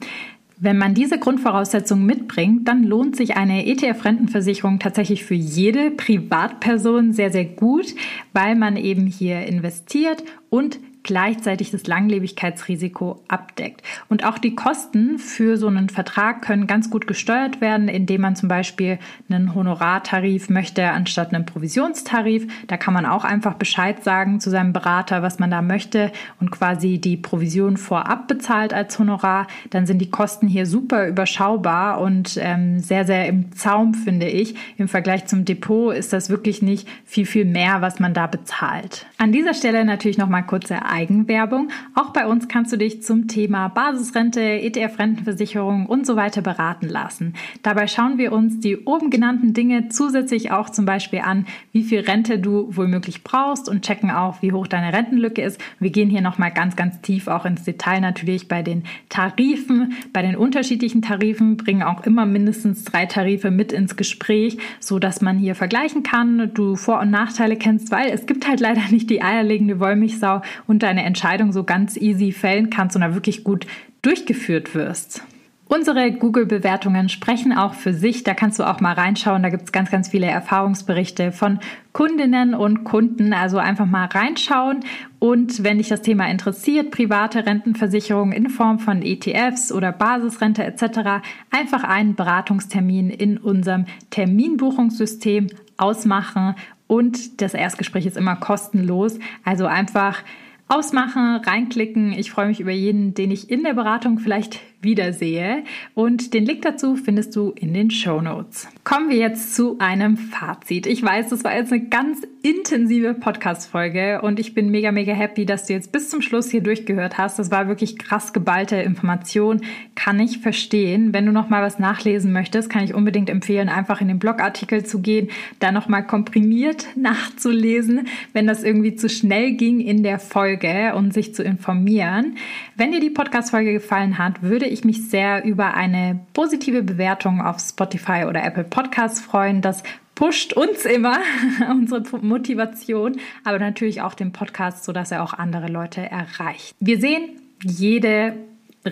Wenn 0.60 0.78
man 0.78 0.94
diese 0.94 1.18
Grundvoraussetzungen 1.18 2.04
mitbringt, 2.04 2.66
dann 2.66 2.82
lohnt 2.82 3.14
sich 3.14 3.36
eine 3.36 3.66
ETF-Rentenversicherung 3.66 4.78
tatsächlich 4.78 5.24
für 5.24 5.34
jede 5.34 5.90
Privatperson 5.92 7.12
sehr, 7.12 7.30
sehr 7.30 7.44
gut, 7.44 7.94
weil 8.32 8.56
man 8.56 8.76
eben 8.76 9.06
hier 9.06 9.46
investiert 9.46 10.24
und 10.50 10.80
gleichzeitig 11.08 11.70
das 11.70 11.86
Langlebigkeitsrisiko 11.86 13.22
abdeckt. 13.28 13.80
Und 14.10 14.26
auch 14.26 14.36
die 14.36 14.54
Kosten 14.54 15.18
für 15.18 15.56
so 15.56 15.66
einen 15.66 15.88
Vertrag 15.88 16.42
können 16.42 16.66
ganz 16.66 16.90
gut 16.90 17.06
gesteuert 17.06 17.62
werden, 17.62 17.88
indem 17.88 18.20
man 18.20 18.36
zum 18.36 18.50
Beispiel 18.50 18.98
einen 19.30 19.54
Honorartarif 19.54 20.50
möchte 20.50 20.90
anstatt 20.90 21.32
einen 21.32 21.46
Provisionstarif. 21.46 22.46
Da 22.66 22.76
kann 22.76 22.92
man 22.92 23.06
auch 23.06 23.24
einfach 23.24 23.54
Bescheid 23.54 24.04
sagen 24.04 24.38
zu 24.38 24.50
seinem 24.50 24.74
Berater, 24.74 25.22
was 25.22 25.38
man 25.38 25.50
da 25.50 25.62
möchte 25.62 26.12
und 26.40 26.50
quasi 26.50 26.98
die 26.98 27.16
Provision 27.16 27.78
vorab 27.78 28.28
bezahlt 28.28 28.74
als 28.74 28.98
Honorar. 28.98 29.46
Dann 29.70 29.86
sind 29.86 30.00
die 30.00 30.10
Kosten 30.10 30.46
hier 30.46 30.66
super 30.66 31.08
überschaubar 31.08 32.02
und 32.02 32.38
ähm, 32.38 32.80
sehr, 32.80 33.06
sehr 33.06 33.26
im 33.28 33.52
Zaum, 33.52 33.94
finde 33.94 34.28
ich. 34.28 34.56
Im 34.76 34.88
Vergleich 34.88 35.24
zum 35.24 35.46
Depot 35.46 35.94
ist 35.94 36.12
das 36.12 36.28
wirklich 36.28 36.60
nicht 36.60 36.86
viel, 37.06 37.24
viel 37.24 37.46
mehr, 37.46 37.80
was 37.80 37.98
man 37.98 38.12
da 38.12 38.26
bezahlt. 38.26 39.06
An 39.16 39.32
dieser 39.32 39.54
Stelle 39.54 39.86
natürlich 39.86 40.18
nochmal 40.18 40.44
kurze 40.44 40.84
Eigenwerbung. 40.98 41.68
Auch 41.94 42.10
bei 42.10 42.26
uns 42.26 42.48
kannst 42.48 42.72
du 42.72 42.76
dich 42.76 43.04
zum 43.04 43.28
Thema 43.28 43.68
Basisrente, 43.68 44.40
ETF-Rentenversicherung 44.40 45.86
und 45.86 46.04
so 46.06 46.16
weiter 46.16 46.42
beraten 46.42 46.88
lassen. 46.88 47.34
Dabei 47.62 47.86
schauen 47.86 48.18
wir 48.18 48.32
uns 48.32 48.58
die 48.58 48.78
oben 48.78 49.08
genannten 49.08 49.54
Dinge 49.54 49.88
zusätzlich 49.90 50.50
auch 50.50 50.70
zum 50.70 50.86
Beispiel 50.86 51.20
an, 51.20 51.46
wie 51.70 51.84
viel 51.84 52.00
Rente 52.00 52.40
du 52.40 52.66
womöglich 52.74 53.22
brauchst 53.22 53.68
und 53.68 53.84
checken 53.84 54.10
auch, 54.10 54.42
wie 54.42 54.52
hoch 54.52 54.66
deine 54.66 54.92
Rentenlücke 54.92 55.40
ist. 55.40 55.60
Wir 55.78 55.90
gehen 55.90 56.10
hier 56.10 56.20
nochmal 56.20 56.50
ganz, 56.50 56.74
ganz 56.74 57.00
tief 57.00 57.28
auch 57.28 57.44
ins 57.44 57.62
Detail 57.62 58.00
natürlich 58.00 58.48
bei 58.48 58.62
den 58.62 58.82
Tarifen, 59.08 59.92
bei 60.12 60.22
den 60.22 60.34
unterschiedlichen 60.34 61.02
Tarifen, 61.02 61.56
bringen 61.56 61.84
auch 61.84 62.04
immer 62.04 62.26
mindestens 62.26 62.84
drei 62.84 63.06
Tarife 63.06 63.52
mit 63.52 63.70
ins 63.72 63.94
Gespräch, 63.94 64.58
so 64.80 64.98
dass 64.98 65.20
man 65.20 65.38
hier 65.38 65.54
vergleichen 65.54 66.02
kann, 66.02 66.50
du 66.54 66.74
Vor- 66.74 67.00
und 67.00 67.10
Nachteile 67.10 67.54
kennst, 67.54 67.92
weil 67.92 68.10
es 68.10 68.26
gibt 68.26 68.48
halt 68.48 68.58
leider 68.58 68.82
nicht 68.90 69.08
die 69.10 69.22
eierlegende 69.22 69.78
Wollmilchsau 69.78 70.42
und 70.66 70.82
deine 70.88 71.04
Entscheidung 71.04 71.52
so 71.52 71.64
ganz 71.64 71.96
easy 71.96 72.32
fällen 72.32 72.70
kannst 72.70 72.96
und 72.96 73.02
da 73.02 73.14
wirklich 73.14 73.44
gut 73.44 73.66
durchgeführt 74.02 74.74
wirst. 74.74 75.22
Unsere 75.70 76.10
Google-Bewertungen 76.12 77.10
sprechen 77.10 77.52
auch 77.52 77.74
für 77.74 77.92
sich. 77.92 78.24
Da 78.24 78.32
kannst 78.32 78.58
du 78.58 78.64
auch 78.64 78.80
mal 78.80 78.94
reinschauen. 78.94 79.42
Da 79.42 79.50
gibt 79.50 79.64
es 79.64 79.72
ganz, 79.72 79.90
ganz 79.90 80.08
viele 80.08 80.26
Erfahrungsberichte 80.26 81.30
von 81.30 81.58
Kundinnen 81.92 82.54
und 82.54 82.84
Kunden. 82.84 83.34
Also 83.34 83.58
einfach 83.58 83.84
mal 83.84 84.06
reinschauen. 84.06 84.80
Und 85.18 85.62
wenn 85.64 85.76
dich 85.76 85.88
das 85.88 86.00
Thema 86.00 86.26
interessiert, 86.30 86.90
private 86.90 87.44
Rentenversicherung 87.44 88.32
in 88.32 88.48
Form 88.48 88.78
von 88.78 89.02
ETFs 89.02 89.70
oder 89.70 89.92
Basisrente 89.92 90.64
etc., 90.64 91.22
einfach 91.50 91.84
einen 91.84 92.14
Beratungstermin 92.14 93.10
in 93.10 93.36
unserem 93.36 93.84
Terminbuchungssystem 94.08 95.48
ausmachen. 95.76 96.54
Und 96.86 97.42
das 97.42 97.52
Erstgespräch 97.52 98.06
ist 98.06 98.16
immer 98.16 98.36
kostenlos. 98.36 99.18
Also 99.44 99.66
einfach 99.66 100.22
ausmachen, 100.68 101.36
reinklicken. 101.36 102.12
Ich 102.12 102.30
freue 102.30 102.46
mich 102.46 102.60
über 102.60 102.70
jeden, 102.70 103.14
den 103.14 103.30
ich 103.30 103.50
in 103.50 103.64
der 103.64 103.74
Beratung 103.74 104.18
vielleicht 104.18 104.60
wiedersehe. 104.80 105.64
Und 105.94 106.34
den 106.34 106.44
Link 106.44 106.62
dazu 106.62 106.96
findest 106.96 107.34
du 107.34 107.50
in 107.50 107.74
den 107.74 107.90
Show 107.90 108.20
Notes. 108.20 108.68
Kommen 108.84 109.10
wir 109.10 109.16
jetzt 109.16 109.54
zu 109.54 109.76
einem 109.78 110.16
Fazit. 110.16 110.86
Ich 110.86 111.02
weiß, 111.02 111.28
das 111.30 111.44
war 111.44 111.54
jetzt 111.54 111.72
eine 111.72 111.88
ganz 111.88 112.22
intensive 112.42 113.14
Podcast-Folge 113.14 114.22
und 114.22 114.38
ich 114.38 114.54
bin 114.54 114.70
mega, 114.70 114.92
mega 114.92 115.12
happy, 115.12 115.44
dass 115.44 115.66
du 115.66 115.72
jetzt 115.72 115.90
bis 115.90 116.08
zum 116.08 116.22
Schluss 116.22 116.50
hier 116.50 116.62
durchgehört 116.62 117.18
hast. 117.18 117.38
Das 117.38 117.50
war 117.50 117.66
wirklich 117.66 117.98
krass 117.98 118.32
geballte 118.32 118.76
Information. 118.76 119.62
Kann 119.96 120.20
ich 120.20 120.38
verstehen. 120.38 121.12
Wenn 121.12 121.26
du 121.26 121.32
noch 121.32 121.48
mal 121.48 121.62
was 121.62 121.78
nachlesen 121.78 122.32
möchtest, 122.32 122.70
kann 122.70 122.84
ich 122.84 122.94
unbedingt 122.94 123.28
empfehlen, 123.30 123.68
einfach 123.68 124.00
in 124.00 124.08
den 124.08 124.20
Blogartikel 124.20 124.84
zu 124.84 125.00
gehen, 125.00 125.28
da 125.58 125.72
noch 125.72 125.88
mal 125.88 126.02
komprimiert 126.02 126.86
nachzulesen, 126.96 128.06
wenn 128.32 128.46
das 128.46 128.62
irgendwie 128.62 128.94
zu 128.94 129.08
schnell 129.08 129.52
ging 129.52 129.80
in 129.80 130.02
der 130.04 130.20
Folge 130.20 130.94
und 130.94 131.12
sich 131.12 131.34
zu 131.34 131.42
informieren. 131.42 132.36
Wenn 132.78 132.92
dir 132.92 133.00
die 133.00 133.10
Podcast-Folge 133.10 133.72
gefallen 133.72 134.18
hat, 134.18 134.40
würde 134.40 134.66
ich 134.66 134.84
mich 134.84 135.10
sehr 135.10 135.44
über 135.44 135.74
eine 135.74 136.20
positive 136.32 136.84
Bewertung 136.84 137.40
auf 137.40 137.58
Spotify 137.58 138.24
oder 138.28 138.44
Apple 138.44 138.62
Podcasts 138.62 139.20
freuen. 139.20 139.62
Das 139.62 139.82
pusht 140.14 140.52
uns 140.52 140.84
immer 140.84 141.18
unsere 141.70 142.04
Motivation, 142.18 143.16
aber 143.42 143.58
natürlich 143.58 144.00
auch 144.00 144.14
den 144.14 144.30
Podcast, 144.30 144.84
sodass 144.84 145.10
er 145.10 145.24
auch 145.24 145.34
andere 145.34 145.66
Leute 145.66 146.02
erreicht. 146.02 146.76
Wir 146.78 147.00
sehen 147.00 147.40
jede 147.64 148.34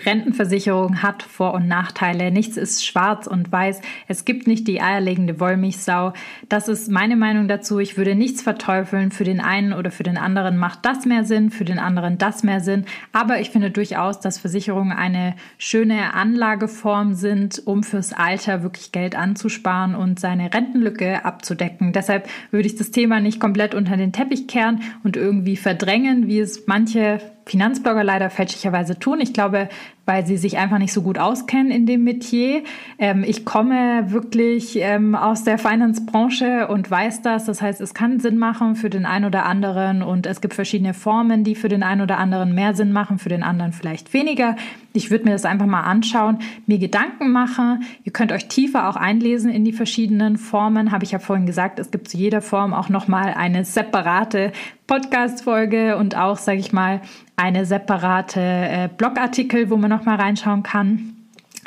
Rentenversicherung 0.05 1.01
hat 1.01 1.23
Vor- 1.23 1.53
und 1.53 1.67
Nachteile. 1.67 2.31
Nichts 2.31 2.57
ist 2.57 2.85
schwarz 2.85 3.27
und 3.27 3.51
weiß. 3.51 3.81
Es 4.07 4.25
gibt 4.25 4.47
nicht 4.47 4.67
die 4.67 4.81
eierlegende 4.81 5.39
Wollmilchsau. 5.39 6.13
Das 6.49 6.67
ist 6.67 6.89
meine 6.89 7.15
Meinung 7.15 7.47
dazu. 7.47 7.79
Ich 7.79 7.97
würde 7.97 8.15
nichts 8.15 8.41
verteufeln. 8.41 9.11
Für 9.11 9.23
den 9.23 9.39
einen 9.39 9.73
oder 9.73 9.91
für 9.91 10.03
den 10.03 10.17
anderen 10.17 10.57
macht 10.57 10.85
das 10.85 11.05
mehr 11.05 11.25
Sinn, 11.25 11.49
für 11.49 11.65
den 11.65 11.79
anderen 11.79 12.17
das 12.17 12.43
mehr 12.43 12.59
Sinn. 12.59 12.85
Aber 13.11 13.39
ich 13.39 13.49
finde 13.49 13.71
durchaus, 13.71 14.19
dass 14.19 14.37
Versicherungen 14.37 14.95
eine 14.95 15.35
schöne 15.57 16.13
Anlageform 16.13 17.13
sind, 17.13 17.61
um 17.65 17.83
fürs 17.83 18.13
Alter 18.13 18.63
wirklich 18.63 18.91
Geld 18.91 19.15
anzusparen 19.15 19.95
und 19.95 20.19
seine 20.19 20.53
Rentenlücke 20.53 21.25
abzudecken. 21.25 21.93
Deshalb 21.93 22.27
würde 22.51 22.67
ich 22.67 22.75
das 22.75 22.91
Thema 22.91 23.19
nicht 23.19 23.39
komplett 23.39 23.75
unter 23.75 23.97
den 23.97 24.13
Teppich 24.13 24.47
kehren 24.47 24.81
und 25.03 25.17
irgendwie 25.17 25.57
verdrängen, 25.57 26.27
wie 26.27 26.39
es 26.39 26.67
manche 26.67 27.19
Finanzblogger 27.47 28.03
leider 28.03 28.29
fälschlicherweise 28.29 28.99
tun. 28.99 29.19
Ich 29.21 29.33
glaube, 29.33 29.69
weil 30.05 30.25
sie 30.25 30.37
sich 30.37 30.57
einfach 30.57 30.77
nicht 30.77 30.93
so 30.93 31.01
gut 31.01 31.19
auskennen 31.19 31.71
in 31.71 31.85
dem 31.85 32.03
Metier. 32.03 32.63
Ähm, 32.97 33.23
ich 33.27 33.45
komme 33.45 34.11
wirklich 34.11 34.77
ähm, 34.77 35.15
aus 35.15 35.43
der 35.43 35.57
Finance-Branche 35.57 36.67
und 36.67 36.89
weiß 36.89 37.21
das. 37.21 37.45
Das 37.45 37.61
heißt, 37.61 37.81
es 37.81 37.93
kann 37.93 38.19
Sinn 38.19 38.37
machen 38.37 38.75
für 38.75 38.89
den 38.89 39.05
einen 39.05 39.25
oder 39.25 39.45
anderen 39.45 40.01
und 40.01 40.25
es 40.25 40.41
gibt 40.41 40.53
verschiedene 40.53 40.93
Formen, 40.93 41.43
die 41.43 41.55
für 41.55 41.69
den 41.69 41.83
einen 41.83 42.01
oder 42.01 42.17
anderen 42.17 42.55
mehr 42.55 42.73
Sinn 42.73 42.91
machen, 42.91 43.19
für 43.19 43.29
den 43.29 43.43
anderen 43.43 43.73
vielleicht 43.73 44.13
weniger. 44.13 44.55
Ich 44.97 45.11
würde 45.11 45.25
mir 45.25 45.31
das 45.31 45.45
einfach 45.45 45.67
mal 45.67 45.83
anschauen, 45.83 46.39
mir 46.65 46.79
Gedanken 46.79 47.31
machen. 47.31 47.83
Ihr 48.03 48.11
könnt 48.11 48.31
euch 48.31 48.47
tiefer 48.47 48.89
auch 48.89 48.95
einlesen 48.95 49.51
in 49.51 49.63
die 49.63 49.71
verschiedenen 49.71 50.37
Formen. 50.37 50.91
Habe 50.91 51.03
ich 51.03 51.11
ja 51.11 51.19
vorhin 51.19 51.45
gesagt, 51.45 51.77
es 51.77 51.91
gibt 51.91 52.09
zu 52.09 52.17
jeder 52.17 52.41
Form 52.41 52.73
auch 52.73 52.89
nochmal 52.89 53.35
eine 53.35 53.63
separate 53.63 54.51
Podcast-Folge 54.87 55.97
und 55.97 56.17
auch, 56.17 56.37
sage 56.37 56.57
ich 56.57 56.73
mal, 56.73 57.01
eine 57.35 57.67
separate 57.67 58.41
äh, 58.41 58.89
Blogartikel, 58.97 59.69
wo 59.69 59.77
man 59.77 59.91
noch 59.91 60.05
mal 60.05 60.15
reinschauen 60.15 60.63
kann. 60.63 61.16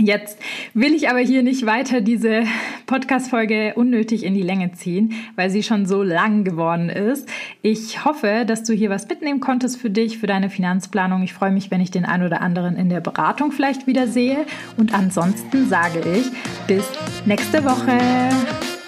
Jetzt 0.03 0.39
will 0.73 0.95
ich 0.95 1.11
aber 1.11 1.19
hier 1.19 1.43
nicht 1.43 1.67
weiter 1.67 2.01
diese 2.01 2.45
Podcast-Folge 2.87 3.75
unnötig 3.77 4.25
in 4.25 4.35
die 4.35 4.43
Länge 4.43 4.73
ziehen, 4.73 5.13
weil 5.37 5.51
sie 5.51 5.63
schon 5.63 5.85
so 5.85 6.03
lang 6.03 6.45
geworden 6.45 6.89
ist. 6.89 7.29
Ich 7.61 8.05
hoffe, 8.05 8.45
dass 8.47 8.65
du 8.65 8.73
hier 8.73 8.89
was 8.89 9.09
mitnehmen 9.09 9.41
konntest 9.41 9.79
für 9.79 9.91
dich, 9.91 10.19
für 10.19 10.27
deine 10.27 10.49
Finanzplanung. 10.49 11.23
Ich 11.23 11.35
freue 11.35 11.51
mich, 11.51 11.71
wenn 11.71 11.83
ich 11.83 11.91
den 11.91 12.07
einen 12.07 12.25
oder 12.25 12.41
anderen 12.41 12.77
in 12.77 12.89
der 12.89 13.01
Beratung 13.01 13.53
vielleicht 13.53 13.87
wieder 13.87 14.07
sehe. 14.07 14.47
Und 14.79 14.95
ansonsten 14.95 15.69
sage 15.69 16.01
ich 16.01 16.27
bis 16.67 16.85
nächste 17.27 17.63
Woche. 17.65 18.80